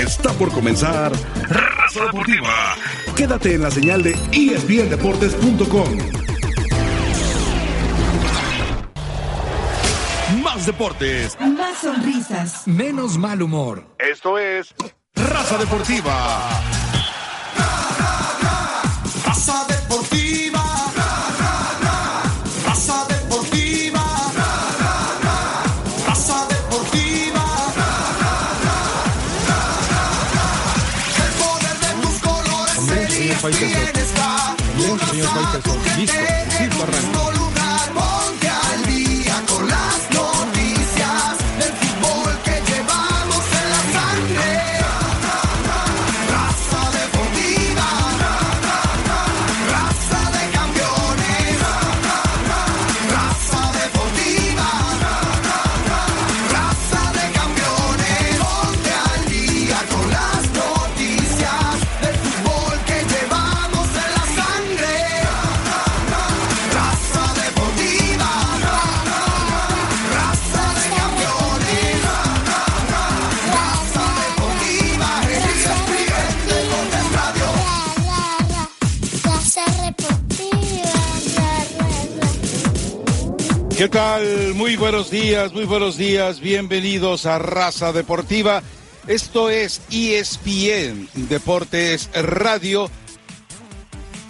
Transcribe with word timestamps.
Está 0.00 0.32
por 0.32 0.50
comenzar 0.50 1.12
Raza 1.46 2.06
Deportiva. 2.06 2.74
Quédate 3.14 3.54
en 3.54 3.62
la 3.62 3.70
señal 3.70 4.02
de 4.02 4.12
espndeportes.com. 4.32 5.98
Más 10.42 10.64
deportes. 10.64 11.36
Más 11.38 11.76
sonrisas. 11.78 12.66
Menos 12.66 13.18
mal 13.18 13.42
humor. 13.42 13.84
Esto 13.98 14.38
es 14.38 14.74
Raza 15.14 15.58
Deportiva. 15.58 16.48
Una 35.22 35.62
tu 35.62 35.72
gente 35.84 36.12
en 36.62 37.04
un 37.04 37.39
¿Qué 83.80 83.88
tal? 83.88 84.52
Muy 84.56 84.76
buenos 84.76 85.10
días, 85.10 85.54
muy 85.54 85.64
buenos 85.64 85.96
días. 85.96 86.40
Bienvenidos 86.40 87.24
a 87.24 87.38
Raza 87.38 87.94
Deportiva. 87.94 88.62
Esto 89.06 89.48
es 89.48 89.80
ESPN 89.90 91.08
Deportes 91.30 92.10
Radio. 92.12 92.90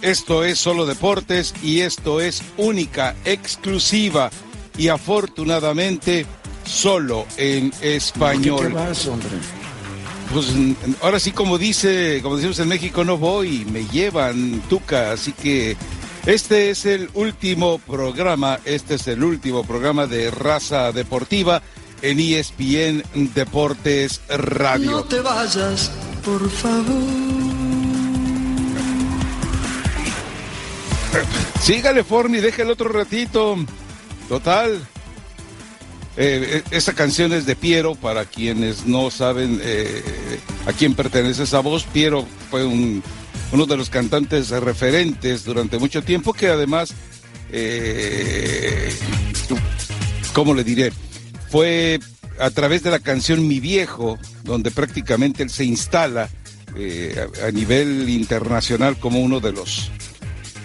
Esto 0.01 0.45
es 0.45 0.57
solo 0.57 0.85
deportes 0.85 1.53
y 1.61 1.81
esto 1.81 2.21
es 2.21 2.41
única, 2.55 3.13
exclusiva 3.25 4.29
y 4.77 4.87
afortunadamente 4.87 6.25
solo 6.63 7.25
en 7.35 7.73
español. 7.81 8.73
Pues 10.33 10.45
ahora 11.01 11.19
sí, 11.19 11.33
como 11.33 11.57
dice, 11.57 12.21
como 12.23 12.37
decimos 12.37 12.59
en 12.59 12.69
México, 12.69 13.03
no 13.03 13.17
voy, 13.17 13.65
me 13.65 13.85
llevan 13.87 14.61
tuca, 14.69 15.11
así 15.11 15.33
que 15.33 15.75
este 16.25 16.69
es 16.69 16.85
el 16.85 17.09
último 17.13 17.79
programa, 17.79 18.59
este 18.65 18.95
es 18.95 19.07
el 19.07 19.23
último 19.23 19.63
programa 19.63 20.07
de 20.07 20.31
Raza 20.31 20.91
Deportiva 20.91 21.61
en 22.01 22.19
ESPN 22.19 23.03
Deportes 23.33 24.21
Radio. 24.29 24.91
No 24.91 25.03
te 25.03 25.19
vayas, 25.19 25.91
por 26.23 26.49
favor. 26.49 27.31
Sígale, 31.61 32.03
Forni, 32.03 32.39
déjelo 32.39 32.73
otro 32.73 32.89
ratito. 32.89 33.57
Total. 34.29 34.81
Eh, 36.17 36.61
eh, 36.61 36.63
esa 36.71 36.93
canción 36.93 37.31
es 37.33 37.45
de 37.45 37.55
Piero, 37.55 37.95
para 37.95 38.25
quienes 38.25 38.85
no 38.85 39.11
saben 39.11 39.59
eh, 39.63 40.39
a 40.65 40.73
quién 40.73 40.93
pertenece 40.93 41.43
esa 41.43 41.59
voz. 41.59 41.83
Piero 41.83 42.25
fue 42.49 42.65
un, 42.65 43.03
uno 43.51 43.65
de 43.65 43.77
los 43.77 43.89
cantantes 43.89 44.49
referentes 44.49 45.43
durante 45.43 45.77
mucho 45.77 46.01
tiempo, 46.01 46.33
que 46.33 46.47
además, 46.47 46.93
eh, 47.51 48.93
¿cómo 50.33 50.53
le 50.53 50.63
diré? 50.63 50.91
Fue 51.49 51.99
a 52.39 52.49
través 52.49 52.83
de 52.83 52.91
la 52.91 52.99
canción 52.99 53.47
Mi 53.47 53.59
Viejo, 53.59 54.17
donde 54.43 54.71
prácticamente 54.71 55.43
él 55.43 55.49
se 55.49 55.65
instala 55.65 56.29
eh, 56.75 57.27
a, 57.45 57.51
nivel 57.51 58.09
internacional 58.09 58.97
como 58.97 59.19
uno 59.19 59.39
de 59.39 59.51
los 59.51 59.91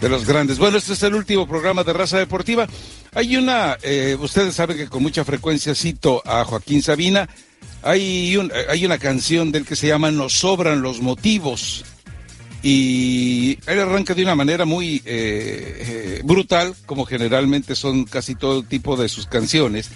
de 0.01 0.09
los 0.09 0.27
grandes. 0.27 0.59
Bueno, 0.59 0.77
este 0.77 0.93
es 0.93 1.03
el 1.03 1.15
último 1.15 1.49
programa 1.49 1.83
de 1.83 1.93
Raza 1.93 2.19
Deportiva. 2.19 2.67
Hay 3.15 3.37
una, 3.37 3.79
eh, 3.83 4.17
ustedes 4.21 4.55
saben 4.55 4.77
que 4.77 4.89
con 4.89 5.03
mucha 5.03 5.25
frecuencia 5.25 5.75
cito 5.75 6.23
a 6.25 6.45
Joaquín 6.45 6.83
Sabina. 6.83 7.29
Hay, 7.83 8.37
un, 8.37 8.53
hay 8.69 8.85
una 8.85 8.99
canción 8.99 9.53
del 9.53 9.65
que 9.65 9.75
se 9.75 9.89
llama 9.89 10.11
Nos 10.11 10.35
sobran 10.35 10.83
los 10.83 11.01
motivos. 11.01 11.85
Y 12.62 13.59
él 13.67 13.81
arranca 13.81 14.15
de 14.15 14.22
una 14.22 14.34
manera 14.34 14.65
muy 14.65 14.97
eh, 14.97 15.03
eh, 15.06 16.21
brutal, 16.25 16.75
como 16.87 17.05
generalmente 17.05 17.75
son 17.75 18.05
casi 18.05 18.34
todo 18.34 18.62
tipo 18.62 18.97
de 18.97 19.09
sus 19.09 19.27
canciones. 19.27 19.91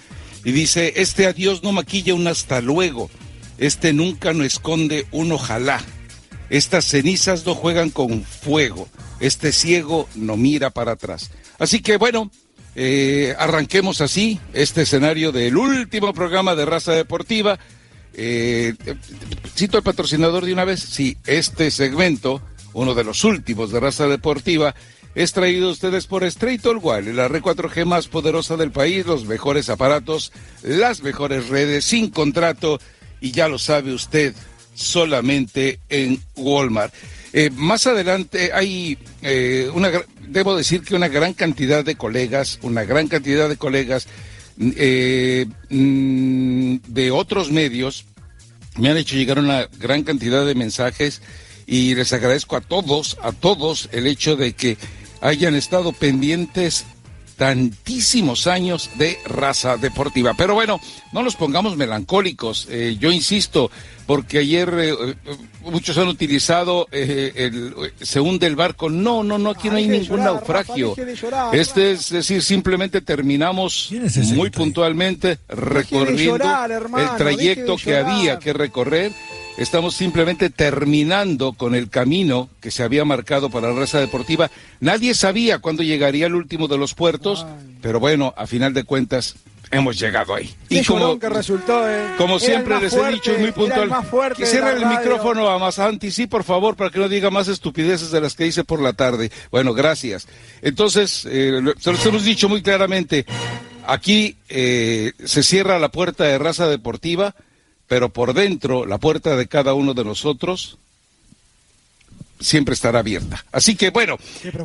Y 0.44 0.53
dice, 0.53 0.94
este 0.97 1.26
adiós 1.26 1.62
no 1.62 1.72
maquilla 1.72 2.15
un 2.15 2.26
hasta 2.26 2.60
luego, 2.60 3.10
este 3.59 3.93
nunca 3.93 4.32
no 4.32 4.44
esconde 4.44 5.06
un 5.10 5.32
ojalá. 5.32 5.82
Estas 6.49 6.84
cenizas 6.84 7.47
no 7.47 7.54
juegan 7.54 7.91
con 7.91 8.25
fuego. 8.25 8.88
Este 9.20 9.53
ciego 9.53 10.09
no 10.15 10.37
mira 10.37 10.70
para 10.70 10.93
atrás. 10.93 11.31
Así 11.59 11.81
que 11.81 11.97
bueno, 11.97 12.31
eh, 12.75 13.34
arranquemos 13.38 14.00
así 14.00 14.41
este 14.53 14.82
escenario 14.82 15.32
del 15.32 15.56
último 15.56 16.12
programa 16.15 16.54
de 16.54 16.65
Raza 16.65 16.93
Deportiva. 16.93 17.59
Eh, 18.15 18.75
cito 19.54 19.76
al 19.76 19.82
patrocinador 19.82 20.44
de 20.44 20.53
una 20.53 20.65
vez. 20.65 20.81
Sí, 20.81 21.16
este 21.26 21.71
segmento, 21.71 22.43
uno 22.72 22.94
de 22.94 23.04
los 23.04 23.25
últimos 23.25 23.71
de 23.71 23.81
Raza 23.81 24.06
Deportiva, 24.06 24.75
es 25.15 25.32
traído 25.32 25.69
a 25.69 25.72
ustedes 25.72 26.06
por 26.06 26.22
Straight 26.25 26.65
All 26.66 26.81
Wire, 26.81 27.12
la 27.12 27.28
red 27.28 27.43
4G 27.43 27.84
más 27.84 28.06
poderosa 28.06 28.56
del 28.56 28.70
país, 28.70 29.06
los 29.06 29.25
mejores 29.25 29.69
aparatos, 29.69 30.32
las 30.62 31.03
mejores 31.03 31.49
redes, 31.49 31.84
sin 31.84 32.10
contrato, 32.10 32.81
y 33.20 33.32
ya 33.32 33.49
lo 33.49 33.59
sabe 33.59 33.93
usted, 33.93 34.34
solamente 34.75 35.81
en 35.88 36.22
Walmart. 36.37 36.94
Eh, 37.32 37.50
más 37.54 37.87
adelante 37.87 38.50
hay 38.53 38.99
eh, 39.22 39.70
una, 39.72 39.91
debo 40.26 40.56
decir 40.56 40.82
que 40.82 40.97
una 40.97 41.09
gran 41.09 41.34
cantidad 41.34 41.84
de 41.84 41.97
colegas, 41.97 42.59
una 42.62 42.84
gran 42.84 43.09
cantidad 43.09 43.49
de 43.49 43.56
colegas 43.56 44.09
eh, 44.59 45.47
mm, 45.69 46.77
de 46.88 47.11
otros 47.11 47.50
medios 47.50 48.05
me 48.77 48.88
han 48.88 48.97
hecho 48.97 49.16
llegar 49.16 49.38
una 49.38 49.69
gran 49.78 50.03
cantidad 50.03 50.47
de 50.47 50.55
mensajes 50.55 51.22
y 51.66 51.94
les 51.94 52.12
agradezco 52.12 52.56
a 52.56 52.61
todos, 52.61 53.19
a 53.22 53.33
todos 53.33 53.88
el 53.93 54.06
hecho 54.06 54.37
de 54.37 54.55
que 54.55 54.77
hayan 55.21 55.55
estado 55.55 55.93
pendientes 55.93 56.87
tantísimos 57.41 58.47
años 58.47 58.91
de 58.97 59.19
raza 59.25 59.78
deportiva. 59.78 60.34
Pero 60.37 60.53
bueno, 60.53 60.78
no 61.12 61.22
nos 61.22 61.37
pongamos 61.37 61.75
melancólicos. 61.75 62.67
Eh, 62.71 62.99
yo 63.00 63.11
insisto, 63.11 63.71
porque 64.06 64.38
ayer 64.38 64.69
eh, 64.78 64.93
eh, 64.93 65.37
muchos 65.62 65.97
han 65.98 66.09
utilizado 66.09 66.87
eh, 66.93 67.32
el 67.37 67.93
se 68.00 68.21
hunde 68.21 68.47
el 68.47 68.56
barco. 68.56 68.88
No, 68.91 69.22
no, 69.22 69.38
no, 69.38 69.50
aquí 69.50 69.69
no 69.69 69.76
hay 69.76 69.87
ningún 69.87 70.19
llorar, 70.19 70.34
naufragio. 70.34 70.91
Rafa, 70.91 71.03
deje 71.03 71.10
de 71.12 71.16
llorar, 71.16 71.54
Este 71.54 71.93
es 71.93 72.10
decir, 72.10 72.43
simplemente 72.43 73.00
terminamos 73.00 73.87
¿Quién 73.88 74.06
es 74.06 74.16
ese 74.16 74.34
muy 74.34 74.50
puntualmente 74.50 75.38
recorriendo 75.49 76.38
llorar, 76.38 76.70
hermano, 76.70 77.10
el 77.10 77.16
trayecto 77.16 77.76
que 77.76 77.97
había 77.97 78.38
que 78.38 78.53
recorrer. 78.53 79.12
Estamos 79.59 79.94
simplemente 79.94 80.49
terminando 80.49 81.52
con 81.52 81.75
el 81.75 81.90
camino 81.90 82.49
que 82.61 82.70
se 82.70 82.82
había 82.82 83.05
marcado 83.05 83.50
para 83.50 83.70
la 83.70 83.79
raza 83.79 84.00
deportiva. 84.00 84.50
Nadie 84.81 85.12
sabía 85.14 85.58
cuándo 85.58 85.82
llegaría 85.82 86.26
el 86.26 86.35
último 86.35 86.67
de 86.67 86.79
los 86.79 86.94
puertos, 86.94 87.44
pero 87.82 88.00
bueno, 88.00 88.32
a 88.38 88.46
final 88.46 88.73
de 88.73 88.85
cuentas 88.85 89.35
hemos 89.70 89.99
llegado 89.99 90.34
ahí. 90.34 90.52
Qué 90.69 90.82
llorón 90.82 91.19
que 91.20 91.28
resultó, 91.28 91.88
eh. 91.88 92.14
como 92.19 92.38
siempre 92.38 92.81
les 92.81 92.93
he 92.93 93.12
dicho, 93.12 93.32
es 93.32 93.40
muy 93.40 93.52
puntual. 93.52 93.90
Que 94.34 94.43
de 94.43 94.46
cierre 94.49 94.72
la 94.72 94.76
el 94.76 94.82
radio. 94.82 94.99
micrófono 94.99 95.49
a 95.49 95.58
Masanti, 95.58 96.11
sí, 96.11 96.26
por 96.26 96.44
favor, 96.44 96.76
para 96.76 96.90
que 96.90 96.99
no 96.99 97.08
diga 97.08 97.31
más 97.31 97.49
estupideces 97.49 98.11
de 98.11 98.20
las 98.20 98.34
que 98.34 98.46
hice 98.46 98.64
por 98.64 98.81
la 98.81 98.93
tarde. 98.93 99.31
Bueno, 99.50 99.72
gracias. 99.72 100.26
Entonces, 100.62 101.26
eh, 101.31 101.61
se 101.78 101.93
los 101.93 102.05
hemos 102.05 102.25
dicho 102.25 102.49
muy 102.49 102.62
claramente. 102.62 103.25
Aquí 103.87 104.37
eh, 104.49 105.12
se 105.25 105.43
cierra 105.43 105.78
la 105.78 105.90
puerta 105.90 106.25
de 106.25 106.38
raza 106.38 106.66
deportiva, 106.66 107.34
pero 107.87 108.11
por 108.11 108.34
dentro, 108.34 108.87
la 108.87 108.99
puerta 108.99 109.37
de 109.37 109.46
cada 109.46 109.75
uno 109.75 109.94
de 109.94 110.05
nosotros 110.05 110.80
siempre 112.40 112.75
estará 112.75 112.98
abierta. 113.00 113.44
Así 113.52 113.76
que 113.76 113.90
bueno, 113.90 114.16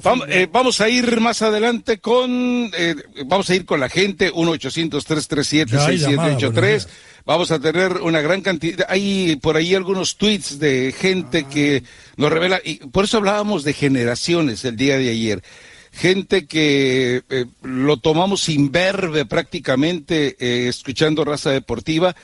vamos, 0.01 0.25
eh, 0.29 0.47
vamos, 0.51 0.81
a 0.81 0.89
ir 0.89 1.19
más 1.19 1.41
adelante 1.41 1.97
con, 1.99 2.71
eh, 2.75 2.95
vamos 3.25 3.49
a 3.49 3.55
ir 3.55 3.65
con 3.65 3.81
la 3.81 3.89
gente, 3.89 4.31
1-800-337-6783. 4.31 6.87
Vamos 7.25 7.51
a 7.51 7.59
tener 7.59 7.91
una 7.93 8.21
gran 8.21 8.41
cantidad, 8.41 8.85
hay 8.89 9.35
por 9.37 9.57
ahí 9.57 9.73
algunos 9.75 10.17
tweets 10.17 10.59
de 10.59 10.93
gente 10.97 11.45
que 11.45 11.83
nos 12.17 12.31
revela, 12.31 12.61
y 12.63 12.75
por 12.75 13.05
eso 13.05 13.17
hablábamos 13.17 13.63
de 13.63 13.73
generaciones 13.73 14.63
el 14.63 14.77
día 14.77 14.97
de 14.97 15.09
ayer. 15.09 15.43
Gente 15.91 16.45
que 16.45 17.23
eh, 17.29 17.45
lo 17.63 17.97
tomamos 17.97 18.41
sin 18.41 18.71
verbe 18.71 19.25
prácticamente, 19.25 20.67
escuchando 20.67 21.25
raza 21.25 21.49
deportiva, 21.51 22.15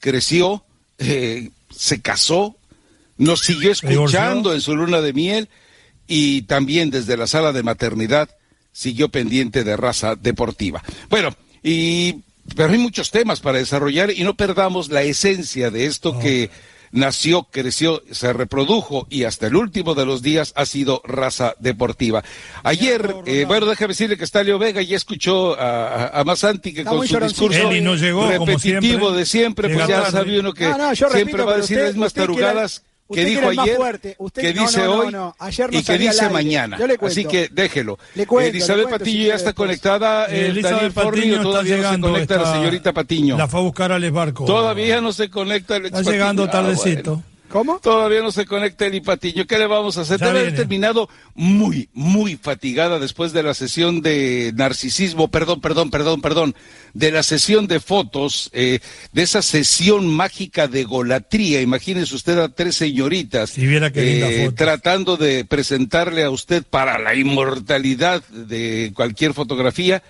creció, 0.00 0.64
se 0.98 2.00
casó, 2.02 2.57
nos 3.18 3.40
siguió 3.40 3.70
escuchando 3.70 4.54
en 4.54 4.60
su 4.60 4.74
luna 4.74 5.00
de 5.00 5.12
miel 5.12 5.48
y 6.06 6.42
también 6.42 6.90
desde 6.90 7.16
la 7.16 7.26
sala 7.26 7.52
de 7.52 7.62
maternidad 7.62 8.30
siguió 8.72 9.08
pendiente 9.10 9.64
de 9.64 9.76
raza 9.76 10.14
deportiva. 10.16 10.82
Bueno, 11.10 11.34
y 11.62 12.22
pero 12.56 12.72
hay 12.72 12.78
muchos 12.78 13.10
temas 13.10 13.40
para 13.40 13.58
desarrollar 13.58 14.10
y 14.10 14.22
no 14.22 14.34
perdamos 14.34 14.88
la 14.88 15.02
esencia 15.02 15.70
de 15.70 15.86
esto 15.86 16.18
que 16.18 16.50
nació, 16.90 17.44
creció, 17.44 18.02
se 18.10 18.32
reprodujo 18.32 19.06
y 19.10 19.24
hasta 19.24 19.48
el 19.48 19.56
último 19.56 19.94
de 19.94 20.06
los 20.06 20.22
días 20.22 20.52
ha 20.56 20.64
sido 20.64 21.02
raza 21.04 21.54
deportiva. 21.58 22.24
Ayer, 22.62 23.14
eh, 23.26 23.44
bueno, 23.46 23.66
déjame 23.66 23.88
decirle 23.88 24.16
que 24.16 24.24
está 24.24 24.42
Leo 24.42 24.58
Vega 24.58 24.80
y 24.80 24.94
escuchó 24.94 25.58
a, 25.60 26.08
a, 26.08 26.24
Masanti 26.24 26.72
que 26.72 26.84
con 26.84 27.06
su 27.06 27.18
discurso 27.20 27.70
repetitivo 27.70 29.12
de 29.12 29.26
siempre, 29.26 29.68
pues 29.68 29.86
ya 29.86 30.10
sabe 30.10 30.40
uno 30.40 30.54
que 30.54 30.72
siempre 30.94 31.42
va 31.42 31.54
a 31.54 31.56
decir 31.58 31.78
las 31.78 31.88
mismas 31.88 32.14
tarugadas 32.14 32.82
que 33.12 33.24
dijo 33.24 33.48
ayer, 33.48 34.00
que 34.34 34.52
dice 34.52 34.86
hoy 34.86 35.14
y 35.70 35.82
que 35.82 35.98
dice 35.98 36.28
mañana. 36.28 36.78
Así 37.00 37.24
que 37.24 37.48
déjelo. 37.50 37.98
Elizabeth 38.14 38.90
Patiño 38.90 39.28
ya 39.28 39.34
está 39.34 39.52
conectada. 39.52 40.26
Eh, 40.26 40.48
Elizabeth 40.48 40.92
Patiño 40.92 41.42
todavía 41.42 41.76
no 41.76 41.92
se 41.92 42.00
conecta 42.00 42.36
la 42.36 42.52
señorita 42.52 42.92
Patiño. 42.92 43.36
La 43.36 43.48
fue 43.48 43.60
a 43.60 43.62
buscar 43.62 43.92
al 43.92 44.10
barco. 44.10 44.44
Todavía 44.44 45.00
no 45.00 45.12
se 45.12 45.30
conecta 45.30 45.76
el 45.76 45.86
Está 45.86 46.02
llegando 46.02 46.44
ah, 46.44 46.50
tardecito. 46.50 47.22
¿Cómo? 47.48 47.78
Todavía 47.78 48.20
no 48.20 48.30
se 48.30 48.44
conecta 48.44 48.86
el 48.86 49.00
Patiño. 49.00 49.46
¿Qué 49.46 49.58
le 49.58 49.66
vamos 49.66 49.96
a 49.96 50.02
hacer? 50.02 50.18
Debe 50.18 50.40
haber 50.40 50.54
terminado 50.54 51.08
muy, 51.34 51.88
muy 51.94 52.36
fatigada 52.36 52.98
después 52.98 53.32
de 53.32 53.42
la 53.42 53.54
sesión 53.54 54.02
de 54.02 54.52
narcisismo, 54.54 55.28
perdón, 55.28 55.60
perdón, 55.60 55.90
perdón, 55.90 56.20
perdón, 56.20 56.54
de 56.92 57.10
la 57.10 57.22
sesión 57.22 57.66
de 57.66 57.80
fotos, 57.80 58.50
eh, 58.52 58.80
de 59.12 59.22
esa 59.22 59.40
sesión 59.40 60.06
mágica 60.08 60.68
de 60.68 60.84
golatría. 60.84 61.62
Imagínese 61.62 62.14
usted 62.14 62.38
a 62.38 62.48
tres 62.48 62.76
señoritas 62.76 63.54
eh, 63.56 64.50
tratando 64.54 65.16
de 65.16 65.44
presentarle 65.44 66.24
a 66.24 66.30
usted 66.30 66.64
para 66.64 66.98
la 66.98 67.14
inmortalidad 67.14 68.22
de 68.28 68.92
cualquier 68.94 69.32
fotografía 69.32 70.02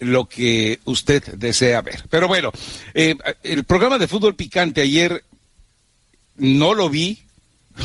lo 0.00 0.28
que 0.28 0.80
usted 0.84 1.22
desea 1.34 1.82
ver. 1.82 2.04
Pero 2.08 2.26
bueno, 2.26 2.52
eh, 2.94 3.16
el 3.42 3.64
programa 3.64 3.98
de 3.98 4.08
fútbol 4.08 4.34
picante 4.34 4.80
ayer 4.80 5.24
no 6.40 6.74
lo 6.74 6.88
vi, 6.88 7.18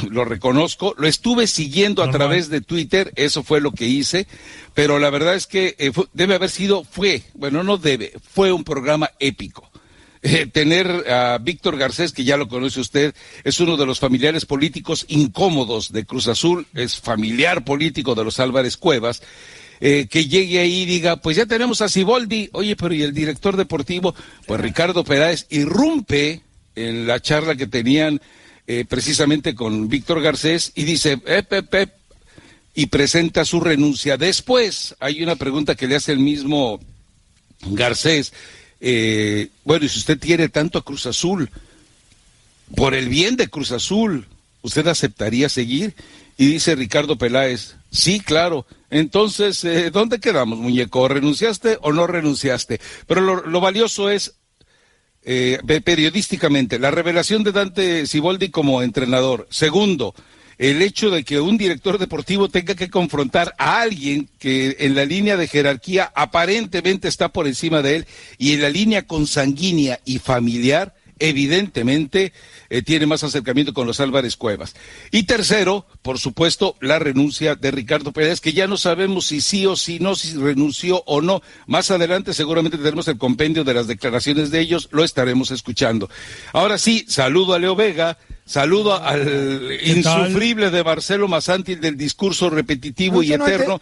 lo 0.10 0.26
reconozco, 0.26 0.96
lo 0.98 1.08
estuve 1.08 1.48
siguiendo 1.48 2.04
a 2.04 2.10
través 2.10 2.50
de 2.50 2.62
Twitter, 2.62 3.14
eso 3.16 3.44
fue 3.44 3.62
lo 3.62 3.72
que 3.72 3.88
hice, 3.88 4.28
pero 4.74 5.00
la 5.00 5.10
verdad 5.10 5.36
es 5.36 5.48
que 5.48 5.76
eh, 5.78 5.92
debe 6.14 6.36
haber 6.36 6.50
sido, 6.50 6.84
fue, 6.84 7.24
bueno, 7.34 7.64
no 7.64 7.78
debe, 7.78 8.14
fue 8.32 8.52
un 8.52 8.64
programa 8.64 9.12
épico. 9.20 9.70
Eh, 10.28 10.48
tener 10.48 10.88
a 11.08 11.38
Víctor 11.38 11.78
Garcés, 11.78 12.12
que 12.12 12.24
ya 12.24 12.36
lo 12.36 12.48
conoce 12.48 12.80
usted, 12.80 13.14
es 13.44 13.60
uno 13.60 13.78
de 13.78 13.86
los 13.86 14.00
familiares 14.00 14.48
políticos 14.48 15.06
incómodos 15.08 15.92
de 15.92 16.04
Cruz 16.04 16.28
Azul, 16.28 16.66
es 16.74 17.00
familiar 17.00 17.64
político 17.64 18.16
de 18.16 18.24
los 18.24 18.40
Álvarez 18.40 18.76
Cuevas, 18.76 19.22
eh, 19.82 20.08
que 20.10 20.28
llegue 20.28 20.58
ahí 20.58 20.82
y 20.82 20.86
diga, 20.86 21.18
pues 21.18 21.38
ya 21.38 21.46
tenemos 21.46 21.82
a 21.82 21.90
Ciboldi, 21.90 22.50
oye, 22.54 22.76
pero 22.76 22.96
¿y 22.96 23.04
el 23.04 23.14
director 23.14 23.56
deportivo? 23.56 24.16
Pues 24.48 24.60
Ricardo 24.60 25.04
Peráez 25.04 25.46
irrumpe 25.52 26.42
en 26.76 27.06
la 27.06 27.20
charla 27.20 27.56
que 27.56 27.68
tenían 27.68 28.20
eh, 28.68 28.86
precisamente 28.88 29.54
con 29.54 29.88
Víctor 29.90 30.22
Garcés 30.22 30.72
y 30.76 30.84
dice, 30.84 31.22
y 32.74 32.88
presenta 32.88 33.46
su 33.46 33.60
renuncia. 33.60 34.18
Después 34.18 34.96
hay 35.00 35.22
una 35.24 35.36
pregunta 35.36 35.76
que 35.76 35.88
le 35.88 35.96
hace 35.96 36.12
el 36.12 36.20
mismo 36.20 36.80
Garcés. 37.62 38.34
Eh, 38.82 39.50
bueno, 39.64 39.86
y 39.86 39.90
si 39.90 40.00
usted 40.00 40.20
tiene 40.20 40.50
tanto 40.50 40.80
a 40.80 40.84
Cruz 40.84 41.06
Azul, 41.06 41.50
por 42.76 42.96
el 42.96 43.08
bien 43.08 43.36
de 43.36 43.48
Cruz 43.48 43.72
Azul, 43.72 44.28
¿usted 44.62 44.88
aceptaría 44.88 45.48
seguir? 45.48 45.94
Y 46.38 46.48
dice 46.48 46.76
Ricardo 46.76 47.18
Peláez, 47.18 47.76
sí, 47.92 48.20
claro. 48.20 48.66
Entonces, 48.90 49.64
eh, 49.64 49.92
¿dónde 49.92 50.20
quedamos, 50.20 50.60
muñeco? 50.60 51.08
¿Renunciaste 51.08 51.78
o 51.82 51.94
no 51.94 52.08
renunciaste? 52.08 52.82
Pero 53.08 53.46
lo 53.46 53.62
valioso 53.62 54.10
es 54.10 54.34
eh, 55.26 55.60
periodísticamente, 55.84 56.80
la 56.80 56.92
revelación 56.92 57.44
de 57.44 57.52
Dante 57.52 58.08
Siboldi 58.08 58.50
como 58.50 58.82
entrenador. 58.82 59.48
Segundo, 59.50 60.16
el 60.58 60.82
hecho 60.82 61.10
de 61.10 61.24
que 61.24 61.40
un 61.40 61.58
director 61.58 61.98
deportivo 61.98 62.50
tenga 62.50 62.76
que 62.76 62.90
confrontar 62.90 63.54
a 63.58 63.82
alguien 63.82 64.30
que 64.40 64.78
en 64.80 64.96
la 64.96 65.06
línea 65.06 65.36
de 65.36 65.48
jerarquía 65.48 66.12
aparentemente 66.16 67.08
está 67.08 67.30
por 67.30 67.48
encima 67.48 67.82
de 67.82 67.98
él 67.98 68.06
y 68.38 68.54
en 68.54 68.62
la 68.62 68.70
línea 68.70 69.06
consanguínea 69.06 70.00
y 70.06 70.20
familiar 70.20 70.95
evidentemente 71.20 72.34
eh, 72.70 72.82
tiene 72.82 73.06
más 73.06 73.24
acercamiento 73.24 73.74
con 73.74 73.88
los 73.88 74.00
Álvarez 74.00 74.36
Cuevas. 74.36 74.76
Y 75.12 75.24
tercero, 75.24 75.86
por 76.02 76.20
supuesto, 76.20 76.76
la 76.82 77.00
renuncia 77.00 77.56
de 77.56 77.72
Ricardo 77.72 78.12
Pérez, 78.12 78.42
que 78.42 78.54
ya 78.54 78.68
no 78.68 78.78
sabemos 78.78 79.28
si 79.28 79.42
sí 79.42 79.66
o 79.66 79.76
si 79.76 80.00
no, 80.00 80.16
si 80.16 80.36
renunció 80.38 81.04
o 81.06 81.22
no. 81.22 81.42
Más 81.68 81.92
adelante 81.92 82.34
seguramente 82.34 82.78
tenemos 82.78 83.08
el 83.08 83.18
compendio 83.18 83.64
de 83.64 83.74
las 83.74 83.88
declaraciones 83.88 84.52
de 84.52 84.60
ellos, 84.60 84.90
lo 84.92 85.04
estaremos 85.04 85.52
escuchando. 85.52 86.10
Ahora 86.54 86.78
sí, 86.78 87.06
saludo 87.08 87.54
a 87.54 87.60
Leo 87.60 87.76
Vega, 87.76 88.18
Saludo 88.48 88.94
al 89.02 89.72
insufrible 89.84 90.70
de 90.70 90.84
Marcelo 90.84 91.28
Masanti 91.28 91.74
del 91.74 91.98
discurso 91.98 92.48
repetitivo 92.48 93.24
y 93.24 93.34
eterno 93.34 93.82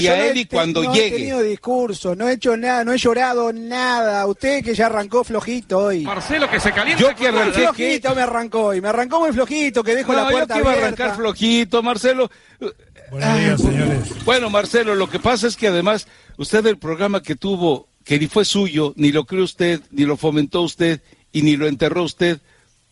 y 0.00 0.06
a 0.08 0.26
Eli 0.26 0.46
cuando 0.46 0.82
no 0.82 0.92
llegue. 0.92 1.10
No 1.10 1.14
he 1.14 1.18
tenido 1.18 1.42
discurso, 1.42 2.16
no 2.16 2.28
he 2.28 2.32
hecho 2.32 2.56
nada, 2.56 2.82
no 2.82 2.92
he 2.92 2.98
llorado 2.98 3.52
nada. 3.52 4.26
Usted 4.26 4.64
que 4.64 4.74
ya 4.74 4.86
arrancó 4.86 5.22
flojito 5.22 5.78
hoy. 5.78 6.00
Marcelo 6.00 6.50
que 6.50 6.58
se 6.58 6.72
calienta. 6.72 7.00
Yo 7.00 7.14
que 7.14 7.28
arranqué 7.28 7.60
flojito 7.60 8.14
me 8.16 8.22
arrancó 8.22 8.64
hoy, 8.64 8.80
me 8.80 8.88
arrancó 8.88 9.20
muy 9.20 9.32
flojito, 9.32 9.84
que 9.84 9.94
dejo 9.94 10.12
la 10.12 10.28
puerta 10.28 10.58
yo 10.58 10.64
que 10.64 10.68
iba 10.68 10.72
a 10.72 10.86
arrancar 10.86 11.14
flojito, 11.14 11.80
Marcelo. 11.80 12.28
Buenos 13.12 13.38
días, 13.38 13.60
señores. 13.60 14.24
Bueno, 14.24 14.50
Marcelo, 14.50 14.96
lo 14.96 15.08
que 15.08 15.20
pasa 15.20 15.46
es 15.46 15.56
que 15.56 15.68
además 15.68 16.08
usted 16.36 16.66
el 16.66 16.78
programa 16.78 17.22
que 17.22 17.36
tuvo, 17.36 17.88
que 18.04 18.18
ni 18.18 18.26
fue 18.26 18.44
suyo, 18.44 18.92
ni 18.96 19.12
lo 19.12 19.24
creó 19.24 19.44
usted, 19.44 19.80
ni 19.92 20.04
lo 20.04 20.16
fomentó 20.16 20.62
usted 20.62 21.00
y 21.30 21.42
ni 21.42 21.56
lo 21.56 21.68
enterró 21.68 22.02
usted, 22.02 22.40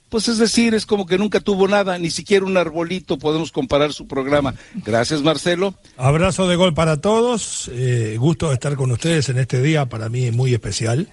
pues 0.09 0.29
es 0.29 0.39
decir, 0.39 0.75
es 0.75 0.87
como 0.87 1.07
que 1.07 1.19
nunca 1.19 1.41
tuvo 1.41 1.69
nada, 1.69 1.99
ni 1.99 2.11
siquiera 2.11 2.47
un 2.47 2.57
arbolito, 2.57 3.19
podemos 3.19 3.53
comparar 3.53 3.93
su 3.93 4.07
programa. 4.07 4.55
Gracias, 4.85 5.23
Marcelo. 5.23 5.75
Abrazo 5.97 6.49
de 6.49 6.57
gol 6.57 6.75
para 6.75 6.99
todos, 6.99 7.71
eh, 7.73 8.17
gusto 8.19 8.49
de 8.49 8.55
estar 8.55 8.77
con 8.77 8.91
ustedes 8.91 9.29
en 9.29 9.39
este 9.39 9.61
día, 9.61 9.87
para 9.87 10.09
mí 10.09 10.31
muy 10.31 10.55
especial. 10.55 11.09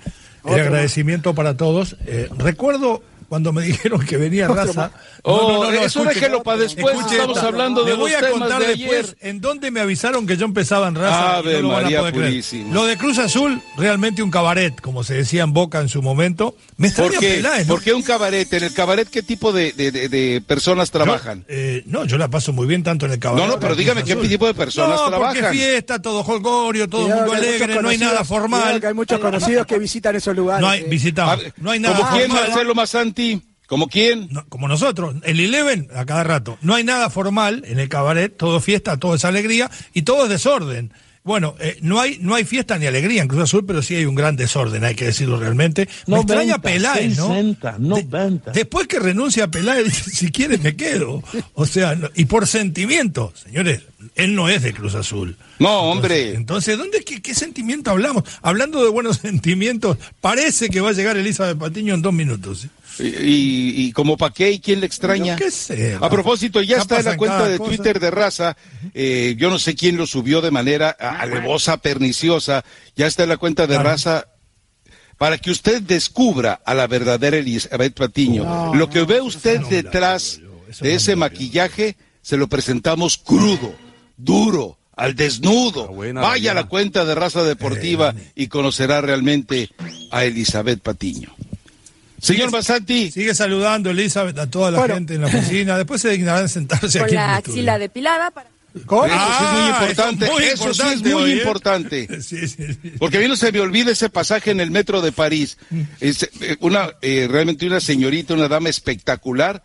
El 0.45 0.59
agradecimiento 0.59 1.33
para 1.33 1.57
todos. 1.57 1.97
Eh, 2.05 2.29
recuerdo 2.37 3.01
cuando 3.27 3.51
me 3.51 3.63
dijeron 3.63 4.05
que 4.05 4.17
venía 4.17 4.48
raza. 4.48 4.91
Oh, 5.24 5.51
no, 5.51 5.63
no, 5.63 5.72
no, 5.72 5.82
eso 5.82 6.03
déjelo 6.03 6.44
para 6.44 6.60
después. 6.60 6.96
estamos 7.12 7.38
hablando 7.38 7.84
de 7.84 7.91
Le 7.91 7.98
voy 7.98 8.13
a 8.13 8.29
contar 8.29 8.65
después 8.65 9.15
en 9.22 9.41
dónde 9.41 9.72
me 9.72 9.79
avisaron 9.79 10.27
que 10.27 10.38
yo 10.38 10.46
empezaba 10.46 10.88
en 10.88 10.96
raza. 10.96 11.38
Ave 11.38 11.62
lo 11.62 11.70
María 11.70 12.01
Lo 12.72 12.86
de 12.86 12.98
Cruz 12.98 13.17
Azul, 13.17 13.62
realmente 13.77 14.22
un 14.22 14.32
cabaret, 14.32 14.79
como 14.82 15.03
se 15.03 15.15
decía 15.15 15.44
en 15.44 15.53
Boca 15.53 15.79
en 15.79 15.89
su 15.89 16.01
momento. 16.01 16.55
Me 16.77 16.91
¿Por 16.91 17.17
qué? 17.17 17.44
¿Por 17.67 17.82
qué 17.82 17.94
un 17.94 18.03
cabaret? 18.03 18.51
¿En 18.53 18.63
el 18.63 18.74
cabaret 18.74 19.10
qué 19.10 19.24
tipo 19.24 19.51
de, 19.51 19.72
de, 19.74 19.91
de, 19.91 20.41
personas 20.46 20.91
trabajan? 20.91 21.46
eh, 21.48 21.84
no, 21.86 22.05
yo 22.05 22.17
la 22.17 22.29
paso 22.29 22.53
muy 22.53 22.67
bien 22.67 22.84
tanto 22.84 23.05
en 23.05 23.13
el 23.13 23.20
cabaret. 23.20 23.46
No, 23.46 23.53
no, 23.53 23.60
pero 23.60 23.75
dígame 23.75 24.03
qué 24.03 24.15
tipo 24.15 24.46
de 24.48 24.53
personas 24.53 25.00
no, 25.00 25.08
trabajan. 25.08 25.41
Porque 25.41 25.58
fiesta, 25.58 26.01
todo 26.01 26.22
holgorio, 26.22 26.88
todo 26.88 27.08
el 27.08 27.15
mundo 27.15 27.34
alegre, 27.34 27.82
no 27.82 27.89
hay 27.89 27.98
nada 27.98 28.24
formal. 28.24 28.82
hay 28.86 28.94
muchos 28.94 29.20
conocidos 29.20 29.65
que 29.65 29.79
visitan 29.79 30.15
esos 30.15 30.36
lugares. 30.36 30.62
No 30.62 30.70
hay, 30.70 30.84
visitamos. 30.84 31.39
No 31.58 31.72
hay 31.72 31.79
nada 31.79 31.98
¿Como 31.98 32.12
quién, 32.12 32.32
Marcelo 32.32 32.75
Masanti? 33.15 33.41
¿Como 33.67 33.88
quién? 33.88 34.29
como 34.50 34.67
nosotros, 34.67 35.15
el 35.24 35.39
Eleven 35.39 35.88
a 35.95 36.05
cada 36.05 36.24
rato. 36.24 36.57
No 36.62 36.75
hay 36.75 36.84
nada 36.84 37.10
formal 37.10 37.63
en 37.65 37.79
el 37.79 37.89
cabaret, 37.89 38.36
todo 38.36 38.60
fiesta, 38.60 38.98
todo 38.98 39.15
es 39.15 39.25
alegría 39.25 39.72
y 39.93 40.03
todo 40.03 40.25
es 40.25 40.29
desorden. 40.29 40.93
Bueno, 41.24 41.55
eh, 41.60 41.79
no 41.81 42.00
hay 42.00 42.19
no 42.22 42.36
hay 42.36 42.45
fiesta 42.45 42.77
ni 42.77 42.86
alegría 42.86 43.24
en 43.24 43.27
Cruz 43.27 43.41
Azul, 43.41 43.65
pero 43.65 43.81
sí 43.81 43.95
hay 43.95 44.05
un 44.05 44.13
gran 44.13 44.36
desorden, 44.36 44.84
hay 44.84 44.93
que 44.93 45.05
decirlo 45.05 45.39
realmente. 45.39 45.89
Me 46.05 46.17
extraña 46.17 46.60
Peláez, 46.60 47.17
¿no? 47.17 47.34
después 48.53 48.86
que 48.86 49.00
renuncia 49.00 49.45
a 49.45 49.48
Peláez, 49.50 49.91
si 50.13 50.29
quiere 50.31 50.60
me 50.60 50.75
quedo. 50.75 51.24
O 51.55 51.65
sea, 51.65 51.98
y 52.13 52.25
por 52.25 52.45
sentimiento, 52.45 53.34
señores, 53.34 53.81
él 54.13 54.36
no 54.36 54.50
es 54.50 54.62
de 54.62 54.74
Cruz 54.75 54.93
Azul. 54.93 55.36
No, 55.57 55.89
hombre. 55.89 56.36
Entonces, 56.36 56.77
¿dónde 56.77 57.03
qué, 57.03 57.19
qué 57.24 57.34
sentimiento 57.34 57.89
hablamos? 57.89 58.24
Hablando 58.43 58.84
de 58.84 58.91
buenos 58.91 59.17
sentimientos, 59.24 59.98
parece 60.22 60.69
que 60.69 60.81
va 60.81 60.89
a 60.89 60.93
llegar 60.93 61.17
Elizabeth 61.17 61.57
Patiño 61.57 61.95
en 61.95 62.03
dos 62.03 62.13
minutos. 62.13 62.67
Y, 62.99 63.85
y 63.87 63.91
como 63.91 64.15
pa' 64.17 64.31
qué 64.33 64.51
y 64.51 64.59
quién 64.59 64.79
le 64.79 64.85
extraña. 64.85 65.35
Yo 65.37 65.45
qué 65.45 65.51
sé, 65.51 65.97
A 65.99 66.09
propósito, 66.09 66.61
ya 66.61 66.77
está 66.77 66.99
en 66.99 67.05
la 67.05 67.17
cuenta 67.17 67.47
de 67.47 67.57
cosa. 67.57 67.69
Twitter 67.69 67.99
de 67.99 68.11
raza. 68.11 68.55
eh, 68.93 69.35
yo 69.37 69.49
no 69.49 69.59
sé 69.59 69.75
quién 69.75 69.97
lo 69.97 70.05
subió 70.07 70.41
de 70.41 70.51
manera 70.51 70.89
alevosa, 70.91 71.77
perniciosa. 71.77 72.63
Ya 72.95 73.07
está 73.07 73.23
en 73.23 73.29
la 73.29 73.37
cuenta 73.37 73.63
de 73.67 73.75
Claro. 73.75 73.89
raza. 73.89 74.27
Para 75.17 75.37
que 75.37 75.49
usted 75.51 75.81
descubra 75.81 76.59
a 76.65 76.73
la 76.73 76.87
verdadera 76.87 77.37
Elizabeth 77.37 77.93
Patiño. 77.93 78.43
No, 78.43 78.75
lo 78.75 78.89
que 78.89 79.03
ve 79.03 79.21
usted 79.21 79.61
no 79.61 79.69
detrás 79.69 80.41
de 80.81 80.93
ese 80.95 81.15
maquillaje, 81.15 81.95
se 82.21 82.35
lo 82.37 82.47
presentamos 82.47 83.17
crudo, 83.17 83.73
duro, 84.17 84.77
al 84.97 85.15
desnudo. 85.15 85.87
Buena, 85.87 86.21
Vaya 86.21 86.51
a 86.51 86.53
la 86.53 86.65
cuenta 86.65 87.05
de 87.05 87.15
raza 87.15 87.43
deportiva 87.43 88.13
y 88.35 88.47
conocerá 88.47 88.99
realmente 89.01 89.69
a 90.11 90.25
Elizabeth 90.25 90.81
Patiño. 90.81 91.33
Señor 92.22 92.51
Basanti, 92.51 93.12
Sigue 93.12 93.36
saludando 93.36 93.89
Elizabeth 93.91 94.38
a 94.39 94.50
toda 94.50 94.72
la 94.72 94.79
Bueno. 94.79 94.95
gente 94.95 95.15
en 95.15 95.22
la 95.22 95.27
oficina. 95.27 95.77
Después 95.77 96.01
se 96.01 96.10
dignarán 96.12 96.50
sentarse 96.50 97.00
Con 97.00 97.05
aquí. 97.07 97.15
en 97.15 97.22
la 97.22 97.31
el 97.34 97.38
axila 97.38 97.79
depilada 97.79 98.31
para... 98.31 98.50
¿Cómo? 98.86 99.05
Eso 99.05 99.15
sí 99.15 99.43
es 99.45 99.51
muy 99.51 99.62
Ah, 99.62 99.77
importante. 99.79 100.25
eso 100.25 100.34
es 100.36 100.39
muy 100.39 100.43
Eso 100.50 100.74
sí 100.74 100.81
es 100.93 101.01
muy 101.03 101.31
importante. 101.31 102.07
Sí, 102.22 102.48
sí, 102.48 102.74
sí. 102.74 102.91
Porque 103.00 103.17
a 103.17 103.22
mí 103.22 103.27
no 103.27 103.36
se 103.38 103.51
me 103.51 103.62
olvida 103.62 103.91
ese 103.91 104.10
pasaje 104.10 104.51
en 104.51 104.60
el 104.60 104.69
metro 104.72 105.01
de 105.01 105.12
París. 105.13 105.57
Es, 106.01 106.24
eh, 106.41 106.57
una, 106.60 106.89
eh, 107.01 107.27
realmente 107.29 107.65
una 107.67 107.79
señorita, 107.79 108.34
una 108.34 108.48
dama 108.50 108.67
espectacular, 108.69 109.63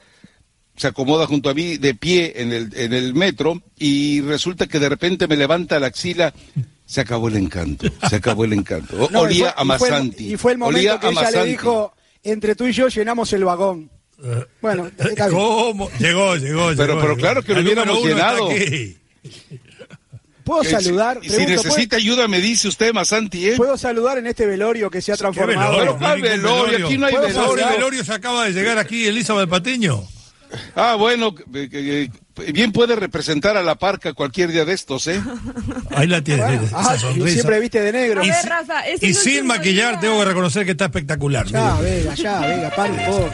se 0.77 0.87
acomoda 0.87 1.27
junto 1.27 1.51
a 1.51 1.55
mí 1.55 1.77
de 1.77 1.95
pie 1.95 2.35
en 2.37 2.53
el, 2.53 2.71
en 2.77 2.93
el 2.93 3.15
metro 3.15 3.61
y 3.79 4.21
resulta 4.21 4.67
que 4.69 4.79
de 4.79 4.89
repente 4.89 5.27
me 5.27 5.37
levanta 5.37 5.81
la 5.81 5.89
axila. 5.89 6.33
Se 6.87 7.01
acabó 7.01 7.29
el 7.29 7.37
encanto, 7.37 7.87
se 8.09 8.17
acabó 8.17 8.45
el 8.45 8.53
encanto. 8.53 8.97
O- 9.05 9.11
No, 9.11 9.21
olía 9.21 9.55
a 9.57 9.63
y 9.63 9.67
fue 9.67 9.89
el- 9.89 9.93
Masanti. 9.95 10.33
Y 10.33 10.37
fue 10.37 10.53
el 10.53 10.63
olía 10.63 10.93
momento 10.97 11.01
que 11.21 11.27
a 11.27 11.29
ella 11.31 11.43
le 11.45 11.51
dijo, 11.51 11.95
entre 12.23 12.55
tú 12.55 12.67
y 12.67 12.73
yo 12.73 12.89
llenamos 12.89 13.33
el 13.33 13.45
vagón. 13.45 13.91
Bueno, 14.61 14.87
está 14.87 15.29
bien. 15.29 15.39
¿Cómo? 15.39 15.91
Llegó, 15.99 16.37
llegó, 16.37 16.69
Pero- 16.77 16.87
llegó, 16.89 17.01
pero 17.01 17.17
claro 17.17 17.43
que 17.43 17.53
lo 17.55 17.61
El 17.61 17.67
hubiéramos 17.67 18.05
llenado. 18.05 18.49
¿Puedo 20.45 20.63
Eh, 20.63 20.67
si- 20.67 20.71
saludar? 20.73 21.19
si, 21.23 21.29
Pregunto, 21.29 21.53
necesita 21.63 21.97
ayuda, 21.97 22.27
me 22.27 22.41
dice 22.41 22.67
usted, 22.69 22.93
Masanti, 22.93 23.51
¿eh? 23.51 23.57
¿puedo, 23.57 23.77
saludar 23.77 24.19
en 24.19 24.27
este 24.27 24.47
velorio 24.47 24.91
que 24.91 25.01
se 25.01 25.13
ha 25.13 25.15
¿Qué 25.15 25.19
transformado? 25.21 25.71
velorio? 25.73 25.93
Pero, 25.93 25.99
¿cuál 25.99 26.23
velorio? 26.23 26.87
Aquí 26.87 26.99
no 26.99 27.07
hay 27.07 27.13
¿Puedo 27.13 27.27
Por 27.27 27.33
velorio. 27.35 27.53
el 27.55 27.59
saludar? 27.61 27.77
velorio 27.77 28.05
se 28.05 28.13
acaba 28.13 28.45
de 28.47 28.53
llegar 28.53 28.79
aquí 28.79 29.07
Elizabeth 29.07 29.49
Patiño. 29.49 30.03
Ah, 30.75 30.97
bueno, 30.97 31.35
que- 31.35 31.45
que- 31.53 31.69
que 31.71 32.11
bien 32.53 32.73
puede 32.73 32.97
representar 32.97 33.57
a 33.57 33.63
la 33.63 33.75
parca 33.77 34.13
cualquier 34.13 34.51
día 34.51 34.65
de 34.65 34.73
estos, 34.73 35.07
¿eh? 35.07 35.21
Ahí 35.91 36.07
la 36.07 36.23
tienes, 36.23 36.45
Bueno, 36.47 36.63
esa 36.65 36.91
ah, 36.91 36.97
y 36.97 36.99
sonrisa. 36.99 37.29
siempre 37.31 37.61
viste 37.61 37.81
de 37.81 37.93
negro. 37.93 38.25
Y, 38.25 38.31
ver, 38.31 38.47
Rafa, 38.47 38.83
sin 39.15 39.47
maquillar 39.47 39.93
día. 39.93 40.01
tengo 40.01 40.19
que 40.19 40.25
reconocer 40.25 40.65
que 40.65 40.73
está 40.73 40.87
espectacular. 40.87 41.47
Ya, 41.47 41.75
Vega, 41.81 42.15
ya, 42.15 42.71
un 42.79 42.97
poco. 43.07 43.31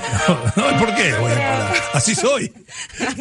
No, 0.57 0.79
¿Por 0.79 0.95
qué 0.95 1.13
voy 1.21 1.33
a 1.33 1.35
parar? 1.35 1.75
Así 1.95 2.15
soy. 2.15 2.53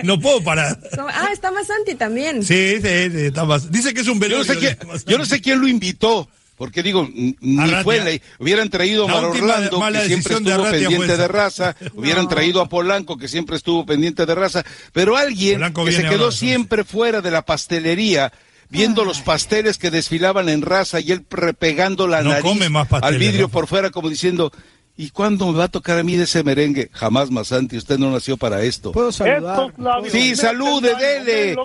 No 0.04 0.20
puedo 0.20 0.44
parar. 0.44 0.80
Ah, 1.14 1.30
está 1.32 1.52
más 1.52 1.68
Santi 1.68 1.96
también. 1.96 2.44
Sí, 2.44 2.76
sí, 2.82 3.10
sí, 3.12 3.20
está 3.28 3.46
más. 3.46 3.72
Dice 3.72 3.94
que 3.94 4.02
es 4.02 4.08
un 4.08 4.16
Yo 4.16 4.20
velorio. 4.20 4.46
no 4.46 4.54
sé 4.54 4.60
quién, 4.60 4.78
yo 5.06 5.18
no 5.18 5.26
sé 5.26 5.42
quién 5.42 5.60
lo 5.62 5.68
invitó, 5.68 6.28
porque 6.56 6.82
digo, 6.84 7.08
ni 7.14 7.36
Arratia. 7.60 7.84
fue 7.84 7.98
la- 8.00 8.20
hubieran 8.40 8.70
traído 8.70 9.06
a 9.06 9.08
La 9.08 9.14
Mar 9.16 9.26
última 9.32 9.54
Orlando, 9.54 9.80
mala 9.80 10.00
que 10.02 10.08
siempre 10.08 10.36
de 10.36 10.40
estuvo 10.52 10.64
pendiente 10.72 11.06
fue 11.08 11.18
de 11.18 11.28
raza, 11.28 11.76
hubieran 11.96 12.28
traído 12.30 12.62
a 12.62 12.70
Polanco, 12.70 13.18
que 13.18 13.28
siempre 13.28 13.58
estuvo 13.58 13.86
pendiente 13.86 14.26
de 14.26 14.36
raza, 14.36 14.64
pero 14.94 15.18
alguien 15.18 15.56
Polanco 15.56 15.86
que 15.86 15.92
se 15.92 16.04
quedó 16.04 16.26
ahora, 16.26 16.32
siempre 16.36 16.84
fuera 16.84 17.22
de 17.22 17.32
la 17.32 17.42
pastelería, 17.44 18.32
viendo 18.70 19.06
los 19.06 19.20
pasteles 19.20 19.78
que 19.78 19.92
desfilaban 19.92 20.50
en 20.50 20.62
raza 20.62 21.00
y 21.00 21.12
él 21.12 21.26
repegando 21.30 22.08
la 22.08 22.22
No 22.24 22.30
nariz 22.30 22.44
come 22.44 22.70
más 22.70 22.88
pasteles, 22.88 23.14
al 23.14 23.20
vidrio 23.20 23.46
Rafa. 23.48 23.54
por 23.54 23.68
fuera 23.68 23.90
como 23.92 24.10
diciendo, 24.10 24.52
¿y 24.98 25.10
cuándo 25.10 25.52
me 25.52 25.58
va 25.58 25.66
a 25.66 25.68
tocar 25.68 26.00
a 26.00 26.04
mí 26.04 26.16
de 26.16 26.24
ese 26.24 26.44
merengue? 26.44 26.90
Jamás, 26.94 27.32
Masanti, 27.32 27.78
usted 27.78 27.98
no 27.98 28.12
nació 28.12 28.38
para 28.38 28.62
esto. 28.64 28.92
¿Puedo 28.92 29.12
saludar? 29.12 29.74
Sí, 30.10 30.36
salude, 30.36 30.96
dele. 30.96 31.56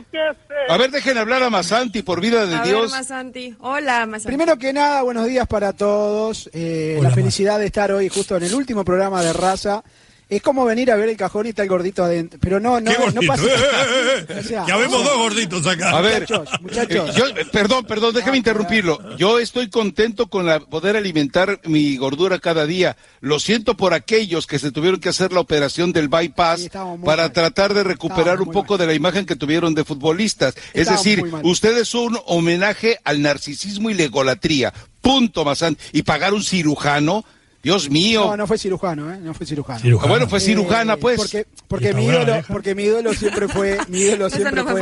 A 0.68 0.76
ver, 0.76 0.90
dejen 0.90 1.18
hablar 1.18 1.42
a 1.42 1.50
Masanti, 1.50 2.02
por 2.02 2.20
vida 2.20 2.46
de 2.46 2.56
A 2.56 2.62
Dios. 2.62 2.82
ver, 2.82 2.90
más 2.90 3.06
Santi. 3.06 3.54
Hola, 3.60 4.06
más 4.06 4.22
Santi. 4.22 4.36
Primero 4.36 4.58
que 4.58 4.72
nada, 4.72 5.02
buenos 5.02 5.26
días 5.26 5.46
para 5.46 5.72
todos. 5.72 6.50
Eh, 6.52 6.96
Hola, 6.98 7.08
la 7.08 7.14
felicidad 7.14 7.58
de 7.58 7.66
estar 7.66 7.92
hoy 7.92 8.08
justo 8.08 8.36
en 8.36 8.42
el 8.44 8.54
último 8.54 8.84
programa 8.84 9.22
de 9.22 9.32
raza. 9.32 9.82
Es 10.30 10.40
como 10.42 10.64
venir 10.64 10.90
a 10.92 10.96
ver 10.96 11.08
el 11.08 11.16
cajón 11.16 11.46
y 11.46 11.48
está 11.50 11.62
el 11.64 11.68
gordito 11.68 12.04
adentro. 12.04 12.38
Pero 12.40 12.60
no, 12.60 12.80
no, 12.80 12.90
¿Qué 12.92 13.12
no 13.12 13.20
pasa. 13.26 13.42
Eh, 13.44 13.48
eh, 13.50 14.26
eh. 14.28 14.40
O 14.40 14.42
sea, 14.44 14.64
ya 14.66 14.76
vemos 14.76 15.02
dos 15.04 15.16
gorditos 15.18 15.66
acá. 15.66 15.90
A 15.90 16.00
ver, 16.00 16.20
Muchachos, 16.20 16.48
muchachos. 16.60 17.10
eh, 17.10 17.18
yo, 17.18 17.26
eh, 17.28 17.46
perdón, 17.52 17.84
perdón, 17.84 18.14
déjame 18.14 18.36
interrumpirlo. 18.36 19.16
Yo 19.16 19.38
estoy 19.40 19.68
contento 19.68 20.28
con 20.28 20.46
la, 20.46 20.60
poder 20.60 20.96
alimentar 20.96 21.60
mi 21.64 21.96
gordura 21.96 22.38
cada 22.38 22.64
día. 22.64 22.96
Lo 23.20 23.40
siento 23.40 23.76
por 23.76 23.92
aquellos 23.92 24.46
que 24.46 24.58
se 24.60 24.70
tuvieron 24.70 25.00
que 25.00 25.08
hacer 25.08 25.32
la 25.32 25.40
operación 25.40 25.92
del 25.92 26.08
bypass 26.08 26.60
Sí, 26.62 26.68
para 26.70 26.96
mal. 27.24 27.32
tratar 27.32 27.74
de 27.74 27.82
recuperar 27.84 28.20
Estábamos 28.20 28.46
un 28.46 28.52
poco 28.52 28.78
de 28.78 28.86
la 28.86 28.94
imagen 28.94 29.26
que 29.26 29.34
tuvieron 29.36 29.74
de 29.74 29.84
futbolistas. 29.84 30.54
Es 30.72 30.88
Estábamos 30.88 31.04
decir, 31.04 31.24
ustedes 31.42 31.88
son 31.88 32.14
un 32.14 32.20
homenaje 32.26 32.98
al 33.04 33.20
narcisismo 33.20 33.90
y 33.90 33.94
la 33.94 34.04
egolatría. 34.04 34.72
Punto, 35.00 35.44
Mazán. 35.44 35.76
Y 35.92 36.02
pagar 36.02 36.34
un 36.34 36.42
cirujano, 36.44 37.24
Dios 37.62 37.90
mío. 37.90 38.24
No, 38.26 38.36
no 38.38 38.46
fue 38.46 38.56
cirujano, 38.56 39.12
¿eh? 39.12 39.18
No 39.20 39.34
fue 39.34 39.44
cirujano. 39.46 39.80
Cirujano. 39.80 40.06
Ah, 40.06 40.10
bueno, 40.16 40.28
fue 40.28 40.38
Eh, 40.38 40.42
cirujana, 40.42 40.96
pues. 40.96 41.18
Porque, 41.18 41.46
porque, 41.68 41.92
mi 41.92 42.06
ídolo, 42.06 42.42
porque 42.48 42.74
mi 42.74 42.84
ídolo 42.84 43.12
siempre 43.12 43.48
fue, 43.48 43.78
mi 43.88 43.98
ídolo 44.00 44.26
Eso 44.28 44.36
siempre 44.36 44.62
no 44.62 44.68
fue 44.70 44.80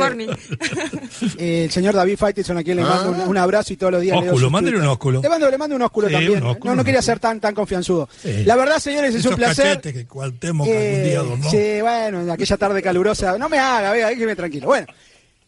eh, 1.37 1.63
el 1.65 1.71
señor 1.71 1.93
David 1.95 2.17
Faitelson, 2.17 2.57
a 2.57 2.63
quien 2.63 2.77
le 2.77 2.83
mando 2.83 3.11
un, 3.11 3.19
un 3.29 3.37
abrazo 3.37 3.73
y 3.73 3.77
todos 3.77 3.91
los 3.91 4.01
días 4.01 4.15
le 4.21 4.27
doy 4.27 4.43
un 4.43 4.85
ósculo. 4.87 5.21
Le 5.21 5.29
mando, 5.29 5.49
le 5.51 5.57
mando 5.57 5.75
un 5.75 5.81
ósculo 5.81 6.07
Sí, 6.07 6.13
también. 6.13 6.41
un 6.41 6.47
¿eh? 6.47 6.51
ósculo, 6.51 6.71
no, 6.71 6.75
no 6.77 6.83
quería 6.85 7.01
ser 7.01 7.19
tan, 7.19 7.39
tan 7.39 7.53
confianzudo. 7.53 8.07
Sí. 8.21 8.43
La 8.45 8.55
verdad, 8.55 8.79
señores, 8.79 9.09
es 9.13 9.19
Esos 9.21 9.31
un 9.31 9.37
placer. 9.37 9.81
que 9.81 10.05
Cuauhtémoc 10.05 10.67
algún 10.67 10.81
Eh, 10.81 11.03
día 11.09 11.19
adornó. 11.19 11.49
sí, 11.51 11.81
bueno, 11.81 12.21
en 12.21 12.29
aquella 12.29 12.57
tarde 12.57 12.81
calurosa. 12.81 13.37
No 13.37 13.49
me 13.49 13.59
haga, 13.59 13.91
vea, 13.91 14.07
déjeme 14.07 14.35
tranquilo. 14.35 14.67
Bueno, 14.67 14.87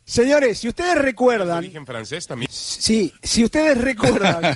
señores, 0.06 0.60
si 0.60 0.68
ustedes 0.70 0.98
recuerdan, 0.98 1.62
Dije 1.64 1.78
en 1.78 1.86
francés 1.86 2.28
también. 2.28 2.50
Sí, 2.52 3.14
si 3.24 3.44
ustedes 3.44 3.78
recuerdan, 3.78 4.42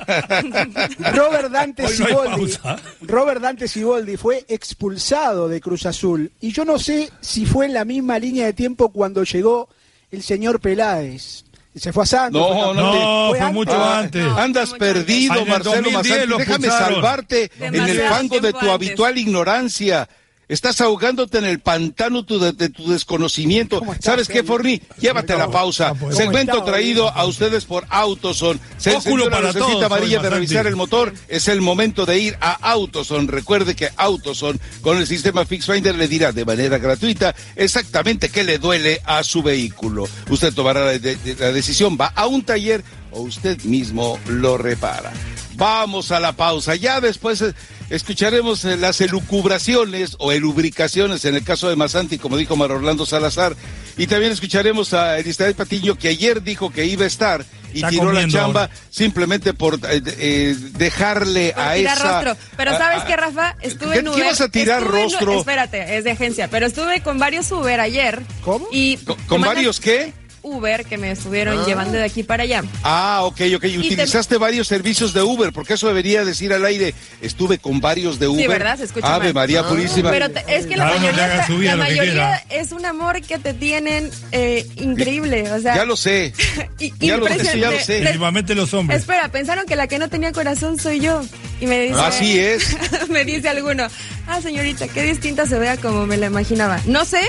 Robert 1.14 1.50
Dante 1.52 1.84
no 1.84 1.90
Siboldi, 1.90 2.30
pausa. 2.58 2.78
Robert 3.02 3.42
Dante 3.42 3.68
Siboldi 3.68 4.18
fue 4.18 4.46
expulsado 4.48 5.48
de 5.48 5.62
Cruz 5.62 5.86
Azul 5.86 6.32
y 6.42 6.52
yo 6.52 6.66
no 6.66 6.78
sé 6.80 7.10
si 7.22 7.46
fue 7.46 7.66
en 7.68 7.74
la 7.74 7.86
misma 7.86 8.20
línea 8.20 8.46
de 8.46 8.54
tiempo 8.54 8.92
cuando 8.92 9.24
llegó 9.24 9.70
el 10.12 10.22
señor 10.24 10.60
Peláez. 10.60 11.44
Se 11.76 11.92
fue 11.92 12.04
a 12.04 12.06
Santos. 12.06 12.42
No, 12.42 12.48
fue 12.48 12.64
campeón. 12.64 12.78
No, 12.78 13.30
fue 13.32 13.40
antes. 13.42 13.54
mucho 13.54 13.72
Ah, 13.76 14.00
antes. 14.00 14.24
No, 14.24 14.38
Andas 14.38 14.70
mucho 14.70 14.80
perdido, 14.80 15.34
antes. 15.34 15.48
Marcelo 15.50 15.76
2010 15.92 15.94
Masanti. 15.94 16.28
lo 16.28 16.38
Déjame 16.38 16.68
salvarte 16.70 17.52
en 17.60 17.76
el 17.76 18.00
fango 18.08 18.40
de 18.40 18.52
tu 18.54 18.58
antes. 18.60 18.72
habitual 18.72 19.18
ignorancia. 19.18 20.08
Estás 20.48 20.80
ahogándote 20.82 21.40
en 21.40 21.46
el 21.46 21.60
pantano 21.60 22.24
tu- 22.24 22.40
de, 22.40 22.52
de 22.52 22.70
tu 22.70 22.88
desconocimiento. 22.92 23.80
¿Cómo 23.80 23.94
estás, 23.94 24.06
¿Sabes 24.06 24.28
qué? 24.28 24.44
Forni? 24.44 24.82
Llévate 25.00 25.34
a 25.34 25.38
la 25.38 25.50
pausa. 25.50 25.90
¿Cómo 25.90 26.12
Segmento 26.12 26.58
está, 26.60 26.66
traído 26.66 27.10
a 27.10 27.26
ustedes 27.26 27.66
por 27.66 27.86
Autoson. 27.90 28.60
Se 28.78 28.92
la 28.94 29.02
para 29.02 29.48
lucecita 29.48 29.66
todos, 29.66 29.84
amarilla 29.84 30.22
de 30.22 30.30
revisar 30.30 30.68
el 30.68 30.76
motor. 30.76 31.14
Es 31.28 31.48
el 31.48 31.62
momento 31.62 32.06
de 32.06 32.20
ir 32.20 32.38
a 32.42 32.52
Autoson. 32.72 33.28
Recuerde 33.28 33.76
que 33.76 33.90
Autoson, 33.98 34.60
con 34.82 34.98
el 34.98 35.08
sistema 35.08 35.46
Fix 35.46 35.66
Finder, 35.66 35.96
le 35.96 36.08
dirá 36.08 36.32
de 36.32 36.46
manera 36.46 36.78
gratuita 36.78 37.36
exactamente 37.56 38.30
qué 38.30 38.44
le 38.44 38.60
duele 38.60 39.02
a 39.06 39.24
su 39.24 39.42
vehículo. 39.42 40.08
Usted 40.30 40.54
tomará 40.54 40.86
la, 40.86 41.00
de- 41.00 41.18
la 41.40 41.52
decisión, 41.52 41.98
va 42.00 42.08
a 42.16 42.28
un 42.28 42.44
taller 42.44 42.84
o 43.16 43.22
usted 43.22 43.60
mismo 43.64 44.20
lo 44.28 44.58
repara. 44.58 45.12
Vamos 45.56 46.12
a 46.12 46.20
la 46.20 46.34
pausa. 46.34 46.76
Ya 46.76 47.00
después 47.00 47.42
eh, 47.42 47.54
escucharemos 47.90 48.66
eh, 48.66 48.76
las 48.76 49.00
elucubraciones 49.02 50.16
o 50.20 50.32
elubricaciones 50.32 51.24
en 51.26 51.36
el 51.36 51.44
caso 51.44 51.70
de 51.70 51.76
Masanti, 51.78 52.18
como 52.18 52.36
dijo 52.38 52.56
Mar 52.58 52.72
Orlando 52.72 53.06
Salazar. 53.06 53.56
Y 53.98 54.08
también 54.08 54.34
escucharemos 54.34 54.94
a 54.94 55.18
Elizabeth 55.18 55.56
Patiño, 55.56 55.96
que 55.96 56.10
ayer 56.10 56.44
dijo 56.44 56.72
que 56.72 56.86
iba 56.86 57.06
a 57.06 57.08
estar 57.08 57.46
y 57.74 57.78
Está 57.78 57.90
tiró 57.90 58.12
la 58.12 58.28
chamba 58.28 58.62
ahora. 58.64 58.74
simplemente 58.90 59.54
por 59.54 59.76
eh, 59.76 60.02
eh, 60.18 60.56
dejarle 60.78 61.54
Por 61.54 61.64
a 61.64 61.74
tirar 61.76 61.98
esa... 61.98 62.22
rostro. 62.24 62.46
Pero 62.58 62.72
¿sabes 62.78 63.02
a- 63.04 63.06
qué, 63.06 63.16
Rafa? 63.16 63.56
Estuve 63.62 63.94
¿Qué- 63.94 64.00
en 64.00 64.06
qué 64.06 64.12
Uber. 64.12 64.26
vas 64.26 64.42
a 64.42 64.50
tirar 64.50 64.82
Estuve 64.82 64.98
en- 64.98 65.04
rostro? 65.12 65.40
espérate, 65.40 65.98
es 65.98 66.04
de 66.04 66.12
agencia. 66.12 66.50
Pero 66.50 66.66
estuve 66.66 67.02
con 67.02 67.18
varios 67.20 67.50
Uber 67.52 67.80
ayer. 67.80 68.22
¿Cómo? 68.44 68.68
Y 68.72 68.98
¿Con, 68.98 69.16
con 69.28 69.42
varios 69.42 69.80
qué? 69.80 70.14
Uber 70.46 70.86
que 70.86 70.98
me 70.98 71.12
estuvieron 71.12 71.66
llevando 71.66 71.94
de 71.98 72.04
aquí 72.04 72.22
para 72.24 72.44
allá. 72.44 72.64
Ah, 72.84 73.22
ok, 73.24 73.42
ok. 73.56 73.64
Y 73.66 73.72
te- 73.72 73.78
utilizaste 73.80 74.38
varios 74.38 74.68
servicios 74.68 75.14
de 75.14 75.24
Uber, 75.24 75.52
porque 75.52 75.74
eso 75.74 75.88
debería 75.88 76.24
decir 76.24 76.54
al 76.54 76.64
aire, 76.66 76.94
estuve 77.22 77.58
con 77.58 77.82
varios 77.82 78.20
de 78.20 78.28
Uber. 78.28 78.48
¿verdad? 78.48 78.78
Se 78.78 78.84
escucha 78.86 79.16
Ave 79.16 79.26
mal. 79.34 79.34
María 79.34 79.68
Purísima. 79.68 80.12
Pero 80.12 80.30
te- 80.30 80.44
es 80.56 80.66
que 80.68 80.78
la 80.78 80.86
le 80.86 81.00
mayoría, 81.00 81.26
está- 81.42 81.54
la 81.54 81.76
mayoría 81.76 82.44
es 82.50 82.72
un 82.72 82.86
amor 82.86 83.22
que 83.22 83.40
te 83.40 83.54
tienen 83.54 84.12
eh, 84.32 84.68
increíble. 84.76 85.52
O 85.52 85.60
sea, 85.60 85.76
Ya 85.76 85.86
lo 85.86 85.96
sé. 85.96 86.34
y- 86.80 86.94
Ya 87.00 87.18
lo, 87.18 87.28
eso 87.28 87.58
ya 87.58 87.72
lo 87.72 87.80
sé. 87.80 88.16
Los 88.56 88.74
hombres. 88.74 89.00
Espera, 89.02 89.30
pensaron 89.30 89.66
que 89.66 89.76
la 89.76 89.88
que 89.88 89.98
no 90.00 90.10
tenía 90.10 90.32
corazón 90.32 90.80
soy 90.80 91.00
yo. 91.00 91.22
Y 91.60 91.66
me 91.66 91.80
dice. 91.82 92.00
Así 92.00 92.40
es. 92.40 92.76
me 93.10 93.26
dice 93.26 93.50
alguno. 93.50 93.88
Ah, 94.28 94.42
señorita, 94.42 94.88
qué 94.88 95.02
distinta 95.04 95.46
se 95.48 95.58
vea 95.58 95.78
como 95.78 96.06
me 96.06 96.18
la 96.18 96.28
imaginaba. 96.28 96.80
No 96.86 97.04
sé 97.06 97.22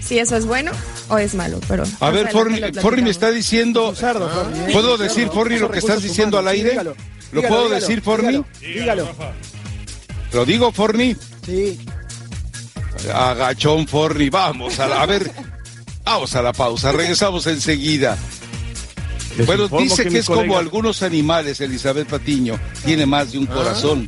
si 0.00 0.18
eso 0.18 0.36
es 0.36 0.46
bueno 0.46 0.70
o 1.12 1.18
es 1.18 1.34
malo, 1.34 1.60
pero. 1.68 1.84
A 2.00 2.10
ver, 2.10 2.30
Forni, 2.30 2.58
Forni 2.80 3.02
me 3.02 3.10
está 3.10 3.30
diciendo... 3.30 3.92
¿eh? 4.00 4.70
¿Puedo 4.72 4.96
decir, 4.96 5.28
Forni, 5.28 5.58
lo 5.58 5.70
que 5.70 5.78
estás 5.78 6.02
diciendo 6.02 6.38
al 6.38 6.48
aire? 6.48 6.70
Dígalo, 6.70 6.96
¿Lo 7.32 7.42
dígalo, 7.42 7.48
puedo 7.48 7.64
dígalo, 7.64 7.80
decir, 7.80 8.02
Forni? 8.02 8.44
Dígalo. 8.60 9.08
Lo 10.32 10.44
digo, 10.46 10.72
Forni. 10.72 11.14
Sí. 11.44 11.78
Agachón 13.12 13.86
Forni, 13.86 14.30
vamos 14.30 14.78
a, 14.78 14.88
la, 14.88 15.02
a 15.02 15.06
ver, 15.06 15.30
vamos 16.02 16.34
a 16.34 16.40
la 16.40 16.54
pausa, 16.54 16.92
regresamos 16.92 17.46
enseguida. 17.46 18.16
Les 19.36 19.46
Bueno, 19.46 19.68
dice 19.68 20.06
que, 20.06 20.18
es 20.18 20.26
como 20.26 20.56
algunos 20.56 21.02
animales, 21.02 21.60
Elizabeth 21.60 22.08
Patiño, 22.08 22.58
tiene 22.86 23.04
más 23.04 23.32
de 23.32 23.38
un 23.38 23.46
corazón. 23.46 24.06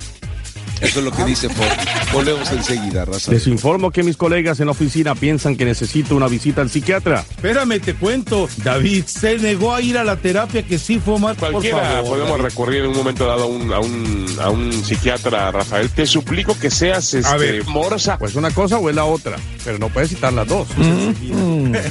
Eso 0.81 0.99
es 1.01 1.05
lo 1.05 1.13
que 1.13 1.25
dice 1.25 1.51
Forni. 1.51 1.94
Volvemos 2.15 2.51
enseguida, 2.53 3.05
raza. 3.05 3.33
Les 3.33 3.47
informo 3.49 3.91
que 3.91 4.05
mis 4.05 4.17
colegas 4.17 4.61
en 4.61 4.67
la 4.67 4.73
oficina 4.73 5.15
piensan 5.17 5.57
que 5.57 5.65
necesito 5.65 6.15
una 6.15 6.29
visita 6.29 6.61
al 6.61 6.71
psiquiatra. 6.71 7.25
Espérame, 7.29 7.81
te 7.81 7.95
cuento. 7.95 8.49
David 8.59 9.05
se 9.07 9.37
negó 9.39 9.75
a 9.75 9.83
ir 9.83 9.99
a 9.99 10.05
la 10.05 10.17
terapia 10.17 10.63
que 10.63 10.79
sí 10.79 11.01
fue 11.05 11.19
mal. 11.19 11.35
Por 11.35 11.51
Cualquiera 11.51 11.81
favor, 11.83 12.05
podemos 12.11 12.31
David. 12.31 12.45
recurrir 12.45 12.85
en 12.85 12.91
un 12.91 12.97
momento 12.97 13.27
dado 13.27 13.43
a 13.43 13.47
un, 13.47 13.73
a 13.73 13.81
un, 13.81 14.27
a 14.41 14.51
un 14.51 14.73
psiquiatra, 14.73 15.51
Rafael. 15.51 15.91
Te 15.91 16.07
suplico 16.07 16.57
que 16.59 16.71
seas 16.71 17.13
este, 17.15 17.37
ver. 17.37 17.65
morsa. 17.67 18.17
Pues 18.17 18.37
una 18.37 18.51
cosa 18.53 18.79
o 18.79 18.89
es 18.89 18.95
la 18.95 19.05
otra, 19.07 19.37
pero 19.65 19.79
no 19.79 19.89
puedes 19.89 20.11
citar 20.11 20.33
las 20.33 20.47
dos. 20.47 20.69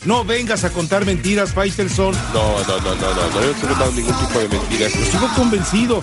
No 0.05 0.23
vengas 0.23 0.63
a 0.63 0.69
contar 0.69 1.05
mentiras, 1.05 1.51
Faitelson. 1.53 2.15
No, 2.33 2.59
no, 2.65 2.77
no, 2.79 2.95
no, 2.95 3.13
no, 3.13 3.29
no, 3.29 3.33
yo 3.33 3.45
no 3.45 3.51
estoy 3.51 3.69
contando 3.69 3.91
ningún 3.91 4.15
tipo 4.15 4.39
de 4.39 4.47
mentiras. 4.47 4.91
Sigo 4.93 5.27
convencido. 5.35 6.01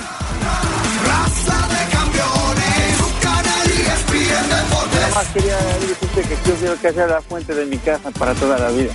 Nada 5.10 5.22
más 5.24 5.32
quería 5.32 5.56
decirte 5.56 6.22
que 6.22 6.48
yo 6.48 6.54
quiero 6.56 6.80
que 6.80 6.92
sea 6.92 7.06
la 7.08 7.20
fuente 7.20 7.52
de 7.52 7.66
mi 7.66 7.78
casa 7.78 8.10
para 8.12 8.32
toda 8.34 8.56
la 8.58 8.70
vida. 8.70 8.92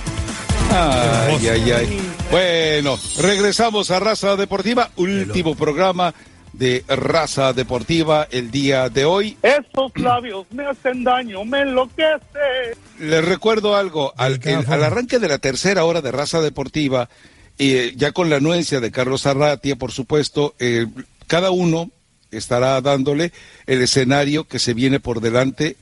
Ay, 0.70 1.46
ay, 1.48 1.70
ay. 1.72 2.00
Bueno, 2.30 2.98
regresamos 3.18 3.90
a 3.90 4.00
Raza 4.00 4.34
Deportiva, 4.36 4.90
último 4.96 5.54
programa 5.54 6.14
de 6.54 6.84
Raza 6.88 7.52
Deportiva 7.52 8.26
el 8.30 8.50
día 8.50 8.88
de 8.88 9.04
hoy. 9.04 9.36
Esos 9.42 9.92
labios 9.96 10.46
me 10.52 10.64
hacen 10.66 11.04
daño, 11.04 11.44
me 11.44 11.60
enloquece. 11.60 12.76
Les 12.98 13.22
recuerdo 13.22 13.76
algo, 13.76 14.14
al, 14.16 14.40
el- 14.42 14.64
al 14.66 14.84
arranque 14.84 15.18
de 15.18 15.28
la 15.28 15.36
tercera 15.38 15.84
hora 15.84 16.00
de 16.00 16.12
Raza 16.12 16.40
Deportiva, 16.40 17.10
eh, 17.58 17.92
ya 17.94 18.12
con 18.12 18.30
la 18.30 18.36
anuencia 18.36 18.80
de 18.80 18.90
Carlos 18.90 19.26
Arratia, 19.26 19.76
por 19.76 19.92
supuesto, 19.92 20.54
eh, 20.60 20.86
cada 21.26 21.50
uno 21.50 21.90
estará 22.30 22.80
dándole 22.80 23.32
el 23.66 23.82
escenario 23.82 24.44
que 24.44 24.58
se 24.58 24.72
viene 24.72 24.98
por 24.98 25.20
delante 25.20 25.76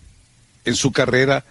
en 0.64 0.74
su 0.76 0.92
carrera 0.92 1.44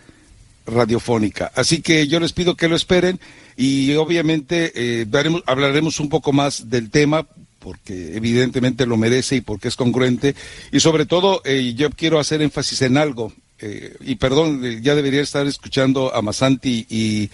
radiofónica. 0.65 1.51
Así 1.55 1.81
que 1.81 2.07
yo 2.07 2.19
les 2.19 2.33
pido 2.33 2.55
que 2.55 2.67
lo 2.69 2.75
esperen 2.75 3.19
y 3.57 3.93
obviamente 3.95 4.71
eh, 4.75 5.05
daremos- 5.05 5.43
hablaremos 5.45 5.99
un 5.99 6.09
poco 6.09 6.31
más 6.31 6.69
del 6.69 6.89
tema 6.89 7.25
porque 7.59 8.15
evidentemente 8.15 8.85
lo 8.85 8.97
merece 8.97 9.37
y 9.37 9.41
porque 9.41 9.67
es 9.69 9.75
congruente 9.75 10.35
y 10.71 10.79
sobre 10.79 11.05
todo 11.05 11.41
eh, 11.45 11.73
yo 11.75 11.89
quiero 11.91 12.19
hacer 12.19 12.41
énfasis 12.41 12.81
en 12.81 12.97
algo 12.97 13.33
eh, 13.59 13.95
y 14.01 14.15
perdón, 14.15 14.61
eh, 14.65 14.79
ya 14.81 14.95
debería 14.95 15.21
estar 15.21 15.45
escuchando 15.47 16.13
a 16.13 16.21
Masanti 16.21 16.85
y 16.89 17.29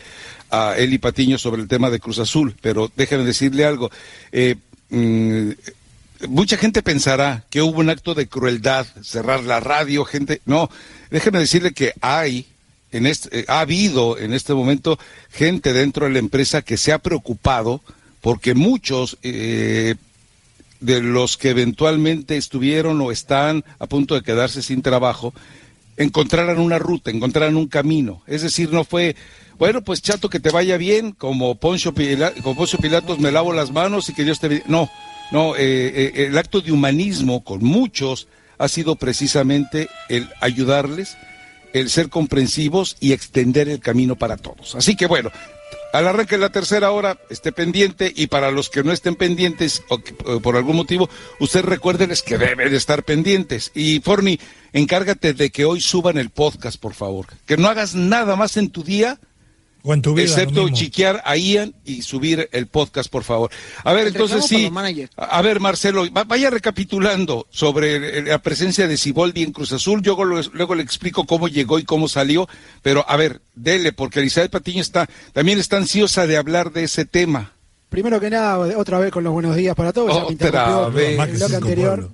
a 0.51 0.75
Eli 0.77 0.97
Patiño 0.97 1.37
sobre 1.37 1.61
el 1.61 1.67
tema 1.67 1.89
de 1.89 1.99
Cruz 1.99 2.19
Azul, 2.19 2.55
pero 2.61 2.91
déjenme 2.95 3.23
decirle 3.25 3.65
algo. 3.65 3.89
Eh, 4.31 4.55
mm, 4.89 5.49
mucha 6.27 6.57
gente 6.57 6.83
pensará 6.83 7.45
que 7.49 7.61
hubo 7.61 7.79
un 7.79 7.89
acto 7.89 8.13
de 8.13 8.27
crueldad, 8.27 8.85
cerrar 9.01 9.43
la 9.43 9.59
radio, 9.59 10.05
gente. 10.05 10.41
No, 10.45 10.69
déjeme 11.11 11.39
decirle 11.39 11.73
que 11.73 11.93
hay, 12.01 12.45
en 12.91 13.05
este, 13.05 13.45
ha 13.47 13.59
habido 13.61 14.17
en 14.17 14.33
este 14.33 14.53
momento 14.53 14.97
gente 15.31 15.73
dentro 15.73 16.05
de 16.05 16.13
la 16.13 16.19
empresa 16.19 16.61
que 16.61 16.77
se 16.77 16.91
ha 16.91 16.99
preocupado 16.99 17.81
porque 18.21 18.53
muchos 18.55 19.17
eh, 19.23 19.95
de 20.79 21.01
los 21.01 21.37
que 21.37 21.49
eventualmente 21.49 22.37
estuvieron 22.37 22.99
o 23.01 23.11
están 23.11 23.63
a 23.79 23.85
punto 23.87 24.15
de 24.15 24.21
quedarse 24.21 24.61
sin 24.61 24.81
trabajo, 24.81 25.33
encontraran 25.97 26.59
una 26.59 26.79
ruta, 26.79 27.11
encontraran 27.11 27.57
un 27.57 27.67
camino. 27.67 28.21
Es 28.27 28.41
decir, 28.41 28.71
no 28.71 28.83
fue, 28.85 29.15
bueno, 29.57 29.81
pues 29.81 30.01
chato, 30.01 30.29
que 30.29 30.39
te 30.39 30.49
vaya 30.49 30.77
bien, 30.77 31.11
como 31.11 31.55
Poncio, 31.55 31.93
Pila- 31.93 32.33
como 32.41 32.55
Poncio 32.55 32.79
Pilatos, 32.79 33.19
me 33.19 33.31
lavo 33.31 33.51
las 33.53 33.71
manos 33.71 34.09
y 34.09 34.13
que 34.13 34.23
Dios 34.23 34.39
te. 34.39 34.63
No, 34.67 34.89
no, 35.31 35.55
eh, 35.55 35.59
eh, 36.15 36.25
el 36.27 36.37
acto 36.37 36.61
de 36.61 36.71
humanismo 36.71 37.43
con 37.43 37.63
muchos 37.63 38.27
ha 38.59 38.67
sido 38.67 38.95
precisamente 38.95 39.89
el 40.09 40.29
ayudarles, 40.41 41.17
el 41.73 41.89
ser 41.89 42.09
comprensivos 42.09 42.97
y 42.99 43.13
extender 43.13 43.69
el 43.69 43.79
camino 43.79 44.15
para 44.15 44.37
todos. 44.37 44.75
Así 44.75 44.95
que 44.95 45.07
bueno, 45.07 45.31
al 45.91 46.07
arranque 46.07 46.35
de 46.35 46.41
la 46.41 46.51
tercera 46.51 46.91
hora, 46.91 47.17
esté 47.31 47.51
pendiente 47.51 48.13
y 48.15 48.27
para 48.27 48.51
los 48.51 48.69
que 48.69 48.83
no 48.83 48.91
estén 48.91 49.15
pendientes 49.15 49.81
o 49.89 49.99
que, 49.99 50.13
por 50.13 50.55
algún 50.55 50.75
motivo, 50.75 51.09
usted 51.39 51.63
recuérdenles 51.63 52.21
que 52.21 52.37
deben 52.37 52.69
de 52.69 52.77
estar 52.77 53.03
pendientes. 53.03 53.71
Y 53.73 53.99
Forni, 54.01 54.39
encárgate 54.71 55.33
de 55.33 55.49
que 55.49 55.65
hoy 55.65 55.81
suban 55.81 56.17
el 56.17 56.29
podcast, 56.29 56.79
por 56.79 56.93
favor. 56.93 57.25
Que 57.47 57.57
no 57.57 57.69
hagas 57.69 57.95
nada 57.95 58.35
más 58.35 58.57
en 58.57 58.69
tu 58.69 58.83
día, 58.83 59.19
O 59.89 59.93
en 59.93 60.01
tu 60.01 60.13
vida. 60.13 60.25
excepto 60.25 60.69
chiquear 60.69 61.21
a 61.25 61.35
Ian 61.35 61.73
y 61.83 62.03
subir 62.03 62.47
el 62.51 62.67
podcast, 62.67 63.09
por 63.09 63.23
favor. 63.23 63.49
A 63.83 63.91
ver, 63.93 64.07
entonces 64.07 64.45
sí. 64.45 64.69
A 65.17 65.41
ver, 65.41 65.59
Marcelo, 65.59 66.05
va- 66.13 66.25
vaya 66.25 66.49
recapitulando 66.51 67.47
sobre 67.49 68.19
eh, 68.19 68.21
la 68.23 68.39
presencia 68.41 68.87
de 68.87 68.97
Siboldi 68.97 69.41
en 69.43 69.51
Cruz 69.51 69.71
Azul. 69.73 70.01
Yo 70.03 70.15
luego, 70.23 70.49
luego 70.53 70.75
le 70.75 70.83
explico 70.83 71.25
cómo 71.25 71.47
llegó 71.47 71.79
y 71.79 71.83
cómo 71.85 72.07
salió. 72.07 72.47
Pero 72.83 73.03
a 73.07 73.17
ver, 73.17 73.41
dele, 73.55 73.91
porque 73.93 74.19
Elizabeth 74.19 74.51
Patiño 74.51 74.81
está, 74.81 75.09
también 75.33 75.57
está 75.59 75.77
ansiosa 75.77 76.27
de 76.27 76.37
hablar 76.37 76.71
de 76.71 76.83
ese 76.83 77.05
tema. 77.05 77.53
Primero 77.89 78.19
que 78.19 78.29
nada, 78.29 78.59
otra 78.77 78.99
vez 78.99 79.11
con 79.11 79.23
los 79.23 79.33
buenos 79.33 79.55
días 79.55 79.75
para 79.75 79.91
todos. 79.91 80.15
Otra 80.15 80.31
interrumpió 80.31 80.91
vez. 80.91 81.19
el 81.19 81.37
bloque 81.37 81.55
anterior. 81.55 82.09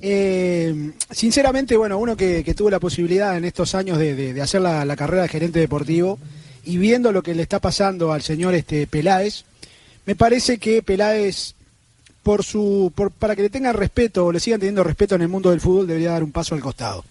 Eh, 0.00 0.90
sinceramente, 1.10 1.76
bueno, 1.76 1.98
uno 1.98 2.16
que, 2.16 2.42
que 2.42 2.54
tuvo 2.54 2.68
la 2.70 2.80
posibilidad 2.80 3.36
en 3.36 3.44
estos 3.44 3.74
años 3.76 3.96
de, 3.98 4.14
de- 4.16 4.34
de 4.34 4.42
hacer 4.42 4.60
la, 4.60 4.84
la 4.84 4.96
carrera 4.96 5.22
de 5.22 5.28
gerente 5.28 5.60
deportivo 5.60 6.18
y 6.64 6.76
viendo 6.78 7.12
lo 7.12 7.22
que 7.22 7.34
le 7.34 7.42
está 7.42 7.58
pasando 7.60 8.12
al 8.12 8.22
señor 8.22 8.54
este 8.54 8.86
Peláez, 8.86 9.44
me 10.06 10.14
parece 10.16 10.58
que 10.58 10.82
Peláez, 10.82 11.54
por 12.22 12.42
su, 12.44 12.92
por- 12.94 13.10
para 13.10 13.34
que 13.36 13.42
le 13.42 13.50
tengan 13.50 13.74
respeto 13.74 14.26
o 14.26 14.32
le 14.32 14.40
sigan 14.40 14.60
teniendo 14.60 14.82
respeto 14.84 15.14
en 15.14 15.22
el 15.22 15.28
mundo 15.28 15.50
del 15.50 15.60
fútbol, 15.60 15.86
debería 15.86 16.10
dar 16.12 16.22
un 16.24 16.32
paso 16.32 16.54
al 16.54 16.60
costado. 16.60 17.04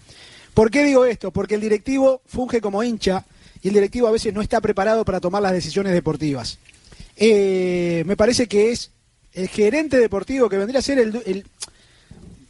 ¿Por 0.54 0.70
qué 0.70 0.84
digo 0.84 1.04
esto? 1.04 1.30
Porque 1.30 1.56
el 1.56 1.60
directivo 1.60 2.20
funge 2.26 2.60
como 2.60 2.82
hincha 2.82 3.24
y 3.62 3.68
el 3.68 3.74
directivo 3.74 4.06
a 4.08 4.12
veces 4.12 4.32
no 4.34 4.42
está 4.42 4.60
preparado 4.60 5.04
para 5.04 5.20
tomar 5.20 5.42
las 5.42 5.52
decisiones 5.52 5.92
deportivas. 5.92 6.58
Eh, 7.16 8.02
me 8.06 8.16
parece 8.16 8.46
que 8.46 8.72
es 8.72 8.90
el 9.32 9.48
gerente 9.48 9.98
deportivo 9.98 10.48
que 10.48 10.58
vendría 10.58 10.78
a 10.78 10.82
ser 10.82 10.98
el, 10.98 11.44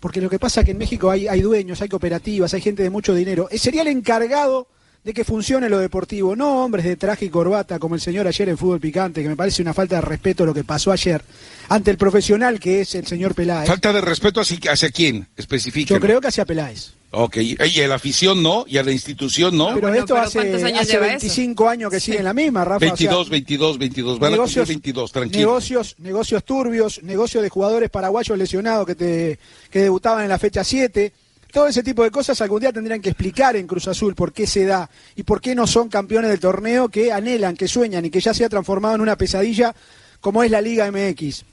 porque 0.01 0.21
lo 0.21 0.29
que 0.29 0.39
pasa 0.39 0.61
es 0.61 0.65
que 0.67 0.73
en 0.73 0.79
México 0.79 1.11
hay, 1.11 1.27
hay 1.29 1.41
dueños, 1.41 1.81
hay 1.81 1.89
cooperativas, 1.89 2.53
hay 2.53 2.61
gente 2.61 2.83
de 2.83 2.91
mucho 2.91 3.15
dinero. 3.15 3.49
Eh, 3.51 3.59
Sería 3.59 3.83
el 3.83 3.89
encargado 3.89 4.67
de 5.05 5.13
que 5.13 5.23
funcione 5.23 5.69
lo 5.69 5.79
deportivo, 5.79 6.35
no 6.35 6.65
hombres 6.65 6.85
de 6.87 6.97
traje 6.97 7.27
y 7.27 7.29
corbata 7.29 7.79
como 7.79 7.95
el 7.95 8.01
señor 8.01 8.27
ayer 8.27 8.49
en 8.49 8.57
Fútbol 8.57 8.81
Picante, 8.81 9.23
que 9.23 9.29
me 9.29 9.37
parece 9.37 9.61
una 9.61 9.75
falta 9.75 9.97
de 9.97 10.01
respeto 10.01 10.47
lo 10.47 10.55
que 10.55 10.65
pasó 10.65 10.91
ayer 10.93 11.23
ante 11.69 11.91
el 11.91 11.99
profesional 11.99 12.59
que 12.59 12.81
es 12.81 12.95
el 12.95 13.07
señor 13.07 13.35
Peláez. 13.35 13.69
Falta 13.69 13.93
de 13.93 14.01
respeto 14.01 14.41
hacia, 14.41 14.73
hacia 14.73 14.91
quién, 14.91 15.29
especifica. 15.37 15.95
Yo 15.95 16.01
creo 16.01 16.21
que 16.21 16.29
hacia 16.29 16.47
Peláez. 16.47 16.93
Ok, 17.17 17.37
y 17.37 17.81
a 17.81 17.87
la 17.87 17.95
afición 17.95 18.43
no, 18.43 18.65
y 18.67 18.77
a 18.79 18.83
la 18.83 18.91
institución 18.91 19.57
no. 19.57 19.69
Pero 19.75 19.83
bueno, 19.83 19.99
esto 19.99 20.15
pero 20.15 20.27
hace, 20.27 20.39
¿cuántos 20.41 20.63
años 20.65 20.81
hace 20.81 20.93
lleva 20.93 21.07
25 21.07 21.69
años 21.69 21.91
que 21.91 22.01
sigue 22.01 22.19
en 22.19 22.25
la 22.25 22.35
misma, 22.35 22.65
Rafa. 22.65 22.77
o 22.77 22.81
sea, 22.81 22.89
22, 22.89 23.29
22, 23.29 23.79
22, 23.79 24.19
van 24.19 24.35
a 24.35 24.37
cumplir 24.39 24.67
22, 24.67 25.13
tranquilo. 25.13 25.41
Negocios, 25.41 25.95
negocios 25.99 26.45
turbios, 26.45 27.03
negocios 27.05 27.43
de 27.45 27.51
jugadores 27.51 27.91
paraguayos 27.91 28.37
lesionados 28.37 28.85
que, 28.87 28.95
te, 28.97 29.39
que 29.71 29.81
debutaban 29.81 30.25
en 30.25 30.29
la 30.29 30.39
fecha 30.39 30.65
7. 30.65 31.13
Todo 31.55 31.69
ese 31.69 31.85
tipo 31.85 32.03
de 32.03 32.11
cosas 32.11 32.41
algún 32.41 32.59
día 32.59 32.73
tendrían 32.73 33.01
que 33.01 33.11
explicar 33.11 33.55
en 33.55 33.69
Cruz 33.69 33.87
Azul 33.87 34.17
por 34.17 34.33
qué 34.33 34.45
se 34.45 34.65
da 34.65 34.91
y 35.15 35.23
por 35.23 35.41
qué 35.41 35.55
no 35.55 35.69
son 35.69 35.89
campeones 35.89 36.29
del 36.29 36.41
torneo 36.41 36.89
que 36.89 37.13
anhelan, 37.13 37.57
que 37.57 37.69
sueñan 37.69 38.05
y 38.05 38.11
que 38.11 38.19
ya 38.19 38.35
se 38.35 38.45
ha 38.45 38.49
transformado 38.49 38.97
en 38.97 39.03
una 39.03 39.15
pesadilla 39.15 39.73
como 40.21 40.43
es 40.43 40.51
la 40.51 40.61
Liga 40.61 40.91
MX. 40.91 41.45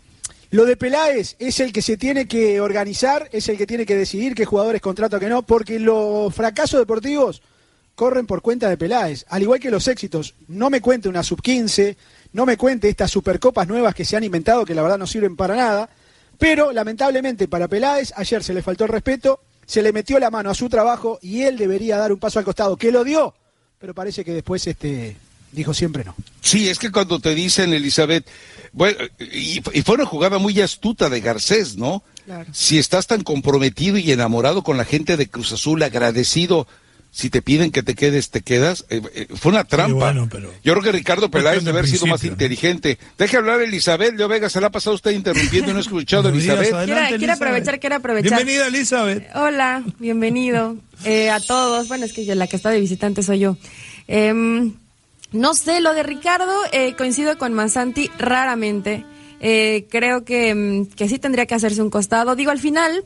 Lo 0.50 0.66
de 0.66 0.76
Peláez 0.76 1.36
es 1.38 1.60
el 1.60 1.72
que 1.72 1.84
se 1.84 1.98
tiene 1.98 2.28
que 2.28 2.60
organizar, 2.60 3.30
es 3.32 3.48
el 3.50 3.60
que 3.60 3.68
tiene 3.68 3.86
que 3.86 3.96
decidir 3.96 4.34
qué 4.34 4.44
jugadores 4.44 4.82
contrata 4.82 5.18
o 5.18 5.20
qué 5.20 5.30
no, 5.30 5.44
porque 5.44 5.80
los 5.80 6.34
fracasos 6.34 6.80
deportivos 6.80 7.44
corren 7.94 8.26
por 8.26 8.42
cuenta 8.42 8.70
de 8.70 8.78
Peláez, 8.78 9.24
al 9.30 9.44
igual 9.44 9.60
que 9.60 9.70
los 9.70 9.88
éxitos. 9.88 10.34
No 10.48 10.72
me 10.72 10.82
cuente 10.82 11.10
una 11.10 11.22
sub-15, 11.22 11.96
no 12.34 12.48
me 12.48 12.58
cuente 12.58 12.90
estas 12.90 13.12
supercopas 13.12 13.68
nuevas 13.68 13.94
que 13.94 14.04
se 14.04 14.18
han 14.18 14.24
inventado, 14.24 14.66
que 14.66 14.74
la 14.74 14.82
verdad 14.82 14.98
no 14.98 15.06
sirven 15.06 15.36
para 15.36 15.56
nada, 15.56 15.88
pero 16.40 16.72
lamentablemente 16.72 17.48
para 17.48 17.68
Peláez 17.68 18.12
ayer 18.16 18.44
se 18.44 18.56
le 18.56 18.64
faltó 18.64 18.86
el 18.86 18.90
respeto, 18.90 19.42
se 19.66 19.82
le 19.82 19.94
metió 19.94 20.20
la 20.20 20.30
mano 20.30 20.50
a 20.50 20.56
su 20.56 20.70
trabajo 20.70 21.20
y 21.22 21.42
él 21.44 21.58
debería 21.58 21.98
dar 21.98 22.12
un 22.12 22.20
paso 22.20 22.40
al 22.40 22.46
costado, 22.46 22.78
que 22.78 22.92
lo 22.92 23.04
dio, 23.04 23.34
pero 23.80 23.94
parece 23.94 24.24
que 24.26 24.34
después 24.34 24.66
este 24.68 25.18
dijo 25.52 25.74
siempre 25.74 26.04
no. 26.04 26.16
Sí, 26.42 26.70
es 26.70 26.80
que 26.80 26.92
cuando 26.92 27.20
te 27.20 27.36
dicen, 27.36 27.74
Elizabeth, 27.74 28.26
bueno, 28.72 28.98
y, 29.20 29.62
y 29.74 29.82
fue 29.82 29.96
una 29.96 30.06
jugada 30.06 30.38
muy 30.38 30.60
astuta 30.62 31.10
de 31.10 31.22
Garcés, 31.22 31.78
¿no? 31.78 32.04
Claro. 32.26 32.50
Si 32.54 32.78
estás 32.78 33.08
tan 33.08 33.24
comprometido 33.24 33.98
y 33.98 34.12
enamorado 34.12 34.64
con 34.64 34.78
la 34.78 34.86
gente 34.86 35.18
de 35.18 35.28
Cruz 35.28 35.52
Azul, 35.52 35.84
agradecido, 35.84 36.68
Si 37.14 37.30
te 37.30 37.42
piden 37.42 37.72
que 37.72 37.84
te 37.84 37.94
quedes, 37.94 38.30
te 38.30 38.42
quedas. 38.42 38.86
Eh, 38.90 39.02
eh, 39.14 39.28
fue 39.36 39.52
una 39.52 39.66
trampa. 39.66 39.94
bueno, 40.06 40.30
pero- 40.32 40.50
Yo 40.64 40.72
creo 40.74 40.82
que 40.84 40.92
Ricardo 40.94 41.30
Peláez 41.30 41.60
de 41.60 41.66
debe 41.66 41.80
haber 41.80 41.90
sido 41.92 42.06
más 42.08 42.24
inteligente. 42.24 42.98
Deje 43.18 43.36
hablar 43.36 43.60
a 43.60 43.64
Elizabeth. 43.66 44.16
Leo 44.16 44.30
Vega, 44.30 44.50
se 44.50 44.62
la 44.62 44.68
ha 44.68 44.72
pasado 44.72 44.96
usted 44.96 45.12
interrumpiendo 45.12 45.70
y 45.70 45.74
no 45.74 45.80
ha 45.80 45.82
escuchado 45.82 46.30
a 46.30 46.32
Elizabeth. 46.32 46.72
adelante, 46.74 47.18
Quiero, 47.18 47.34
aprovechar, 47.34 47.80
quiero 47.82 47.96
aprovechar. 47.98 48.38
Bienvenida, 48.38 48.68
Elizabeth. 48.68 49.28
Hola, 49.36 49.84
bienvenido 50.00 50.78
eh, 51.04 51.30
a 51.30 51.42
todos. 51.42 51.90
Bueno, 51.90 52.06
es 52.06 52.14
que 52.14 52.24
yo- 52.26 52.34
la 52.36 52.48
que 52.48 52.56
está 52.56 52.70
de 52.70 52.80
visitante 52.80 53.24
soy 53.24 53.40
yo. 53.40 53.58
Em, 54.08 54.74
no 55.34 55.54
sé, 55.54 55.82
lo 55.82 55.94
de 55.94 56.04
Ricardo, 56.04 56.54
eh, 56.72 56.96
coincido 56.98 57.38
con 57.38 57.54
Mansanti 57.54 58.10
raramente. 58.20 59.04
Eh, 59.42 59.86
creo 59.90 60.24
que, 60.24 60.54
mm, 60.56 60.86
que 60.96 61.10
sí 61.10 61.20
tendría 61.20 61.46
que 61.46 61.56
hacerse 61.56 61.82
un 61.82 61.90
costado. 61.90 62.36
Digo, 62.36 62.52
al 62.52 62.60
final, 62.60 63.04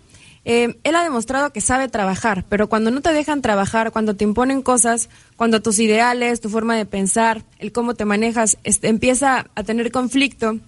eh, 0.47 0.77
él 0.83 0.95
ha 0.95 1.03
demostrado 1.03 1.51
que 1.51 1.59
sabe 1.59 1.87
trabajar, 1.87 2.45
pero 2.47 2.69
cuando 2.69 2.91
no 2.91 3.01
te 3.01 3.11
dejan 3.11 3.41
trabajar, 3.41 3.91
cuando 3.91 4.15
te 4.15 4.23
imponen 4.23 4.61
cosas, 4.61 5.09
cuando 5.37 5.63
tus 5.63 5.79
ideales, 5.79 6.39
tu 6.39 6.49
forma 6.49 6.75
de 6.75 6.85
pensar, 6.85 7.43
el 7.57 7.71
cómo 7.71 7.95
te 7.95 8.05
manejas, 8.05 8.57
este, 8.63 8.87
empieza 8.87 9.47
a 9.55 9.63
tener 9.63 9.91
conflicto 9.91 10.59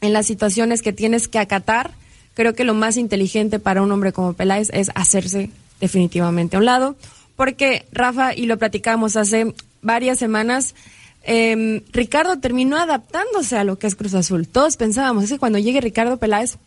en 0.00 0.12
las 0.12 0.26
situaciones 0.26 0.82
que 0.82 0.92
tienes 0.92 1.28
que 1.28 1.38
acatar, 1.38 1.92
creo 2.34 2.54
que 2.54 2.64
lo 2.64 2.74
más 2.74 2.96
inteligente 2.96 3.60
para 3.60 3.82
un 3.82 3.92
hombre 3.92 4.12
como 4.12 4.32
Peláez 4.32 4.68
es 4.72 4.90
hacerse 4.96 5.50
definitivamente 5.80 6.56
a 6.56 6.58
un 6.58 6.64
lado, 6.64 6.96
porque 7.36 7.86
Rafa, 7.92 8.34
y 8.34 8.46
lo 8.46 8.58
platicamos 8.58 9.16
hace 9.16 9.54
varias 9.80 10.18
semanas, 10.18 10.74
eh, 11.22 11.84
Ricardo 11.92 12.40
terminó 12.40 12.78
adaptándose 12.78 13.56
a 13.56 13.62
lo 13.64 13.78
que 13.78 13.86
es 13.86 13.94
Cruz 13.94 14.14
Azul. 14.14 14.48
Todos 14.48 14.76
pensábamos, 14.76 15.28
que 15.28 15.38
cuando 15.38 15.58
llegue 15.60 15.80
Ricardo 15.80 16.16
Peláez 16.16 16.58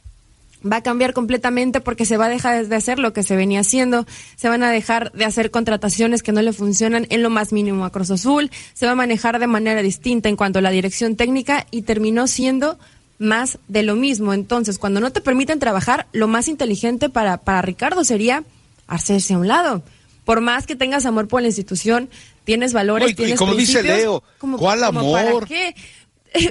va 0.69 0.78
a 0.78 0.82
cambiar 0.84 1.13
completamente 1.13 1.82
porque 1.82 2.06
se 2.06 2.17
va 2.17 2.26
a 2.26 2.30
dejar 2.30 2.67
de 2.67 2.76
hacer 2.76 2.99
lo 2.99 3.12
que 3.13 3.23
se 3.23 3.36
venía 3.36 3.60
haciendo, 3.62 4.06
se 4.36 4.47
van 4.49 4.63
a 4.63 4.71
dejar 4.71 5.12
de 5.12 5.26
hacer 5.26 5.52
contrataciones 5.52 6.23
que 6.23 6.32
no 6.32 6.41
le 6.41 6.54
funcionan 6.54 7.06
en 7.10 7.21
lo 7.21 7.30
más 7.30 7.52
mínimo 7.52 7.86
a 7.86 7.91
Cruz 7.91 8.12
Azul, 8.12 8.49
se 8.73 8.86
va 8.86 8.93
a 8.93 8.95
manejar 8.95 9.39
de 9.39 9.47
manera 9.47 9.82
distinta 9.82 10.30
en 10.30 10.36
cuanto 10.36 10.60
a 10.60 10.62
la 10.62 10.69
dirección 10.71 11.15
técnica 11.15 11.67
y 11.71 11.82
terminó 11.82 12.28
siendo 12.28 12.80
más 13.19 13.58
de 13.67 13.84
lo 13.84 13.95
mismo. 13.95 14.34
Entonces, 14.34 14.80
cuando 14.80 14.99
no 14.99 15.12
te 15.12 15.21
permiten 15.21 15.60
trabajar, 15.60 16.08
lo 16.13 16.28
más 16.28 16.47
inteligente 16.47 17.10
para, 17.10 17.38
para 17.38 17.62
Ricardo 17.62 18.04
sería 18.04 18.43
hacerse 18.88 19.34
a 19.34 19.38
un 19.38 19.47
lado. 19.47 19.84
Por 20.26 20.39
más 20.41 20.65
que 20.65 20.76
tengas 20.76 21.06
amor 21.06 21.28
por 21.28 21.41
la 21.41 21.47
institución, 21.47 22.10
tienes 22.45 22.71
valores, 22.73 23.06
No, 23.06 23.10
y- 23.10 23.12
y 23.12 23.15
tienes 23.15 23.39
como 23.39 23.54
dice 23.56 23.80
principios, 23.80 23.97
Leo, 23.99 24.23
como- 24.38 24.58
¿cuál 24.58 24.82
como 24.86 25.12
para 25.12 25.30
amor? 25.30 25.47
qué? 25.47 25.76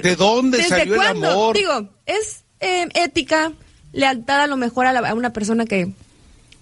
¿De 0.01 0.15
dónde 0.15 0.57
¿Desde 0.59 0.69
salió 0.69 0.93
el 0.95 0.99
cuándo? 0.99 1.29
amor? 1.31 1.55
Digo, 1.57 1.89
es 2.05 2.43
eh, 2.59 2.87
ética, 2.93 3.51
lealtad 3.93 4.41
a 4.41 4.47
lo 4.47 4.57
mejor 4.57 4.85
a, 4.85 4.91
la- 4.93 5.07
a 5.09 5.13
una 5.13 5.31
persona 5.31 5.65
que, 5.65 5.89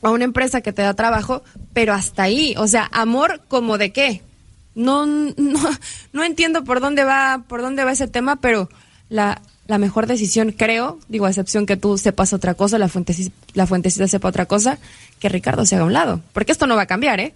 a 0.04 0.10
una 0.12 0.24
empresa 0.26 0.62
que 0.62 0.72
te 0.74 0.82
da 0.84 0.94
trabajo, 0.94 1.44
pero 1.74 1.94
hasta 1.94 2.24
ahí, 2.24 2.54
o 2.58 2.68
sea, 2.68 2.88
amor 2.92 3.42
como 3.48 3.78
de 3.78 3.92
qué. 3.92 4.22
No, 4.76 5.06
no, 5.06 5.34
no 6.14 6.24
entiendo 6.24 6.64
por 6.64 6.80
dónde 6.80 7.04
va, 7.04 7.44
por 7.48 7.62
dónde 7.62 7.84
va 7.84 7.92
ese 7.92 8.08
tema, 8.08 8.36
pero 8.38 8.70
la, 9.10 9.42
la 9.68 9.78
mejor 9.78 10.08
decisión, 10.08 10.52
creo, 10.52 11.00
digo, 11.10 11.26
a 11.26 11.30
excepción 11.30 11.66
que 11.66 11.78
tú 11.78 11.98
sepas 11.98 12.32
otra 12.34 12.54
cosa, 12.54 12.78
la 12.78 12.88
fuentecita, 12.88 13.36
la 13.54 13.68
fuentecita 13.68 14.08
sepa 14.08 14.30
otra 14.30 14.46
cosa, 14.46 14.78
que 15.20 15.30
Ricardo 15.30 15.66
se 15.66 15.76
haga 15.76 15.84
a 15.84 15.88
un 15.88 15.94
lado, 15.94 16.22
porque 16.34 16.52
esto 16.52 16.68
no 16.68 16.76
va 16.76 16.84
a 16.84 16.88
cambiar, 16.88 17.20
¿eh? 17.20 17.34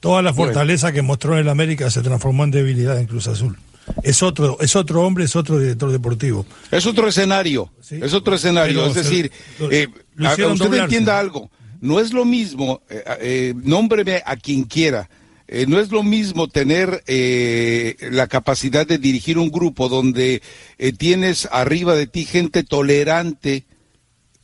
Toda 0.00 0.20
la 0.22 0.32
fortaleza 0.34 0.92
que 0.92 1.02
mostró 1.02 1.34
en 1.34 1.40
el 1.40 1.48
América 1.48 1.90
se 1.90 2.02
transformó 2.02 2.44
en 2.44 2.50
debilidad 2.50 2.98
en 2.98 3.06
Cruz 3.06 3.28
Azul. 3.28 3.56
Es 4.02 4.22
otro, 4.22 4.58
es 4.60 4.74
otro 4.76 5.02
hombre, 5.02 5.24
es 5.24 5.36
otro 5.36 5.58
director 5.58 5.90
deportivo. 5.92 6.44
Es 6.70 6.86
otro 6.86 7.08
escenario, 7.08 7.70
Sí. 7.80 7.98
es 8.02 8.12
otro 8.14 8.34
escenario. 8.34 8.80
Pero 8.80 8.86
es 8.88 8.94
decir, 8.94 9.30
lo- 9.58 9.70
eh, 9.70 9.88
lo 10.16 10.30
usted 10.30 10.44
doblarse. 10.44 10.78
entienda 10.84 11.18
algo. 11.18 11.50
No 11.80 12.00
es 12.00 12.12
lo 12.12 12.24
mismo, 12.24 12.82
eh, 12.88 13.02
eh, 13.20 13.54
nómbreme 13.62 14.22
a 14.24 14.36
quien 14.36 14.64
quiera. 14.64 15.08
eh, 15.48 15.64
no 15.68 15.78
es 15.78 15.92
lo 15.92 16.02
mismo 16.02 16.48
tener 16.48 17.04
eh, 17.06 17.94
la 18.10 18.26
capacidad 18.26 18.84
de 18.84 18.98
dirigir 18.98 19.38
un 19.38 19.52
grupo 19.52 19.88
donde 19.88 20.42
eh, 20.76 20.92
tienes 20.92 21.48
arriba 21.52 21.94
de 21.94 22.08
ti 22.08 22.24
gente 22.24 22.64
tolerante, 22.64 23.64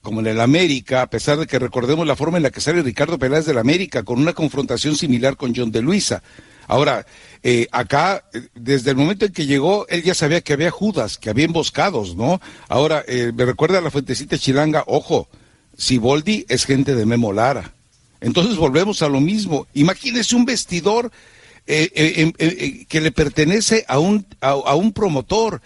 como 0.00 0.20
en 0.20 0.28
el 0.28 0.40
América, 0.40 1.02
a 1.02 1.10
pesar 1.10 1.38
de 1.40 1.48
que 1.48 1.58
recordemos 1.58 2.06
la 2.06 2.14
forma 2.14 2.36
en 2.36 2.44
la 2.44 2.50
que 2.52 2.60
sale 2.60 2.82
Ricardo 2.82 3.18
Peláez 3.18 3.46
del 3.46 3.58
América, 3.58 4.04
con 4.04 4.20
una 4.20 4.32
confrontación 4.32 4.94
similar 4.94 5.36
con 5.36 5.52
John 5.56 5.72
de 5.72 5.82
Luisa. 5.82 6.22
Ahora, 6.68 7.06
eh, 7.42 7.66
acá, 7.72 8.24
eh, 8.32 8.48
desde 8.54 8.90
el 8.90 8.96
momento 8.96 9.24
en 9.26 9.32
que 9.32 9.46
llegó, 9.46 9.86
él 9.88 10.02
ya 10.02 10.14
sabía 10.14 10.40
que 10.40 10.52
había 10.52 10.70
Judas, 10.70 11.18
que 11.18 11.30
había 11.30 11.44
emboscados, 11.46 12.14
¿no? 12.16 12.40
Ahora, 12.68 13.04
eh, 13.08 13.32
me 13.34 13.44
recuerda 13.44 13.78
a 13.78 13.82
la 13.82 13.90
fuentecita 13.90 14.38
chilanga, 14.38 14.84
ojo, 14.86 15.28
Siboldi 15.76 16.46
es 16.48 16.64
gente 16.66 16.94
de 16.94 17.06
Memo 17.06 17.32
Lara. 17.32 17.72
Entonces 18.20 18.56
volvemos 18.56 19.02
a 19.02 19.08
lo 19.08 19.20
mismo. 19.20 19.66
Imagínese 19.74 20.36
un 20.36 20.44
vestidor 20.44 21.10
eh, 21.66 21.90
em- 22.38 22.86
que 22.86 23.00
le 23.00 23.10
pertenece 23.12 23.84
a 23.88 23.98
un, 23.98 24.26
a, 24.40 24.50
a 24.50 24.74
un 24.74 24.92
promotor. 24.92 25.60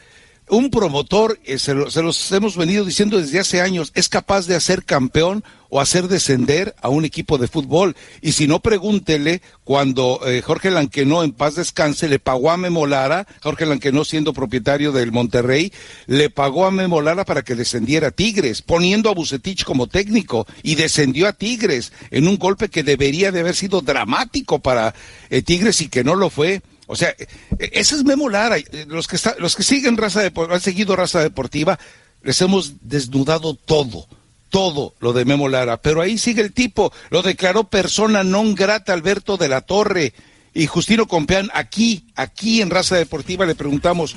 Un 0.48 0.70
promotor, 0.70 1.38
se, 1.59 1.74
lo- 1.74 1.90
se 1.90 2.02
los 2.02 2.30
hemos 2.32 2.56
venido 2.56 2.85
diciendo 2.85 3.18
desde 3.20 3.40
hace 3.40 3.61
años, 3.61 3.90
es 3.94 4.09
capaz 4.09 4.46
de 4.46 4.54
hacer 4.54 4.85
campeón 4.85 5.42
o 5.68 5.81
hacer 5.81 6.09
descender 6.09 6.74
a 6.81 6.88
un 6.88 7.05
equipo 7.05 7.38
de 7.38 7.48
fútbol. 7.48 7.96
Y 8.22 8.33
si 8.33 8.46
no, 8.46 8.61
pregúntele 8.61 9.42
cuando 9.64 10.20
eh, 10.26 10.42
Jorge 10.42 10.70
Lanquenó, 10.70 11.22
en 11.24 11.33
paz 11.33 11.55
descanse, 11.57 12.09
le 12.09 12.18
pagó 12.18 12.50
a 12.50 12.57
Memo 12.57 12.87
Lara, 12.87 13.26
Jorge 13.42 13.66
Lanquenó 13.66 14.05
siendo 14.05 14.33
propietario 14.33 14.92
del 14.92 15.12
Monterrey, 15.12 15.72
le 16.07 16.31
pagó 16.31 16.66
a 16.66 16.70
Memo 16.70 17.00
Lara 17.00 17.24
para 17.24 17.42
que 17.42 17.55
descendiera 17.55 18.09
a 18.09 18.11
Tigres, 18.12 18.62
poniendo 18.62 19.11
a 19.11 19.14
Bucetich 19.14 19.64
como 19.64 19.87
técnico, 19.87 20.46
y 20.62 20.74
descendió 20.76 21.26
a 21.29 21.33
Tigres 21.33 21.92
en 22.11 22.29
un 22.29 22.37
golpe 22.37 22.68
que 22.68 22.83
debería 22.83 23.33
de 23.33 23.40
haber 23.40 23.55
sido 23.57 23.81
dramático 23.81 24.61
para 24.61 24.94
eh, 25.31 25.42
Tigres 25.42 25.81
y 25.81 25.88
que 25.88 26.05
no 26.05 26.14
lo 26.14 26.31
fue. 26.31 26.62
O 26.87 26.94
sea, 26.94 27.11
eh, 27.18 27.26
ese 27.72 27.96
es 27.96 28.05
Memo 28.05 28.29
Lara. 28.29 28.59
Eh, 28.59 28.87
Los 28.87 29.09
que, 29.09 29.16
está- 29.16 29.35
los 29.38 29.57
que 29.57 29.64
siguen 29.64 29.96
raza 29.96 30.22
han 30.50 30.61
seguido 30.61 30.94
raza 30.94 31.20
deportiva, 31.20 31.79
les 32.22 32.40
hemos 32.40 32.74
desnudado 32.83 33.55
todo, 33.55 34.07
todo 34.50 34.94
lo 35.00 35.12
de 35.12 35.24
Memo 35.24 35.48
Lara. 35.48 35.80
Pero 35.80 36.00
ahí 36.00 36.18
sigue 36.18 36.42
el 36.42 36.52
tipo, 36.52 36.92
lo 37.11 37.22
declaró 37.22 37.64
persona 37.64 38.22
non 38.24 38.54
grata 38.54 38.92
Alberto 38.92 39.37
de 39.37 39.48
la 39.48 39.61
Torre. 39.61 40.14
Y 40.54 40.66
Justino 40.66 41.06
Compeán, 41.06 41.50
aquí, 41.52 42.06
aquí 42.16 42.62
en 42.62 42.70
raza 42.70 42.96
deportiva 42.96 43.44
le 43.44 43.54
preguntamos, 43.54 44.16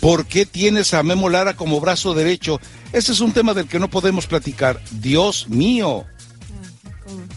¿por 0.00 0.26
qué 0.26 0.44
tienes 0.44 0.92
a 0.92 1.02
Memo 1.02 1.30
Lara 1.30 1.54
como 1.54 1.80
brazo 1.80 2.12
derecho? 2.12 2.60
Ese 2.92 3.12
es 3.12 3.20
un 3.20 3.32
tema 3.32 3.54
del 3.54 3.68
que 3.68 3.78
no 3.78 3.88
podemos 3.88 4.26
platicar. 4.26 4.80
Dios 4.90 5.48
mío. 5.48 6.04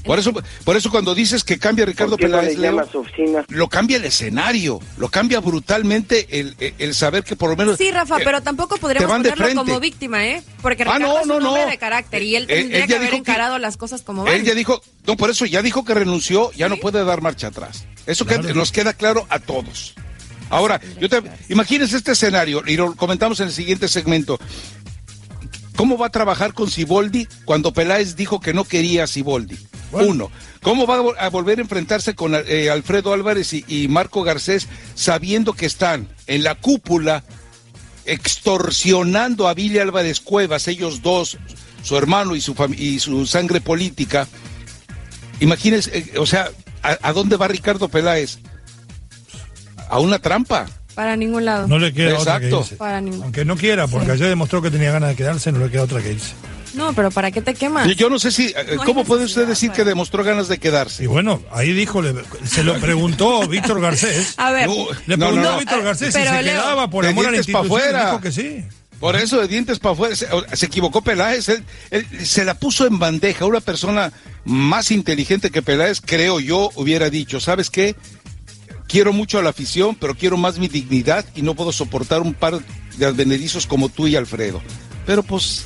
Por 0.04 0.20
eso, 0.20 0.34
por 0.64 0.78
eso 0.78 0.90
cuando 0.92 1.16
dices 1.16 1.44
que 1.44 1.58
cambia 1.58 1.86
Ricardo 1.86 2.12
¿Por 2.12 2.20
qué 2.20 2.28
no 2.28 2.38
Peláez, 2.40 2.58
le 2.58 2.72
Leo, 2.72 3.46
lo 3.50 3.68
cambia 3.70 3.98
el 3.98 4.06
escenario, 4.06 4.80
lo 4.98 5.10
cambia 5.10 5.40
brutalmente 5.40 6.40
el, 6.40 6.56
el- 6.60 6.74
el 6.78 6.94
saber 6.94 7.24
que 7.24 7.36
por 7.36 7.50
lo 7.50 7.56
menos... 7.56 7.78
Sí, 7.78 7.90
Rafa, 7.92 8.18
eh, 8.18 8.22
pero 8.24 8.42
tampoco 8.42 8.78
podríamos 8.78 9.12
ponerlo 9.12 9.56
como 9.56 9.80
víctima, 9.80 10.26
¿eh? 10.26 10.44
Porque 10.62 10.84
Ah, 10.84 10.96
Ricardo 10.98 11.14
no, 11.16 11.20
es 11.22 11.28
no, 11.28 11.38
un 11.38 11.46
hombre 11.48 11.64
no. 11.66 11.70
de 11.72 11.78
carácter 11.78 12.22
y 12.22 12.36
él 12.36 12.44
Él- 12.44 12.48
tendría 12.48 12.78
él 12.78 12.84
que 12.86 12.90
ya 12.92 12.98
haber 12.98 13.10
que- 13.10 13.16
encarado 13.18 13.58
las 13.60 13.78
cosas 13.78 14.02
como 14.02 14.24
van. 14.24 14.34
Él 14.34 14.44
ya 14.44 14.54
dijo, 14.54 14.82
no, 15.08 15.18
por 15.18 15.30
eso 15.30 15.46
ya 15.46 15.62
dijo 15.62 15.84
que 15.84 15.94
renunció, 15.94 16.52
ya 16.54 16.70
no 16.70 16.78
puede 16.78 17.04
dar 17.04 17.22
marcha 17.22 17.48
atrás. 17.48 17.86
Eso 18.06 18.26
que 18.26 18.38
nos 18.38 18.72
queda 18.72 18.94
claro 18.94 19.26
a 19.30 19.40
todos. 19.40 19.94
Ahora, 20.52 20.80
yo 21.02 21.10
te, 21.10 21.24
imagínense 21.50 21.98
este 21.98 22.12
escenario, 22.12 22.62
y 22.68 22.78
lo 22.78 22.96
comentamos 22.96 23.40
en 23.40 23.48
el 23.48 23.54
siguiente 23.54 23.88
segmento. 23.88 24.40
¿Cómo 25.76 25.98
va 25.98 26.08
a 26.08 26.12
trabajar 26.12 26.54
con 26.54 26.70
Siboldi 26.72 27.28
cuando 27.44 27.74
Peláez 27.74 28.16
dijo 28.16 28.40
que 28.40 28.54
no 28.54 28.64
quería 28.64 29.04
a 29.04 29.08
Siboldi? 29.08 29.58
Uno. 29.92 30.32
¿Cómo 30.62 30.88
va 30.88 30.96
a 30.98 31.02
vol- 31.02 31.16
a 31.20 31.30
volver 31.30 31.60
a 31.60 31.62
enfrentarse 31.62 32.16
con 32.16 32.34
eh, 32.36 32.70
Alfredo 32.70 33.14
Álvarez 33.14 33.54
y, 33.54 33.64
y 33.68 33.88
Marco 33.88 34.24
Garcés 34.24 34.68
sabiendo 34.96 35.54
que 35.54 35.66
están 35.66 36.08
en 36.28 36.44
la 36.44 36.56
cúpula 36.56 37.24
extorsionando 38.06 39.48
a 39.48 39.54
Billy 39.54 39.80
Álvarez 39.80 40.20
Cuevas, 40.22 40.68
ellos 40.68 41.02
dos, 41.02 41.38
su 41.84 41.98
hermano 41.98 42.36
y 42.36 42.42
su, 42.42 42.56
y 42.78 43.00
su 43.00 43.26
sangre 43.26 43.62
política? 43.62 44.28
Imagínense, 45.40 45.98
eh, 45.98 46.18
o 46.18 46.26
sea, 46.26 46.50
¿a, 46.84 46.98
a 47.02 47.14
dónde 47.14 47.36
va 47.38 47.48
Ricardo 47.48 47.90
Peláez? 47.90 48.40
A 49.90 50.00
una 50.00 50.20
trampa. 50.20 50.66
Para 50.96 51.16
ningún 51.18 51.46
lado. 51.46 51.68
No 51.68 51.78
le 51.78 51.94
queda 51.94 52.18
otra 52.18 52.40
que 52.40 52.46
Exacto. 52.48 52.62
irse. 52.64 52.76
Para 52.78 53.02
ningún. 53.02 53.22
Aunque 53.24 53.46
no 53.46 53.56
quiera, 53.58 53.88
porque 53.88 54.12
ayer 54.12 54.28
demostró 54.30 54.62
que 54.62 54.72
tenía 54.72 54.92
ganas 54.92 55.10
de 55.10 55.16
quedarse, 55.16 55.52
no 55.52 55.60
le 55.60 55.70
queda 55.70 55.84
otra 55.84 56.02
que 56.02 56.14
irse. 56.14 56.34
No, 56.74 56.92
pero 56.94 57.10
¿para 57.10 57.32
qué 57.32 57.42
te 57.42 57.54
quemas? 57.54 57.88
Yo- 57.88 57.94
Yo 57.94 58.10
no 58.10 58.20
sé 58.20 58.32
si, 58.32 58.48
eh, 58.48 58.76
No 58.76 58.84
¿cómo 58.84 59.06
puede 59.06 59.24
usted 59.26 59.48
decir 59.48 59.72
que 59.72 59.84
demostró 59.86 60.24
ganas 60.26 60.48
de 60.50 60.58
quedarse? 60.58 61.04
Y 61.04 61.08
bueno, 61.08 61.42
ahí 61.52 61.72
dijo, 61.72 62.02
le- 62.02 62.14
se 62.46 62.64
lo 62.64 62.78
preguntó 62.80 63.48
Víctor 63.48 63.80
Garcés. 63.80 64.34
A 64.38 64.52
ver, 64.52 64.68
No, 64.68 64.88
Le 65.06 65.18
preguntó 65.18 65.42
no, 65.42 65.50
a 65.52 65.58
Víctor 65.58 65.84
Garcés 65.84 66.14
si 66.14 66.22
se 66.22 66.44
Leo, 66.44 66.44
quedaba 66.44 66.90
por 66.90 67.06
amor 67.06 67.28
a 67.28 67.32
la 67.32 67.38
institución. 67.38 67.68
fuera. 67.70 68.06
Dijo 68.08 68.22
que 68.22 68.32
sí. 68.32 68.66
Por 69.00 69.16
eso, 69.18 69.40
de 69.42 69.48
dientes 69.50 69.78
para 69.80 69.94
afuera, 69.94 70.16
se, 70.16 70.28
se 70.54 70.66
equivocó 70.66 71.02
Peláez. 71.02 71.50
Él, 71.50 71.64
él 71.92 72.06
se 72.26 72.44
la 72.46 72.54
puso 72.56 72.86
en 72.88 72.98
bandeja. 72.98 73.46
Una 73.46 73.60
persona 73.62 74.12
más 74.46 74.90
inteligente 74.92 75.52
que 75.52 75.62
Peláez, 75.62 76.00
creo 76.02 76.40
yo, 76.40 76.72
hubiera 76.76 77.10
dicho, 77.10 77.40
¿sabes 77.40 77.70
qué? 77.70 77.96
Quiero 78.88 79.12
mucho 79.14 79.40
a 79.40 79.42
la 79.42 79.50
afición, 79.50 79.96
pero 80.00 80.16
quiero 80.16 80.38
más 80.38 80.60
mi 80.60 80.68
dignidad 80.68 81.26
y 81.36 81.42
no 81.42 81.56
puedo 81.56 81.72
soportar 81.72 82.22
un 82.22 82.34
par 82.34 82.60
de 82.98 83.06
advenedizos 83.06 83.66
como 83.66 83.90
tú 83.90 84.08
y 84.08 84.16
Alfredo. 84.16 84.62
Pero 85.06 85.24
pues, 85.24 85.66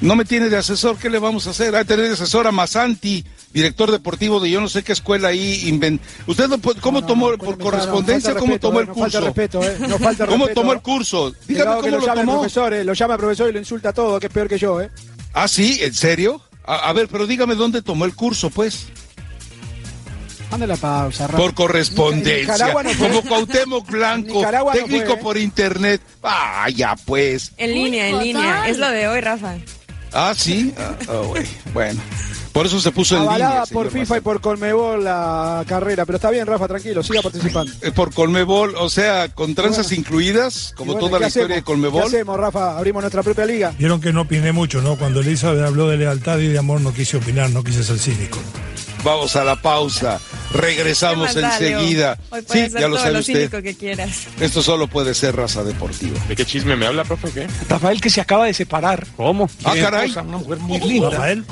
No 0.00 0.16
me 0.16 0.24
tiene 0.24 0.48
de 0.50 0.56
asesor, 0.56 0.98
¿qué 0.98 1.08
le 1.08 1.18
vamos 1.20 1.46
a 1.46 1.50
hacer? 1.50 1.74
A 1.76 1.84
tener 1.84 2.06
de 2.08 2.14
asesor 2.14 2.46
a 2.48 2.52
Masanti, 2.52 3.24
director 3.52 3.90
deportivo 3.92 4.40
de 4.40 4.50
yo 4.50 4.60
no 4.60 4.68
sé 4.68 4.82
qué 4.82 4.92
escuela 4.92 5.28
ahí. 5.28 5.62
inven- 5.70 6.00
¿Usted 6.26 6.50
cómo 6.80 7.00
No, 7.00 7.06
tomó, 7.06 7.30
no, 7.30 7.38
por 7.38 7.56
correspondencia, 7.58 8.34
cómo 8.34 8.58
tomó 8.58 8.80
eh, 8.80 8.82
el 8.82 8.88
no 8.88 8.94
falta 8.94 9.18
curso? 9.20 9.26
respeto, 9.26 9.62
eh, 9.62 9.76
no 9.88 9.98
falta 9.98 10.26
¿Cómo 10.26 10.44
respeto. 10.46 10.60
tomó 10.60 10.72
el 10.72 10.80
curso? 10.82 11.32
Dígame 11.46 11.76
que 11.76 11.80
cómo 11.82 11.90
lo 11.92 11.98
lo 12.00 12.06
llama 12.06 12.20
tomó. 12.22 12.32
profesor, 12.40 12.74
eh, 12.74 12.84
lo 12.84 12.92
llama 12.92 13.16
profesor 13.16 13.48
y 13.48 13.52
lo 13.52 13.58
insulta 13.60 13.92
todo, 13.92 14.18
que 14.18 14.26
es 14.26 14.32
peor 14.32 14.48
que 14.48 14.58
yo, 14.58 14.80
¿eh? 14.80 14.90
Ah, 15.32 15.46
sí, 15.48 15.78
¿en 15.80 15.94
serio? 15.94 16.42
A, 16.66 16.88
a 16.88 16.92
ver, 16.92 17.08
pero 17.08 17.26
dígame 17.26 17.54
dónde 17.54 17.80
tomó 17.80 18.04
el 18.04 18.14
curso, 18.16 18.50
pues. 18.50 18.86
La 20.58 20.76
pausa, 20.76 21.26
Rafa. 21.26 21.36
Por 21.38 21.50
En 21.50 21.54
correspondencia. 21.54 22.68
No 22.68 22.96
como 22.98 23.22
Cuauhtémoc 23.22 23.90
Blanco, 23.90 24.42
no 24.42 24.70
técnico 24.72 25.06
fue, 25.06 25.14
¿eh? 25.14 25.18
por 25.22 25.36
internet. 25.36 26.00
Ah, 26.22 26.68
ya 26.74 26.96
pues. 27.04 27.52
En 27.56 27.72
línea, 27.74 28.08
en 28.08 28.18
línea. 28.20 28.68
Es 28.68 28.78
lo 28.78 28.88
de 28.88 29.08
hoy, 29.08 29.20
Rafa. 29.20 29.56
Ah, 30.12 30.32
sí. 30.36 30.72
Ah, 30.78 30.94
ah, 31.08 31.22
güey. 31.26 31.44
Bueno, 31.72 32.00
por 32.52 32.66
eso 32.66 32.80
se 32.80 32.92
puso 32.92 33.16
en 33.16 33.22
Avalada 33.22 33.64
línea. 33.64 33.66
por 33.72 33.90
FIFA 33.90 34.18
y 34.18 34.20
por 34.20 34.40
Colmebol 34.40 35.02
la 35.02 35.64
carrera, 35.66 36.06
pero 36.06 36.16
está 36.16 36.30
bien, 36.30 36.46
Rafa, 36.46 36.68
tranquilo, 36.68 37.02
siga 37.02 37.20
participando. 37.20 37.72
Eh, 37.82 37.90
Por 37.90 38.14
Colmebol, 38.14 38.76
o 38.78 38.88
sea, 38.88 39.28
con 39.30 39.56
tranzas 39.56 39.86
Bueno. 39.88 40.00
incluidas, 40.00 40.72
como 40.76 40.92
bueno, 40.92 41.08
toda 41.08 41.18
¿qué 41.18 41.22
la 41.24 41.28
historia 41.28 41.56
de? 41.56 41.62
Colmebol. 41.62 42.02
¿Qué 42.02 42.06
hacemos, 42.06 42.38
Rafa? 42.38 42.78
Abrimos 42.78 43.02
nuestra 43.02 43.24
propia 43.24 43.44
liga. 43.44 43.74
Vieron 43.76 44.00
que 44.00 44.12
no 44.12 44.20
opiné 44.22 44.52
mucho, 44.52 44.80
¿no? 44.80 44.96
Cuando 44.96 45.18
Elizabeth 45.20 45.64
habló 45.64 45.88
de 45.88 45.96
lealtad 45.96 46.38
y 46.38 46.46
de 46.46 46.58
amor 46.58 46.80
no 46.80 46.94
quise 46.94 47.16
opinar, 47.16 47.50
no 47.50 47.64
quise 47.64 47.82
ser 47.82 47.98
cínico. 47.98 48.38
Vamos 49.04 49.36
a 49.36 49.44
la 49.44 49.56
pausa. 49.60 50.18
Regresamos 50.52 51.34
enseguida. 51.36 52.16
Hoy 52.30 52.40
Sí, 52.48 52.68
ya 52.72 52.88
lo 52.88 52.96
sabe 52.96 53.12
lo 53.14 53.18
usted. 53.20 53.34
cínico 53.34 53.60
que 53.62 53.74
quieras. 53.74 54.28
Esto 54.40 54.62
solo 54.62 54.86
puede 54.86 55.12
ser 55.14 55.34
raza 55.36 55.62
deportiva. 55.64 56.18
¿De 56.28 56.36
qué 56.36 56.46
chisme 56.46 56.76
me 56.76 56.86
habla, 56.86 57.04
profe? 57.04 57.28
¿Qué? 57.32 57.46
Rafael 57.68 58.00
que 58.00 58.08
se 58.08 58.20
acaba 58.20 58.46
de 58.46 58.54
separar. 58.54 59.06
¿Cómo? 59.16 59.50
Ah, 59.64 59.74
caray. 59.78 60.08
Cosa, 60.08 60.22
Una 60.22 60.38
mujer 60.38 60.58
muy 60.58 60.80
linda. 60.80 61.10
Rafael, 61.10 61.44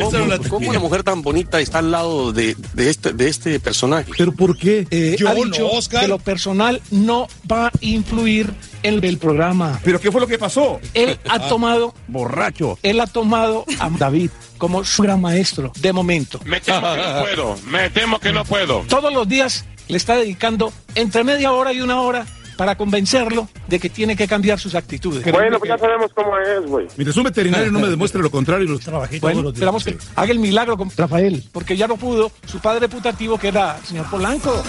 ¿Cómo 0.48 0.70
una 0.70 0.78
mujer 0.78 1.02
tan 1.02 1.20
bonita 1.22 1.60
está 1.60 1.78
al 1.80 1.90
lado 1.90 2.32
de, 2.32 2.56
de 2.74 2.88
este, 2.90 3.12
de 3.12 3.28
este 3.28 3.60
personaje? 3.60 4.10
¿Pero 4.16 4.32
por 4.32 4.56
qué? 4.56 4.86
Eh, 4.90 5.16
Yo 5.18 5.28
ha 5.28 5.34
no, 5.34 5.44
dicho 5.44 5.68
Oscar. 5.70 6.02
que 6.02 6.08
lo 6.08 6.18
personal 6.18 6.80
no 6.90 7.26
va 7.50 7.66
a 7.66 7.72
influir 7.80 8.52
en 8.84 9.04
el 9.04 9.18
programa. 9.18 9.80
¿Pero 9.84 10.00
qué 10.00 10.10
fue 10.12 10.20
lo 10.20 10.26
que 10.26 10.38
pasó? 10.38 10.80
Él 10.94 11.18
ha 11.28 11.48
tomado, 11.48 11.94
Borracho. 12.08 12.78
él 12.82 13.00
ha 13.00 13.06
tomado 13.06 13.64
a 13.78 13.90
David 13.90 14.30
como 14.62 14.84
su 14.84 15.02
gran 15.02 15.20
maestro, 15.20 15.72
de 15.80 15.92
momento. 15.92 16.38
Me 16.44 16.60
temo 16.60 16.80
que 16.94 16.96
no 17.02 17.20
puedo. 17.24 17.56
Me 17.66 17.90
temo 17.90 18.20
que 18.20 18.32
no 18.32 18.44
puedo. 18.44 18.84
Todos 18.88 19.12
los 19.12 19.26
días 19.28 19.64
le 19.88 19.96
está 19.96 20.14
dedicando 20.14 20.72
entre 20.94 21.24
media 21.24 21.50
hora 21.50 21.72
y 21.72 21.80
una 21.80 22.00
hora 22.00 22.24
para 22.56 22.76
convencerlo 22.76 23.48
de 23.66 23.80
que 23.80 23.88
tiene 23.90 24.14
que 24.14 24.28
cambiar 24.28 24.60
sus 24.60 24.76
actitudes. 24.76 25.24
Bueno, 25.32 25.58
pues 25.58 25.68
ya 25.68 25.76
sabemos 25.78 26.12
cómo 26.14 26.38
es, 26.38 26.64
güey. 26.64 26.86
Mientras 26.96 27.16
un 27.16 27.24
veterinario 27.24 27.72
no 27.72 27.80
me 27.80 27.88
demuestre 27.88 28.22
lo 28.22 28.30
contrario, 28.30 28.68
los 28.68 28.78
trabajé 28.82 29.18
todos 29.18 29.32
Bueno, 29.34 29.42
los 29.42 29.52
días. 29.54 29.56
esperamos 29.72 29.82
que 29.84 29.98
haga 30.14 30.30
el 30.30 30.38
milagro 30.38 30.76
con 30.76 30.88
Rafael, 30.96 31.42
porque 31.50 31.76
ya 31.76 31.88
no 31.88 31.96
pudo 31.96 32.30
su 32.46 32.60
padre 32.60 32.88
putativo 32.88 33.36
que 33.38 33.48
era 33.48 33.78
el 33.80 33.84
señor 33.84 34.08
Polanco. 34.08 34.62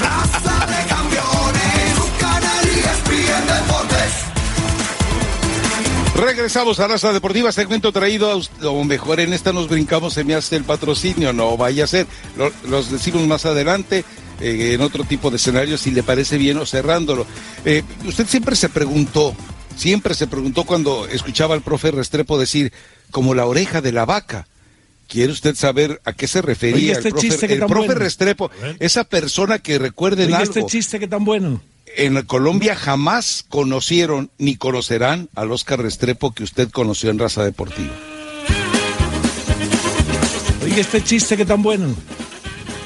Raza 0.00 0.51
Regresamos 6.22 6.78
a 6.78 6.86
Raza 6.86 7.12
Deportiva, 7.12 7.50
segmento 7.50 7.90
traído 7.90 8.30
a 8.30 8.36
usted, 8.36 8.64
o 8.64 8.84
mejor 8.84 9.18
en 9.18 9.32
esta 9.32 9.52
nos 9.52 9.68
brincamos, 9.68 10.14
se 10.14 10.22
me 10.22 10.36
hace 10.36 10.54
el 10.54 10.62
patrocinio, 10.62 11.32
no 11.32 11.56
vaya 11.56 11.82
a 11.82 11.86
ser, 11.88 12.06
Lo- 12.36 12.52
los 12.68 12.92
decimos 12.92 13.26
más 13.26 13.44
adelante, 13.44 14.04
eh, 14.40 14.74
en 14.74 14.82
otro 14.82 15.02
tipo 15.02 15.30
de 15.30 15.36
escenarios, 15.36 15.80
si 15.80 15.90
le 15.90 16.04
parece 16.04 16.38
bien 16.38 16.58
o 16.58 16.64
cerrándolo. 16.64 17.26
Eh, 17.64 17.82
usted 18.06 18.28
siempre 18.28 18.54
se 18.54 18.68
preguntó, 18.68 19.34
siempre 19.76 20.14
se 20.14 20.28
preguntó 20.28 20.62
cuando 20.62 21.08
escuchaba 21.08 21.56
al 21.56 21.62
profe 21.62 21.90
Restrepo 21.90 22.38
decir, 22.38 22.72
como 23.10 23.34
la 23.34 23.44
oreja 23.46 23.80
de 23.80 23.90
la 23.90 24.04
vaca. 24.04 24.46
¿Quiere 25.08 25.32
usted 25.32 25.56
saber 25.56 26.00
a 26.04 26.12
qué 26.12 26.28
se 26.28 26.40
refería 26.40 26.92
este 26.92 27.08
el 27.08 27.14
profe, 27.14 27.28
chiste 27.28 27.46
que 27.48 27.54
el 27.54 27.58
tan 27.60 27.68
profe 27.68 27.86
bueno. 27.88 28.00
Restrepo? 28.00 28.50
Esa 28.78 29.02
persona 29.02 29.58
que 29.58 29.76
recuerden 29.78 30.26
Oiga, 30.26 30.38
algo 30.38 30.50
este 30.50 30.66
chiste 30.66 31.00
que 31.00 31.08
tan 31.08 31.24
bueno. 31.24 31.60
En 31.96 32.22
Colombia 32.22 32.74
jamás 32.74 33.44
conocieron 33.48 34.30
ni 34.38 34.56
conocerán 34.56 35.28
al 35.34 35.52
Oscar 35.52 35.80
Restrepo 35.80 36.32
que 36.32 36.44
usted 36.44 36.70
conoció 36.70 37.10
en 37.10 37.18
Raza 37.18 37.44
Deportiva. 37.44 37.92
Oiga, 40.62 40.76
este 40.76 41.02
chiste 41.02 41.36
que 41.36 41.44
tan 41.44 41.62
bueno. 41.62 41.94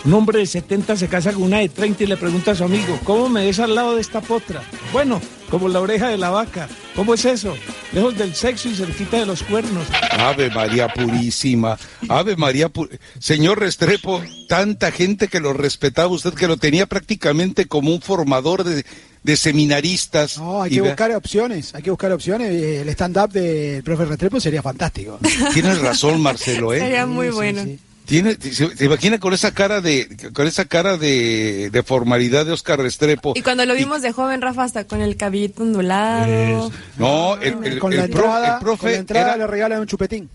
Un 0.05 0.15
hombre 0.15 0.39
de 0.39 0.47
70 0.47 0.97
se 0.97 1.09
casa 1.09 1.33
con 1.33 1.43
una 1.43 1.59
de 1.59 1.69
30 1.69 2.05
y 2.05 2.07
le 2.07 2.17
pregunta 2.17 2.53
a 2.53 2.55
su 2.55 2.65
amigo, 2.65 2.99
¿cómo 3.03 3.29
me 3.29 3.45
ves 3.45 3.59
al 3.59 3.75
lado 3.75 3.97
de 3.97 4.01
esta 4.01 4.21
potra? 4.21 4.63
Bueno, 4.93 5.21
como 5.51 5.69
la 5.69 5.81
oreja 5.81 6.09
de 6.09 6.17
la 6.17 6.31
vaca. 6.31 6.69
¿Cómo 6.95 7.15
es 7.15 7.25
eso? 7.25 7.55
Lejos 7.97 8.19
del 8.19 8.35
sexo 8.35 8.69
y 8.69 8.75
cerquita 8.75 9.17
de 9.21 9.25
los 9.25 9.43
cuernos. 9.43 9.87
Ave 10.11 10.51
María 10.51 10.87
Purísima, 10.89 11.79
Ave 12.11 12.37
María 12.37 12.69
Pu- 12.71 12.91
Señor 13.19 13.59
Restrepo, 13.59 14.23
tanta 14.51 14.93
gente 14.93 15.29
que 15.29 15.41
lo 15.41 15.55
respetaba 15.55 16.09
usted, 16.09 16.35
que 16.35 16.47
lo 16.47 16.59
tenía 16.59 16.85
prácticamente 16.85 17.65
como 17.65 17.95
un 17.95 18.03
formador 18.03 18.65
de, 18.65 18.85
de 19.23 19.37
seminaristas. 19.39 20.37
No, 20.37 20.61
hay 20.61 20.73
que 20.73 20.83
buscar 20.83 21.11
opciones, 21.13 21.75
hay 21.75 21.83
que 21.83 21.89
buscar 21.91 22.13
opciones. 22.13 22.51
Eh, 22.53 22.83
El 22.83 22.89
stand-up 22.91 23.31
del 23.33 23.83
profe 23.83 24.05
Restrepo 24.05 24.41
sería 24.41 24.61
fantástico. 24.61 25.19
Tienes 25.55 25.79
razón, 25.81 26.21
Marcelo, 26.21 26.75
¿eh? 26.75 26.81
Sería 26.81 27.07
muy 27.07 27.29
Sí, 27.29 27.31
sí, 27.33 27.35
bueno. 27.37 27.65
sí. 27.65 27.79
Tiene, 28.07 28.35
se, 28.41 28.77
se 28.77 28.85
imagina 28.85 29.19
con 29.19 29.35
esa 29.35 29.53
cara 29.53 29.81
de, 29.81 30.09
con 30.33 30.47
esa 30.47 30.65
cara 30.65 30.97
de, 30.97 31.71
de 31.73 31.83
formalidad 31.83 32.47
de 32.47 32.53
Oscar 32.53 32.79
Restrepo. 32.79 33.33
Y 33.35 33.43
cuando 33.43 33.67
lo 33.67 33.75
vimos 33.75 34.01
de 34.03 34.13
joven, 34.13 34.41
Rafa, 34.41 34.63
hasta 34.65 34.85
con 34.85 35.01
el 35.03 35.17
cabellito 35.17 35.63
ondulado. 35.65 36.71
No, 36.99 37.37
el, 37.37 37.65
el- 37.65 37.79
con, 37.81 37.95
la 37.97 38.05
el 38.05 38.11
pro- 38.11 38.23
entrada, 38.25 38.55
el 38.55 38.61
profe 38.65 38.81
con 38.83 38.91
la 38.93 38.97
entrada 38.99 39.27
era- 39.31 39.37
le 39.39 39.47
regalan 39.47 39.81
un 39.81 39.87
chupetín. 39.87 40.31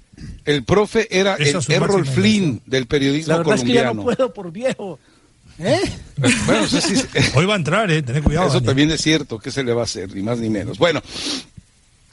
El 0.46 0.64
profe 0.66 1.08
era 1.18 1.36
Esa 1.36 1.60
el 1.60 1.72
Errol 1.82 2.06
Flynn 2.06 2.62
del 2.66 2.86
periodismo 2.88 3.32
La 3.32 3.38
verdad 3.38 3.56
es 3.56 3.64
que 3.64 3.72
ya 3.74 3.84
no 3.86 3.90
colombiano. 3.90 4.04
puedo 4.04 4.34
por 4.34 4.52
viejo. 4.52 5.00
¿Eh? 5.60 5.80
Bueno, 6.46 6.66
eso, 6.66 6.82
sí- 6.82 7.02
Hoy 7.36 7.46
va 7.46 7.54
a 7.54 7.58
entrar, 7.58 7.90
¿eh? 7.90 8.02
Tened 8.04 8.22
cuidado. 8.24 8.48
eso 8.50 8.62
también 8.62 8.92
es 8.92 9.02
cierto, 9.02 9.40
¿qué 9.40 9.50
se 9.50 9.64
le 9.64 9.74
va 9.74 9.82
a 9.82 9.86
hacer? 9.86 10.14
Ni 10.14 10.22
más 10.22 10.38
ni 10.40 10.50
menos. 10.50 10.78
Bueno, 10.78 11.02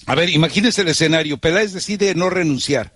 a 0.07 0.15
ver, 0.15 0.31
imagínense 0.31 0.81
el 0.83 0.89
escenario. 0.89 1.37
Peláez 1.39 1.73
decide 1.73 2.15
no 2.15 2.31
renunciar. 2.31 2.93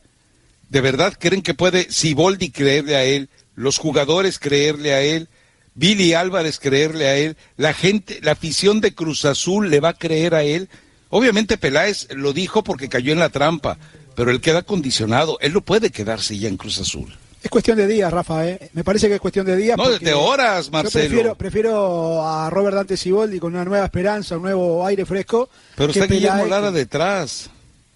¿De 0.73 0.81
verdad 0.81 1.13
creen 1.19 1.43
que 1.43 1.53
puede 1.53 1.93
Siboldi 1.93 2.51
creerle 2.51 2.97
a 2.97 3.05
él, 3.05 3.29
los 3.57 3.77
jugadores 3.77 4.39
creerle 4.39 4.95
a 4.95 5.03
él, 5.03 5.29
Billy 5.75 6.15
Álvarez 6.15 6.59
creerle 6.59 7.09
a 7.09 7.17
él, 7.19 7.37
la 7.59 7.75
gente, 7.75 8.21
la 8.23 8.33
afición 8.33 8.81
de 8.81 8.95
Cruz 8.95 9.27
Azul 9.27 9.69
le 9.69 9.81
va 9.81 9.91
a 9.91 9.99
creer 9.99 10.35
a 10.35 10.45
él? 10.45 10.71
Obviamente 11.11 11.59
Peláez 11.59 12.09
lo 12.17 12.33
dijo 12.33 12.65
porque 12.65 12.89
cayó 12.89 13.13
en 13.13 13.19
la 13.19 13.29
trampa, 13.29 13.77
pero 14.17 14.31
él 14.31 14.41
queda 14.41 14.63
condicionado. 14.63 15.37
Él 15.43 15.53
no 15.53 15.61
puede 15.61 15.91
quedarse 15.91 16.39
ya 16.39 16.49
en 16.49 16.57
Cruz 16.57 16.79
Azul. 16.81 17.15
Es 17.43 17.51
cuestión 17.51 17.77
de 17.77 17.87
días, 17.87 18.11
Rafa, 18.11 18.49
¿eh? 18.49 18.71
Me 18.73 18.83
parece 18.83 19.09
que 19.09 19.17
es 19.17 19.21
cuestión 19.21 19.45
de 19.45 19.57
días. 19.57 19.77
No, 19.77 19.91
de 19.91 20.15
horas, 20.15 20.67
Yo 20.67 20.73
Marcelo. 20.73 21.05
prefiero, 21.09 21.35
prefiero 21.35 22.27
a 22.27 22.49
Robert 22.49 22.77
Dante 22.77 22.97
Siboldi 22.97 23.39
con 23.39 23.53
una 23.53 23.65
nueva 23.67 23.85
esperanza, 23.85 24.37
un 24.37 24.43
nuevo 24.45 24.87
aire 24.87 25.05
fresco. 25.05 25.51
Pero 25.77 25.93
que 25.93 26.01
está 26.01 26.15
Guillermo 26.15 26.47
Lara 26.47 26.71
que- 26.73 26.79
detrás. 26.79 27.51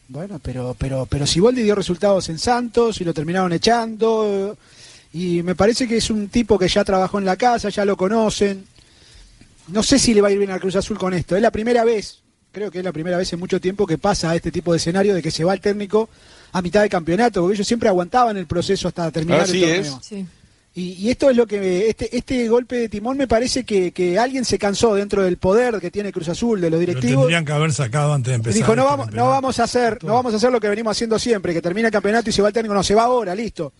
Bueno, 0.08 0.38
pero, 0.42 0.76
pero, 0.78 1.06
pero 1.06 1.26
Siboldi 1.26 1.62
dio 1.62 1.74
resultados 1.74 2.28
en 2.28 2.38
Santos 2.38 3.00
y 3.00 3.04
lo 3.04 3.12
terminaron 3.12 3.52
echando. 3.52 4.56
Y 5.12 5.42
me 5.42 5.54
parece 5.54 5.88
que 5.88 5.96
es 5.96 6.10
un 6.10 6.28
tipo 6.28 6.58
que 6.58 6.68
ya 6.68 6.84
trabajó 6.84 7.18
en 7.18 7.24
la 7.24 7.36
casa, 7.36 7.68
ya 7.70 7.84
lo 7.84 7.96
conocen. 7.96 8.64
No 9.68 9.82
sé 9.82 9.98
si 9.98 10.14
le 10.14 10.20
va 10.20 10.28
a 10.28 10.30
ir 10.30 10.38
bien 10.38 10.50
al 10.50 10.60
Cruz 10.60 10.76
Azul 10.76 10.98
con 10.98 11.12
esto. 11.14 11.34
Es 11.34 11.42
la 11.42 11.50
primera 11.50 11.84
vez, 11.84 12.20
creo 12.52 12.70
que 12.70 12.78
es 12.78 12.84
la 12.84 12.92
primera 12.92 13.16
vez 13.16 13.32
en 13.32 13.40
mucho 13.40 13.60
tiempo 13.60 13.86
que 13.86 13.98
pasa 13.98 14.30
a 14.30 14.36
este 14.36 14.52
tipo 14.52 14.72
de 14.72 14.78
escenario 14.78 15.14
de 15.14 15.22
que 15.22 15.30
se 15.30 15.42
va 15.42 15.54
el 15.54 15.60
técnico 15.60 16.08
a 16.52 16.62
mitad 16.62 16.82
de 16.82 16.88
campeonato, 16.88 17.40
porque 17.40 17.54
ellos 17.56 17.66
siempre 17.66 17.88
aguantaban 17.88 18.36
el 18.36 18.46
proceso 18.46 18.86
hasta 18.88 19.10
terminar 19.10 19.40
Así 19.40 19.64
el 19.64 19.70
es. 19.70 19.86
torneo. 19.88 20.00
Sí. 20.02 20.26
Y, 20.78 20.92
y 20.92 21.08
esto 21.10 21.30
es 21.30 21.36
lo 21.36 21.46
que 21.46 21.88
este, 21.88 22.14
este 22.14 22.46
golpe 22.48 22.76
de 22.76 22.88
timón 22.90 23.16
me 23.16 23.26
parece 23.26 23.64
que, 23.64 23.92
que 23.92 24.18
alguien 24.18 24.44
se 24.44 24.58
cansó 24.58 24.94
dentro 24.94 25.22
del 25.22 25.38
poder 25.38 25.80
que 25.80 25.90
tiene 25.90 26.12
Cruz 26.12 26.28
Azul, 26.28 26.60
de 26.60 26.68
los 26.68 26.78
Lo 26.78 26.80
directivos. 26.86 27.22
tendrían 27.22 27.46
que 27.46 27.52
haber 27.52 27.72
sacado 27.72 28.12
antes 28.12 28.26
de 28.30 28.32
Y 28.32 28.36
empezar. 28.36 28.54
dijo, 28.56 28.76
no 28.76 28.82
este 28.82 28.90
vamos, 28.96 29.12
no 29.14 29.26
vamos 29.28 29.58
a 29.58 29.64
hacer, 29.64 30.04
no 30.04 30.12
vamos 30.12 30.34
a 30.34 30.36
hacer 30.36 30.52
lo 30.52 30.60
que 30.60 30.68
venimos 30.68 30.94
haciendo 30.94 31.18
siempre, 31.18 31.54
que 31.54 31.62
termina 31.62 31.88
el 31.88 31.92
campeonato 31.92 32.28
y 32.28 32.32
se 32.34 32.42
va 32.42 32.48
el 32.48 32.54
técnico, 32.54 32.74
no, 32.74 32.82
se 32.82 32.94
va 32.94 33.04
ahora, 33.04 33.34
listo. 33.34 33.72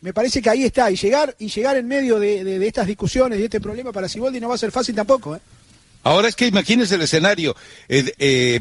Me 0.00 0.14
parece 0.14 0.40
que 0.40 0.48
ahí 0.48 0.64
está, 0.64 0.90
y 0.90 0.96
llegar, 0.96 1.36
y 1.38 1.48
llegar 1.48 1.76
en 1.76 1.86
medio 1.86 2.18
de, 2.18 2.42
de- 2.44 2.58
de 2.58 2.66
estas 2.66 2.86
discusiones 2.86 3.36
y 3.36 3.40
de 3.40 3.46
este 3.46 3.60
problema 3.60 3.92
para 3.92 4.08
Siboldi 4.08 4.40
no 4.40 4.48
va 4.48 4.54
a 4.54 4.58
ser 4.58 4.70
fácil 4.72 4.94
tampoco, 4.94 5.36
¿eh? 5.36 5.40
Ahora 6.04 6.28
es 6.28 6.34
que 6.36 6.46
imagínense 6.46 6.94
el 6.94 7.02
escenario. 7.02 7.54
Eh, 7.90 8.10
eh, 8.18 8.60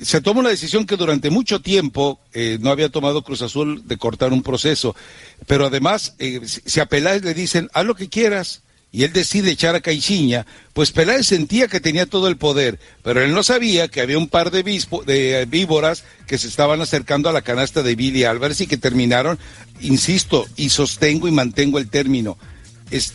se 0.00 0.20
toma 0.20 0.40
una 0.40 0.48
decisión 0.50 0.86
que 0.86 0.96
durante 0.96 1.30
mucho 1.30 1.60
tiempo 1.60 2.20
eh, 2.32 2.58
no 2.60 2.70
había 2.70 2.88
tomado 2.88 3.22
Cruz 3.22 3.42
Azul 3.42 3.82
de 3.86 3.96
cortar 3.96 4.32
un 4.32 4.42
proceso, 4.42 4.94
pero 5.46 5.66
además, 5.66 6.14
eh, 6.18 6.40
si 6.44 6.80
a 6.80 6.86
Peláez 6.86 7.22
le 7.22 7.34
dicen, 7.34 7.70
haz 7.72 7.84
lo 7.84 7.94
que 7.94 8.08
quieras, 8.08 8.62
y 8.92 9.02
él 9.02 9.12
decide 9.12 9.50
echar 9.50 9.74
a 9.74 9.80
Caixinha, 9.80 10.46
pues 10.72 10.92
Peláez 10.92 11.26
sentía 11.26 11.66
que 11.66 11.80
tenía 11.80 12.06
todo 12.06 12.28
el 12.28 12.36
poder, 12.36 12.78
pero 13.02 13.22
él 13.22 13.32
no 13.32 13.42
sabía 13.42 13.88
que 13.88 14.00
había 14.00 14.18
un 14.18 14.28
par 14.28 14.52
de, 14.52 14.64
vispo- 14.64 15.04
de 15.04 15.42
eh, 15.42 15.46
víboras 15.46 16.04
que 16.28 16.38
se 16.38 16.46
estaban 16.46 16.80
acercando 16.80 17.28
a 17.28 17.32
la 17.32 17.42
canasta 17.42 17.82
de 17.82 17.96
Billy 17.96 18.22
Álvarez 18.22 18.60
y 18.60 18.68
que 18.68 18.76
terminaron, 18.76 19.38
insisto, 19.80 20.46
y 20.54 20.68
sostengo 20.68 21.26
y 21.26 21.32
mantengo 21.32 21.78
el 21.78 21.88
término, 21.90 22.38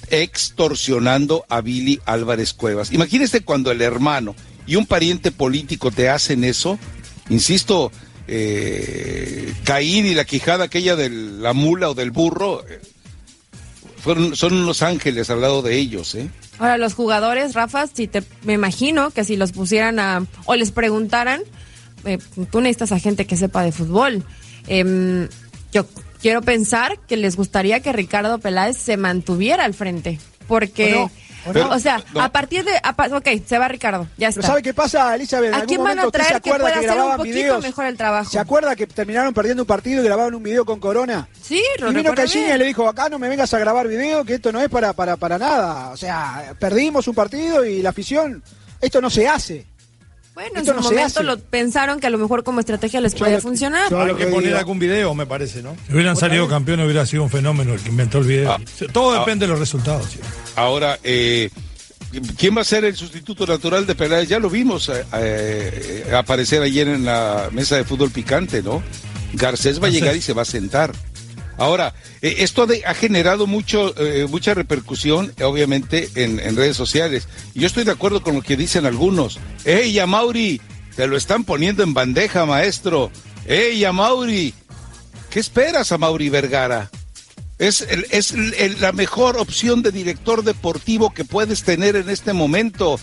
extorsionando 0.10 1.46
a 1.48 1.62
Billy 1.62 2.02
Álvarez 2.06 2.54
Cuevas. 2.54 2.92
Imagínese 2.92 3.42
cuando 3.42 3.72
el 3.72 3.82
hermano 3.82 4.36
y 4.70 4.76
un 4.76 4.86
pariente 4.86 5.32
político 5.32 5.90
te 5.90 6.10
hacen 6.10 6.44
eso, 6.44 6.78
insisto, 7.30 7.92
eh, 8.28 9.52
Caín 9.64 10.06
y 10.06 10.14
la 10.14 10.26
quijada 10.26 10.66
aquella 10.66 10.96
de 10.96 11.10
la 11.10 11.54
mula 11.54 11.90
o 11.90 11.96
del 11.96 12.12
burro, 12.12 12.64
eh, 12.70 12.80
fueron, 13.98 14.36
son 14.36 14.54
unos 14.54 14.84
ángeles 14.84 15.32
al 15.32 15.42
lado 15.42 15.64
de 15.64 15.76
ellos, 15.76 16.14
¿eh? 16.14 16.30
Ahora, 16.60 16.78
los 16.78 16.94
jugadores, 16.94 17.56
Rafa, 17.56 17.88
si 17.88 18.06
te, 18.08 18.22
me 18.44 18.54
imagino 18.54 19.10
que 19.10 19.24
si 19.24 19.38
los 19.38 19.54
pusieran 19.54 19.98
a, 19.98 20.24
o 20.46 20.54
les 20.54 20.70
preguntaran, 20.70 21.42
eh, 22.06 22.20
tú 22.52 22.62
necesitas 22.62 22.92
a 22.92 23.00
gente 23.00 23.26
que 23.26 23.38
sepa 23.38 23.64
de 23.64 23.72
fútbol. 23.72 24.24
Em, 24.68 25.30
yo 25.74 25.88
quiero 26.22 26.44
pensar 26.44 27.00
que 27.08 27.18
les 27.18 27.36
gustaría 27.36 27.80
que 27.80 27.92
Ricardo 27.92 28.38
Peláez 28.38 28.78
se 28.78 28.98
mantuviera 28.98 29.66
al 29.66 29.74
frente, 29.74 30.20
porque. 30.48 31.10
¿O 31.45 31.54
no? 31.54 31.69
o 31.69 31.80
sea, 31.80 32.04
No. 32.13 32.21
a 32.21 32.30
partir 32.30 32.63
de, 32.63 32.71
a 32.84 32.89
ok, 33.17 33.28
se 33.45 33.58
va 33.58 33.67
Ricardo, 33.67 34.04
ya 34.17 34.28
Pero 34.28 34.30
está. 34.30 34.47
¿sabe 34.47 34.62
qué 34.62 34.73
pasa, 34.73 35.15
Elizabeth? 35.15 35.49
En 35.49 35.54
¿A 35.54 35.58
algún 35.58 35.67
quién 35.67 35.84
van 35.84 35.99
a 35.99 36.10
traer 36.12 36.41
que 36.41 36.49
pueda 36.52 36.73
que 36.80 36.88
hacer 36.88 37.02
un 37.02 37.15
poquito 37.17 37.36
videos. 37.36 37.62
mejor 37.63 37.86
el 37.86 37.97
trabajo? 37.97 38.30
¿Se 38.30 38.39
acuerda 38.39 38.75
que 38.75 38.88
terminaron 38.88 39.34
perdiendo 39.34 39.63
un 39.63 39.67
partido 39.67 40.02
y 40.02 40.06
grababan 40.06 40.36
un 40.36 40.43
video 40.43 40.65
con 40.65 40.80
Corona? 40.80 41.28
Sí, 41.41 41.62
lo 41.80 41.91
Y 41.91 41.95
vino 41.95 42.13
bien. 42.13 42.56
y 42.56 42.58
le 42.58 42.65
dijo, 42.65 42.88
acá 42.88 43.10
no 43.10 43.17
me 43.19 43.30
vengas 43.30 43.54
a 43.54 43.60
grabar 43.60 43.88
video, 43.88 44.23
que 44.25 44.36
esto 44.36 44.52
no 44.52 44.60
es 44.62 44.69
para, 44.69 44.93
para, 44.93 45.15
para 45.17 45.38
nada. 45.38 45.89
O 45.91 45.97
sea, 45.97 46.54
perdimos 46.60 47.08
un 47.08 47.15
partido 47.15 47.63
y 47.65 47.82
la 47.82 47.89
afición, 47.91 48.43
esto 48.82 48.99
no 49.02 49.10
se 49.10 49.28
hace. 49.28 49.65
Bueno, 50.39 50.60
en 50.62 50.65
su 50.65 50.73
no 50.73 50.82
momento 50.82 51.21
lo 51.21 51.38
pensaron 51.38 51.99
que 51.99 52.08
a 52.08 52.10
lo 52.10 52.17
mejor 52.17 52.45
como 52.45 52.62
estrategia 52.62 53.02
les 53.02 53.13
podía 53.13 53.41
funcionar. 53.41 53.89
yo 53.89 53.99
Hay 53.99 54.08
lo 54.08 54.15
que 54.15 54.28
poner 54.28 54.56
algún 54.56 54.80
video, 54.80 55.13
me 55.13 55.25
parece, 55.25 55.62
¿no? 55.62 55.75
Si 55.86 55.93
hubieran 55.93 56.15
salido 56.15 56.47
campeones 56.47 56.86
hubiera 56.86 57.06
sido 57.06 57.23
un 57.23 57.30
fenómeno 57.30 57.73
el 57.73 57.82
que 57.82 57.89
inventó 57.89 58.19
el 58.19 58.23
video. 58.28 58.52
Ah. 58.54 58.60
Todo 58.93 59.15
Ah. 59.15 59.19
depende 59.19 59.45
de 59.45 59.52
los 59.52 59.60
resultados. 59.60 60.08
sí. 60.10 60.19
Ahora, 60.56 60.97
eh, 61.04 61.49
¿quién 62.38 62.56
va 62.56 62.62
a 62.62 62.63
ser 62.63 62.86
el 62.86 62.95
sustituto 62.95 63.45
natural 63.45 63.86
de 63.86 63.95
Peláez? 63.95 64.30
Ya 64.30 64.39
lo 64.39 64.49
vimos 64.49 64.88
eh, 64.88 65.04
eh, 65.13 66.13
aparecer 66.15 66.62
ayer 66.62 66.88
en 66.88 67.04
la 67.04 67.49
mesa 67.52 67.75
de 67.75 67.84
fútbol 67.84 68.10
picante, 68.10 68.63
¿no? 68.63 68.82
Garcés 69.34 69.84
va 69.84 69.88
a 69.88 69.89
llegar 69.89 70.15
y 70.15 70.21
se 70.21 70.32
va 70.32 70.43
a 70.43 70.45
sentar. 70.45 70.93
Ahora, 71.60 71.93
eh, 72.22 72.38
esto 72.39 72.65
ha 72.88 72.93
generado 72.93 73.45
mucho, 73.45 73.93
eh, 74.02 74.26
mucha 74.30 74.54
repercusión, 74.54 75.34
obviamente, 75.43 76.10
en, 76.15 76.39
en 76.39 76.56
redes 76.56 76.78
sociales. 76.78 77.28
Yo 77.54 77.67
estoy 77.67 77.84
de 77.84 77.91
acuerdo 77.91 78.24
con 78.24 78.34
lo 78.36 78.41
que 78.41 78.56
dicen 78.58 78.86
algunos. 78.86 79.39
¡Ey, 79.65 80.00
Mauri! 80.08 80.62
Te 80.95 81.06
lo 81.08 81.15
están 81.17 81.43
poniendo 81.43 81.84
en 81.84 81.93
bandeja, 81.93 82.45
maestro. 82.45 83.12
¡Ey, 83.45 83.86
Mauri! 83.93 84.54
¿Qué 85.30 85.39
esperas 85.39 85.91
a 85.91 85.98
Mauri 85.98 86.30
Vergara? 86.30 86.89
Es, 87.58 87.82
es 88.10 88.32
el- 88.32 88.78
la 88.80 88.93
mejor 88.93 89.38
opción 89.38 89.82
de 89.82 89.91
director 89.91 90.43
deportivo 90.45 91.13
que 91.13 91.26
puedes 91.26 91.63
tener 91.63 91.98
en 91.98 92.10
este 92.10 92.32
momento. 92.32 93.00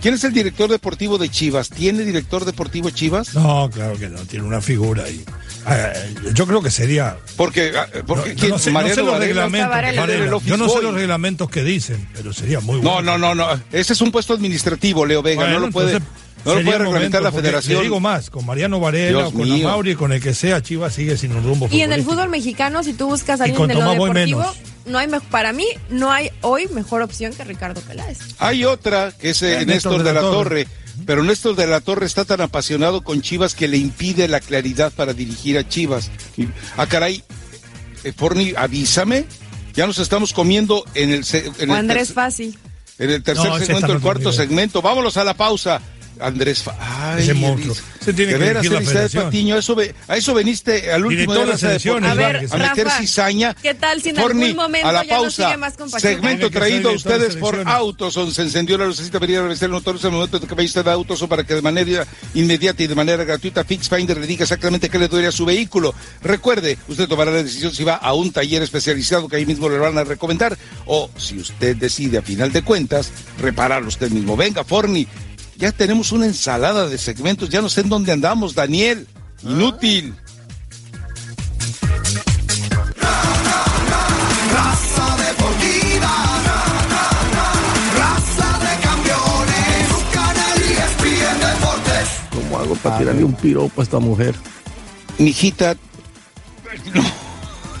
¿Quién 0.00 0.14
es 0.14 0.24
el 0.24 0.32
director 0.32 0.70
deportivo 0.70 1.18
de 1.18 1.28
Chivas? 1.28 1.68
¿Tiene 1.68 2.04
director 2.04 2.44
deportivo 2.44 2.88
Chivas? 2.90 3.34
No, 3.34 3.68
claro 3.70 3.98
que 3.98 4.08
no, 4.08 4.18
tiene 4.20 4.44
una 4.46 4.60
figura 4.62 5.04
ahí. 5.04 5.22
Ah, 5.66 5.92
yo 6.32 6.46
creo 6.46 6.62
que 6.62 6.70
sería. 6.70 7.18
Porque, 7.36 7.72
ah, 7.76 7.86
porque 8.06 8.30
no, 8.30 8.34
¿quién? 8.40 8.50
no 8.52 8.58
sé, 8.58 8.70
no 8.70 8.74
Mariano 8.74 8.94
sé 8.94 9.02
los 9.02 9.12
Varela. 9.12 9.26
reglamentos. 9.46 9.70
Varela. 9.70 10.38
Yo 10.46 10.56
no 10.56 10.68
sé 10.70 10.80
los 10.82 10.94
reglamentos 10.94 11.50
que 11.50 11.62
dicen, 11.62 12.08
pero 12.14 12.32
sería 12.32 12.60
muy 12.60 12.80
No, 12.80 12.94
bueno. 12.94 13.18
no, 13.18 13.34
no, 13.34 13.54
no. 13.54 13.60
Ese 13.72 13.92
es 13.92 14.00
un 14.00 14.10
puesto 14.10 14.32
administrativo, 14.32 15.04
Leo 15.04 15.22
Vega. 15.22 15.42
Bueno, 15.42 15.60
no 15.60 15.66
lo 15.66 15.72
puede, 15.72 16.00
no 16.46 16.54
lo 16.54 16.62
puede 16.64 16.78
reglamentar 16.78 17.22
la 17.22 17.30
federación. 17.30 17.76
Le 17.78 17.82
digo 17.84 18.00
más, 18.00 18.30
con 18.30 18.46
Mariano 18.46 18.80
Varela, 18.80 19.28
o 19.28 19.32
con 19.32 19.42
mío. 19.42 19.68
Amauri, 19.68 19.96
con 19.96 20.12
el 20.12 20.22
que 20.22 20.32
sea, 20.32 20.62
Chivas 20.62 20.94
sigue 20.94 21.18
sin 21.18 21.32
un 21.32 21.44
rumbo 21.44 21.68
Y 21.70 21.82
en 21.82 21.92
el 21.92 22.04
fútbol 22.04 22.30
mexicano, 22.30 22.82
si 22.82 22.94
tú 22.94 23.08
buscas 23.08 23.42
a 23.42 23.44
alguien 23.44 23.66
de 23.66 23.74
lo 23.74 23.80
deportivo, 23.90 24.38
menos. 24.38 24.56
No 24.86 24.98
hay 24.98 25.08
me- 25.08 25.20
para 25.20 25.52
mí 25.52 25.66
no 25.88 26.10
hay 26.10 26.30
hoy 26.42 26.68
mejor 26.68 27.02
opción 27.02 27.32
que 27.32 27.44
Ricardo 27.44 27.80
Peláez. 27.82 28.18
Hay 28.38 28.64
otra 28.64 29.12
que 29.18 29.30
es 29.30 29.42
eh, 29.42 29.64
Néstor, 29.66 30.02
de 30.02 30.12
la, 30.12 30.20
Torre. 30.20 30.66
Pero 31.06 31.22
Néstor 31.22 31.56
de 31.56 31.66
la 31.66 31.80
Torre 31.80 32.06
está 32.06 32.24
tan 32.24 32.40
apasionado 32.40 33.02
con 33.02 33.22
Chivas 33.22 33.54
que 33.54 33.68
le 33.68 33.76
impide 33.78 34.28
la 34.28 34.40
claridad 34.40 34.92
para 34.92 35.12
dirigir 35.14 35.56
a 35.58 35.66
Chivas. 35.68 36.10
Ah, 36.76 36.86
caray, 36.86 37.22
eh, 38.04 38.12
Forni, 38.16 38.52
avísame. 38.56 39.24
Ya 39.74 39.86
nos 39.86 39.98
estamos 39.98 40.32
comiendo 40.32 40.84
en 40.94 41.10
el, 41.10 41.24
en 41.32 41.70
el 41.70 41.76
Andrés 41.76 42.10
tercer- 42.10 42.14
Fassi. 42.14 42.58
En 42.98 43.10
el 43.10 43.22
tercer 43.22 43.46
No, 43.48 43.58
segmento, 43.58 43.92
el 43.92 44.00
cuarto 44.00 44.32
segmento. 44.32 44.82
Vámonos 44.82 45.16
a 45.16 45.24
la 45.24 45.34
pausa. 45.34 45.80
Andrés 46.20 46.62
Fa- 46.62 46.76
Ay, 46.78 47.22
Ese 47.22 47.34
monstruo. 47.34 47.74
Se 48.00 48.12
tiene 48.14 48.32
que 48.32 48.38
la 48.38 48.62
federación. 48.80 49.24
Patiño, 49.24 49.54
a 49.56 49.58
eso, 49.58 49.74
ve- 49.74 49.94
a 50.08 50.16
eso 50.16 50.32
veniste 50.34 50.92
al 50.92 51.04
último 51.04 51.34
de 51.34 51.40
de 51.40 51.46
la 52.00 52.10
A 52.12 52.14
ver, 52.14 52.36
a 52.50 52.56
meter 52.56 52.86
Rafa, 52.86 53.00
cizaña. 53.00 53.54
¿qué 53.62 53.74
tal 53.74 54.00
si 54.00 54.10
en 54.10 54.16
Forni, 54.16 54.44
algún 54.46 54.56
momento 54.56 54.88
a 54.88 54.92
la 54.92 55.04
ya 55.04 55.14
no 55.16 55.20
pausa, 55.22 55.44
sigue 55.46 55.56
más 55.58 55.74
con 55.74 55.90
segmento 55.90 56.50
traído 56.50 56.90
a 56.90 56.92
ustedes 56.92 57.36
por. 57.36 57.62
Autoson. 57.66 58.32
Se 58.32 58.42
encendió 58.42 58.78
la 58.78 58.86
lucecita 58.86 59.18
para 59.20 59.32
ir 59.32 59.38
a 59.38 59.42
revisar 59.42 59.66
el 59.66 59.72
motor. 59.72 59.96
Es 59.96 60.04
el 60.04 60.10
momento 60.12 60.38
de 60.38 60.46
que 60.46 60.54
vaya 60.54 60.66
usted 60.66 60.86
a 60.86 60.92
Autoson 60.92 61.28
para 61.28 61.44
que 61.44 61.54
de 61.54 61.62
manera 61.62 62.06
inmediata 62.34 62.82
y 62.82 62.86
de 62.86 62.94
manera 62.94 63.24
gratuita 63.24 63.64
Fix 63.64 63.88
Finder 63.88 64.16
le 64.18 64.26
diga 64.26 64.44
exactamente 64.44 64.88
qué 64.88 64.98
le 64.98 65.08
duele 65.08 65.26
a 65.28 65.32
su 65.32 65.44
vehículo. 65.44 65.94
Recuerde, 66.22 66.78
usted 66.88 67.08
tomará 67.08 67.30
la 67.30 67.42
decisión 67.42 67.72
si 67.74 67.84
va 67.84 67.94
a 67.96 68.14
un 68.14 68.32
taller 68.32 68.62
especializado 68.62 69.28
que 69.28 69.36
ahí 69.36 69.46
mismo 69.46 69.68
le 69.68 69.78
van 69.78 69.98
a 69.98 70.04
recomendar 70.04 70.56
o 70.86 71.10
si 71.16 71.38
usted 71.38 71.76
decide 71.76 72.18
a 72.18 72.22
final 72.22 72.52
de 72.52 72.62
cuentas 72.62 73.10
repararlo 73.40 73.88
usted 73.88 74.10
mismo. 74.10 74.36
Venga, 74.36 74.64
Forni, 74.64 75.06
ya 75.60 75.72
tenemos 75.72 76.10
una 76.10 76.24
ensalada 76.26 76.88
de 76.88 76.96
segmentos. 76.96 77.50
Ya 77.50 77.60
no 77.60 77.68
sé 77.68 77.82
en 77.82 77.90
dónde 77.90 78.12
andamos, 78.12 78.54
Daniel. 78.54 79.06
Inútil. 79.42 80.14
Deportes. 91.40 92.08
¿Cómo 92.34 92.58
hago 92.58 92.74
para 92.76 92.98
tirarle 92.98 93.24
un 93.24 93.34
piropo 93.34 93.80
a 93.80 93.84
esta 93.84 93.98
mujer? 93.98 94.34
Mijita. 95.18 95.76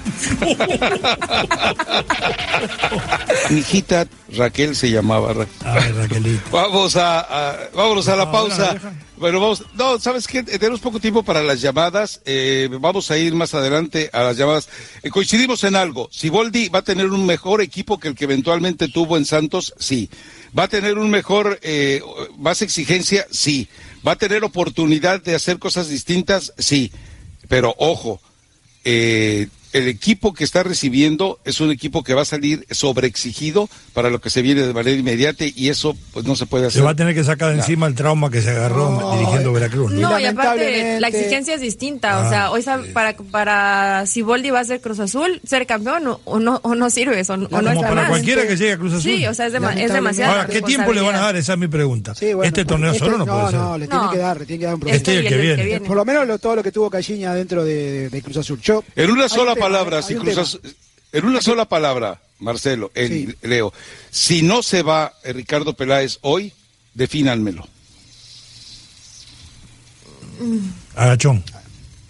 Mijita 3.50 4.06
Raquel 4.32 4.76
se 4.76 4.90
llamaba. 4.90 5.32
Ra- 5.32 5.46
Ay, 5.64 5.92
Raquelito. 5.92 6.42
Vamos 6.50 6.96
a, 6.96 7.20
a- 7.20 7.68
vámonos 7.74 8.08
a 8.08 8.16
la 8.16 8.24
No, 8.26 8.32
pausa. 8.32 8.74
no. 8.74 9.10
Bueno, 9.16 9.40
vamos. 9.40 9.64
No, 9.74 9.98
sabes 9.98 10.26
qué, 10.26 10.42
tenemos 10.42 10.80
poco 10.80 11.00
tiempo 11.00 11.22
para 11.22 11.42
las 11.42 11.60
llamadas. 11.60 12.20
Eh, 12.24 12.68
vamos 12.80 13.10
a 13.10 13.18
ir 13.18 13.34
más 13.34 13.54
adelante 13.54 14.10
a 14.12 14.22
las 14.22 14.36
llamadas. 14.36 14.68
Eh, 15.02 15.10
coincidimos 15.10 15.64
en 15.64 15.76
algo. 15.76 16.08
Si 16.12 16.28
Boldi 16.28 16.68
va 16.68 16.80
a 16.80 16.84
tener 16.84 17.06
un 17.06 17.26
mejor 17.26 17.60
equipo 17.60 17.98
que 17.98 18.08
el 18.08 18.14
que 18.14 18.24
eventualmente 18.24 18.88
tuvo 18.88 19.16
en 19.16 19.24
Santos, 19.26 19.74
sí. 19.78 20.10
Va 20.58 20.64
a 20.64 20.68
tener 20.68 20.98
un 20.98 21.10
mejor, 21.10 21.58
eh, 21.62 22.02
más 22.38 22.62
exigencia, 22.62 23.26
sí. 23.30 23.68
Va 24.06 24.12
a 24.12 24.16
tener 24.16 24.42
oportunidad 24.44 25.22
de 25.22 25.34
hacer 25.34 25.58
cosas 25.58 25.88
distintas, 25.88 26.52
sí. 26.58 26.90
Pero 27.48 27.74
ojo, 27.78 28.20
eh, 28.84 29.48
el 29.72 29.88
equipo 29.88 30.34
que 30.34 30.44
está 30.44 30.62
recibiendo 30.62 31.38
es 31.44 31.60
un 31.60 31.70
equipo 31.70 32.02
que 32.02 32.14
va 32.14 32.22
a 32.22 32.24
salir 32.24 32.66
sobreexigido 32.70 33.68
para 33.94 34.10
lo 34.10 34.20
que 34.20 34.30
se 34.30 34.42
viene 34.42 34.62
de 34.62 34.72
manera 34.74 34.96
inmediata 34.98 35.44
y 35.46 35.68
eso 35.68 35.96
pues 36.12 36.26
no 36.26 36.36
se 36.36 36.46
puede 36.46 36.64
Se 36.64 36.68
hacer. 36.68 36.86
va 36.86 36.90
a 36.90 36.96
tener 36.96 37.14
que 37.14 37.24
sacar 37.24 37.50
de 37.52 37.56
encima 37.58 37.86
el 37.86 37.94
trauma 37.94 38.30
que 38.30 38.40
se 38.42 38.50
agarró 38.50 38.90
No, 38.90 39.16
dirigiendo 39.16 39.52
Veracruz. 39.52 39.92
¿no? 39.92 40.10
No, 40.10 40.18
y 40.20 40.24
aparte 40.26 41.00
la 41.00 41.08
exigencia 41.08 41.54
es 41.54 41.60
distinta. 41.60 42.18
O 42.18 42.22
Ah, 42.22 42.28
sea, 42.28 42.50
hoy 42.50 42.62
sab- 42.62 42.92
para, 42.92 43.16
para 43.16 44.04
Siboldi 44.06 44.50
va 44.50 44.60
a 44.60 44.64
ser 44.64 44.80
Cruz 44.80 45.00
Azul, 45.00 45.40
ser 45.46 45.66
campeón 45.66 46.06
o, 46.06 46.20
o 46.24 46.38
no, 46.38 46.60
o 46.62 46.74
no 46.74 46.90
sirves, 46.90 47.30
o, 47.30 47.34
o 47.34 47.36
no 47.36 47.48
Como 47.48 47.68
está 47.70 47.80
para 47.88 47.94
más. 48.02 48.08
cualquiera 48.10 48.42
que 48.46 48.56
llegue 48.56 48.72
a 48.72 48.76
Cruz 48.78 48.92
Azul. 48.94 49.02
Sí, 49.02 49.26
o 49.26 49.34
sea, 49.34 49.46
es, 49.46 49.54
es 49.54 49.92
demasiado. 49.92 50.32
Ahora, 50.32 50.46
¿qué 50.46 50.62
tiempo 50.62 50.92
le 50.92 51.00
van 51.00 51.14
a 51.16 51.20
dar? 51.20 51.36
Esa 51.36 51.52
es 51.54 51.58
mi 51.58 51.68
pregunta. 51.68 52.14
Sí, 52.14 52.34
bueno, 52.34 52.44
este 52.48 52.64
torneo 52.64 52.92
este- 52.92 53.04
solo 53.04 53.18
no, 53.18 53.26
puede 53.26 53.46
ser. 53.50 53.54
No, 53.60 53.78
le 53.78 53.86
tiene 53.88 54.04
que 54.10 54.18
dar, 54.18 54.38
le 54.40 54.46
tiene 54.46 54.60
que 54.60 54.66
dar 54.66 54.74
un 54.74 54.88
Este 54.88 55.16
el 55.18 55.28
que 55.28 55.36
viene. 55.36 55.80
Por 55.80 55.96
lo 55.96 56.04
menos 56.04 56.26
lo- 56.26 56.38
todo 56.38 56.56
lo 56.56 56.62
que 56.62 56.72
tuvo 56.72 56.90
Caixinha 56.90 57.34
dentro 57.34 57.64
de, 57.64 57.90
de- 57.90 58.08
de 58.10 58.22
Cruz 58.22 58.36
Azul. 58.36 58.60
Yo, 58.60 58.84
En 58.96 59.10
una 59.10 59.28
sola 59.28 59.54
palabra, 59.60 59.96
hay 59.98 60.02
si 60.02 60.14
en 61.12 61.24
una 61.24 61.40
sola 61.40 61.64
palabra, 61.66 62.20
Marcelo, 62.38 62.90
en- 62.94 63.08
Sí. 63.08 63.34
Leo, 63.42 63.72
si 64.10 64.42
no 64.42 64.62
se 64.62 64.82
va 64.82 65.12
eh, 65.24 65.32
Ricardo 65.32 65.74
Peláez 65.74 66.18
hoy, 66.22 66.52
defínanmelo. 66.94 67.66
Agachón. 70.96 71.44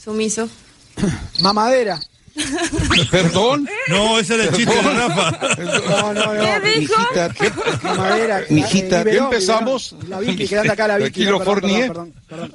Sumiso. 0.03 0.49
Mamadera. 1.43 2.01
Perdón. 3.11 3.69
No, 3.89 4.19
ese 4.19 4.35
era 4.35 4.45
el 4.45 4.55
chiste 4.57 4.75
de 4.75 4.83
Rafa. 4.83 5.39
No, 5.91 6.13
no, 6.15 6.35
no. 6.35 6.41
¿Qué 6.63 6.79
dijo? 6.79 6.95
Mijita, 6.99 7.31
¿qué- 7.35 7.53
Mamadera. 7.83 8.45
Mijita, 8.51 8.87
eh, 8.87 8.89
¿ya 8.91 9.05
Biberón, 9.05 9.25
empezamos? 9.25 9.97
La 10.09 10.21
Vicky, 10.21 10.55
anda 10.55 10.73
acá 10.73 10.87
la 10.89 10.97
Vicky. 10.99 11.25
Tranquilo, 11.25 11.39
no, 11.39 11.45
perdón, 11.45 11.61
perdón, 11.71 11.89
perdón, 11.89 12.13
perdón. 12.29 12.53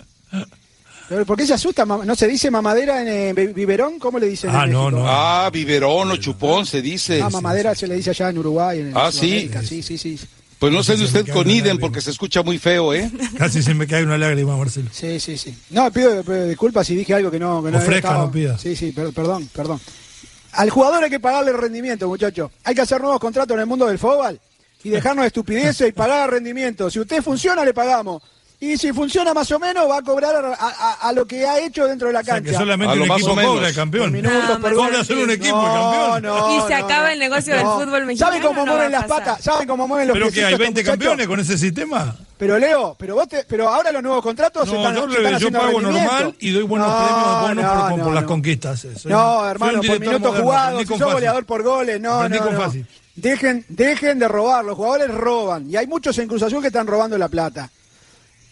Pero, 1.07 1.25
¿Por 1.25 1.37
qué 1.37 1.45
se 1.45 1.53
asusta? 1.53 1.85
¿No 1.85 2.15
se 2.15 2.27
dice 2.27 2.49
mamadera 2.49 3.01
en 3.01 3.07
eh, 3.07 3.33
bi- 3.33 3.53
biberón? 3.53 3.99
¿Cómo 3.99 4.17
le 4.17 4.27
dicen 4.27 4.49
Ah, 4.53 4.63
en 4.65 4.71
no, 4.71 4.85
México? 4.85 5.01
no. 5.01 5.05
Ah, 5.07 5.49
biberón 5.53 6.11
o 6.11 6.17
chupón 6.17 6.65
se 6.65 6.81
dice. 6.81 7.21
Ah, 7.21 7.29
mamadera 7.29 7.75
se 7.75 7.87
le 7.87 7.95
dice 7.95 8.09
allá 8.09 8.29
en 8.29 8.37
Uruguay. 8.39 8.79
En 8.79 8.91
Ah, 8.95 9.11
¿sí? 9.11 9.49
Sí, 9.63 9.83
sí, 9.83 9.97
sí. 9.97 10.19
Pues 10.57 10.71
no 10.73 10.81
sé 10.83 10.95
de 10.95 11.03
usted 11.03 11.27
con 11.31 11.47
lágrima. 11.47 11.79
porque 11.79 12.01
se 12.01 12.09
escucha 12.11 12.41
muy 12.41 12.57
feo, 12.57 12.93
¿eh? 12.93 13.11
Casi 13.37 13.61
se 13.61 13.73
me 13.73 13.85
cae 13.85 14.03
una 14.03 14.17
lágrima, 14.17 14.57
Marcelo. 14.57 14.89
Sí, 14.91 15.19
sí, 15.19 15.37
sí. 15.37 15.55
No, 15.69 15.91
pido, 15.91 16.23
pido 16.23 16.47
disculpas 16.47 16.87
si 16.87 16.95
dije 16.95 17.13
algo 17.13 17.29
que 17.29 17.37
no... 17.39 17.61
Que 17.63 17.71
no 17.71 17.77
Ofrezca, 17.77 18.07
estaba- 18.07 18.25
no 18.25 18.31
pida. 18.31 18.57
Sí, 18.57 18.75
sí, 18.75 18.91
per- 18.91 19.11
perdón, 19.13 19.47
perdón. 19.53 19.79
Al 20.53 20.69
jugador 20.69 21.03
hay 21.03 21.09
que 21.09 21.19
pagarle 21.19 21.51
rendimiento, 21.53 22.07
muchachos. 22.07 22.49
Hay 22.63 22.73
que 22.73 22.81
hacer 22.81 23.01
nuevos 23.01 23.19
contratos 23.19 23.53
en 23.55 23.59
el 23.61 23.65
mundo 23.67 23.85
del 23.85 23.99
fútbol 23.99 24.39
y 24.83 24.89
dejarnos 24.89 25.23
de 25.23 25.27
estupideces 25.27 25.89
y 25.89 25.91
pagar 25.91 26.31
rendimiento. 26.31 26.89
Si 26.89 26.99
usted 26.99 27.21
funciona, 27.21 27.65
le 27.65 27.73
pagamos. 27.73 28.23
Y 28.65 28.77
si 28.77 28.91
funciona 28.93 29.33
más 29.33 29.51
o 29.51 29.59
menos, 29.59 29.87
va 29.87 29.97
a 29.97 30.01
cobrar 30.01 30.35
a, 30.35 30.53
a- 30.59 30.93
a 31.07 31.13
lo 31.13 31.25
que 31.27 31.45
ha 31.45 31.59
hecho 31.59 31.85
dentro 31.85 32.07
de 32.07 32.13
la 32.13 32.21
O 32.21 32.23
sea, 32.23 32.35
cancha. 32.35 32.51
que 32.51 32.57
solamente 32.57 32.93
A 32.93 32.95
lo 32.95 33.03
un 33.03 33.07
más 33.09 33.17
equipo 33.19 33.33
o 33.33 33.35
menos. 33.35 33.51
cobra 33.53 33.67
el 33.69 33.75
campeón. 33.75 34.11
Minutos 34.11 34.39
No, 34.39 34.47
por 34.49 34.59
más 34.61 34.73
gol. 34.73 34.91
Van 34.91 34.95
a 35.01 35.03
ser 35.03 35.17
un 35.17 35.29
equipo 35.29 35.55
No, 35.61 35.73
campeón. 35.73 36.23
no, 36.23 36.57
Y 36.57 36.61
se 36.67 36.79
no, 36.79 36.85
acaba 36.85 37.03
no. 37.05 37.07
el 37.13 37.19
negocio 37.19 37.53
del 37.55 37.63
fútbol 37.65 38.05
mexicano, 38.05 38.31
¿Saben 38.31 38.47
cómo 38.47 38.65
mueven 38.65 38.91
las 38.91 39.05
patas? 39.05 39.41
¿Saben 39.43 39.67
cómo 39.67 39.87
mueven 39.87 40.07
los 40.07 40.13
Pero 40.15 40.31
que 40.31 40.39
hay 40.39 40.53
estos 40.53 40.59
20 40.59 40.81
muchachos? 40.81 40.91
campeones 40.99 41.27
con 41.27 41.39
ese 41.39 41.57
sistema. 41.57 42.15
Pero 42.37 42.57
Leo, 42.59 42.95
pero 42.97 43.15
vos 43.15 43.27
te- 43.29 43.45
pero 43.47 43.69
ahora 43.69 43.91
los 43.91 44.01
nuevos 44.03 44.23
contratos 44.23 44.67
se 44.67 44.73
No, 44.75 44.79
están, 44.89 44.95
yo, 44.95 45.11
se 45.13 45.23
están 45.23 45.39
yo 45.39 45.51
pago 45.51 45.81
normal 45.81 46.35
y 46.39 46.49
doy 46.51 46.63
buenos 46.63 46.87
No, 46.87 46.95
premios 46.97 47.41
bonos 47.41 47.55
no, 47.63 47.89
por, 47.89 47.97
no, 47.99 48.03
por 48.03 48.13
las 48.13 48.23
no. 48.23 48.27
conquistas. 48.29 48.79
Soy- 48.79 49.11
No, 49.11 49.47
hermano, 49.47 49.81
por 49.83 49.99
minutos 49.99 50.39
jugados, 50.39 50.81
si 50.81 50.87
sos 50.87 50.97
fácil. 50.99 51.13
goleador 51.13 51.45
por 51.45 51.63
goles, 51.63 52.01
no, 52.01 52.13
Aprendí 52.15 52.39
no, 52.39 52.45
con 52.45 52.53
no. 52.55 52.61
fácil. 52.61 52.87
Dejen, 53.15 53.63
dejen 53.69 54.19
de 54.19 54.27
robar, 54.27 54.65
los 54.65 54.75
jugadores 54.75 55.09
roban 55.13 55.69
y 55.69 55.77
hay 55.77 55.87
muchos 55.87 56.17
en 56.17 56.27
Cruz 56.27 56.41
Azul 56.43 56.61
que 56.61 56.67
están 56.67 56.87
robando 56.87 57.17
la 57.17 57.29
plata. 57.29 57.69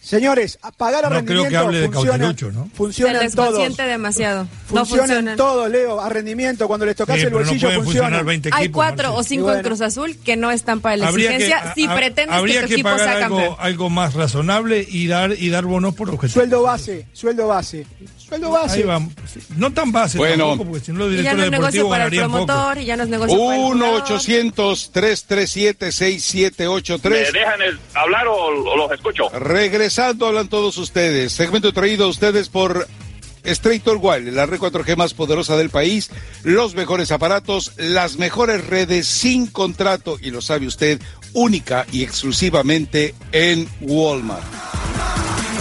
Señores, 0.04 0.58
a 0.60 0.70
pagar 0.70 1.06
a 1.06 1.08
No 1.08 1.24
creo 1.24 1.44
rendimiento 1.44 1.48
que 1.50 1.56
hable 1.56 1.78
de 1.80 1.86
funciona, 1.88 2.18
Cauterucho, 2.18 2.52
¿no? 2.52 2.64
Se 2.64 2.70
funcionan 2.76 3.22
les 3.22 3.34
todos. 3.34 3.50
consiente 3.50 3.82
demasiado. 3.84 4.42
No 4.44 4.48
Funcionan 4.84 5.06
funcionan. 5.08 5.36
todos, 5.38 5.70
Leo, 5.70 5.98
a 6.00 6.08
rendimiento. 6.10 6.66
Cuando 6.68 6.84
les 6.84 6.94
tocas 6.94 7.16
Sí, 7.16 7.22
el 7.22 7.30
no 7.32 7.38
bolsillo 7.38 7.60
pueden 7.68 7.82
funciona. 7.84 8.06
funcionar 8.08 8.24
20 8.26 8.50
Hay 8.52 8.68
cuatro 8.68 8.96
Marcelo. 9.08 9.14
o 9.20 9.22
cinco 9.24 9.42
bueno. 9.44 9.58
en 9.60 9.64
Cruz 9.64 9.80
Azul 9.80 10.16
que 10.22 10.36
no 10.36 10.50
están 10.50 10.80
para 10.80 10.98
la 10.98 11.08
Habría 11.08 11.30
que, 11.30 11.36
exigencia 11.36 11.72
si 11.74 11.86
a- 11.86 11.94
pretendes 11.94 12.36
habría 12.36 12.56
que 12.56 12.62
tu 12.62 12.68
que 12.68 12.74
equipo 12.74 12.88
pagar 12.90 13.08
sea 13.08 13.24
algo, 13.24 13.36
campeón. 13.38 13.56
algo 13.58 13.90
más 13.90 14.12
razonable 14.14 14.86
y 14.88 15.06
dar 15.06 15.32
y 15.38 15.48
dar 15.48 15.64
bonos 15.64 15.94
por 15.94 16.10
objetivo. 16.10 16.34
Sueldo 16.40 16.62
base, 16.62 17.06
sueldo 17.14 17.46
base. 17.48 17.86
Sueldo 18.26 18.50
base. 18.50 18.76
Ahí 18.78 18.82
vamos. 18.84 19.12
No 19.56 19.72
tan 19.72 19.92
base 19.92 20.16
Bueno. 20.18 20.48
tampoco, 20.50 20.70
porque 20.70 20.86
si 20.86 20.92
no 20.92 21.00
los 21.00 21.12
Y 21.12 21.16
ya 21.16 21.34
directores 21.34 21.38
no 21.38 21.44
es 21.44 21.50
negocio 21.50 21.82
deportivos 21.84 21.90
para 21.90 22.04
el 22.04 22.10
poco. 22.30 22.46
promotor, 22.46 22.78
y 22.78 22.84
ya 22.86 22.96
no 22.96 23.02
es 23.02 23.08
negocio 23.10 23.38
para 23.38 23.54
el 23.56 23.62
1 23.62 23.84
jugador. 23.86 24.02
800 24.02 24.90
337 24.92 25.86
¿Me 25.86 25.92
6783 25.92 27.32
dejan 27.32 27.62
el- 27.62 27.78
hablar 27.94 28.26
o, 28.28 28.34
o 28.36 28.76
los 28.76 28.90
escucho? 28.92 29.28
Regresando 29.30 30.26
hablan 30.26 30.48
todos 30.48 30.78
ustedes. 30.78 31.32
Segmento 31.32 31.72
traído 31.72 32.06
a 32.06 32.08
ustedes 32.08 32.48
por 32.48 32.88
Strator 33.44 33.98
Wild, 34.00 34.28
la 34.32 34.46
red 34.46 34.58
4G 34.58 34.96
más 34.96 35.12
poderosa 35.12 35.56
del 35.58 35.68
país, 35.68 36.10
los 36.44 36.74
mejores 36.74 37.12
aparatos, 37.12 37.72
las 37.76 38.16
mejores 38.16 38.66
redes 38.66 39.06
sin 39.06 39.46
contrato 39.48 40.16
y 40.22 40.30
lo 40.30 40.40
sabe 40.40 40.66
usted, 40.66 40.98
única 41.34 41.84
y 41.92 42.02
exclusivamente 42.02 43.14
en 43.32 43.68
Walmart. 43.82 44.42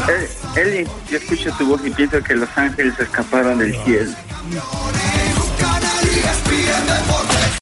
Eh, 0.10 0.30
Eli, 0.56 0.88
yo 1.10 1.18
escucho 1.18 1.52
tu 1.58 1.68
voz 1.68 1.86
y 1.86 1.90
pienso 1.90 2.22
que 2.22 2.36
los 2.36 2.50
ángeles 2.58 3.00
escaparon 3.00 3.60
del 3.60 3.76
cielo. 3.84 4.12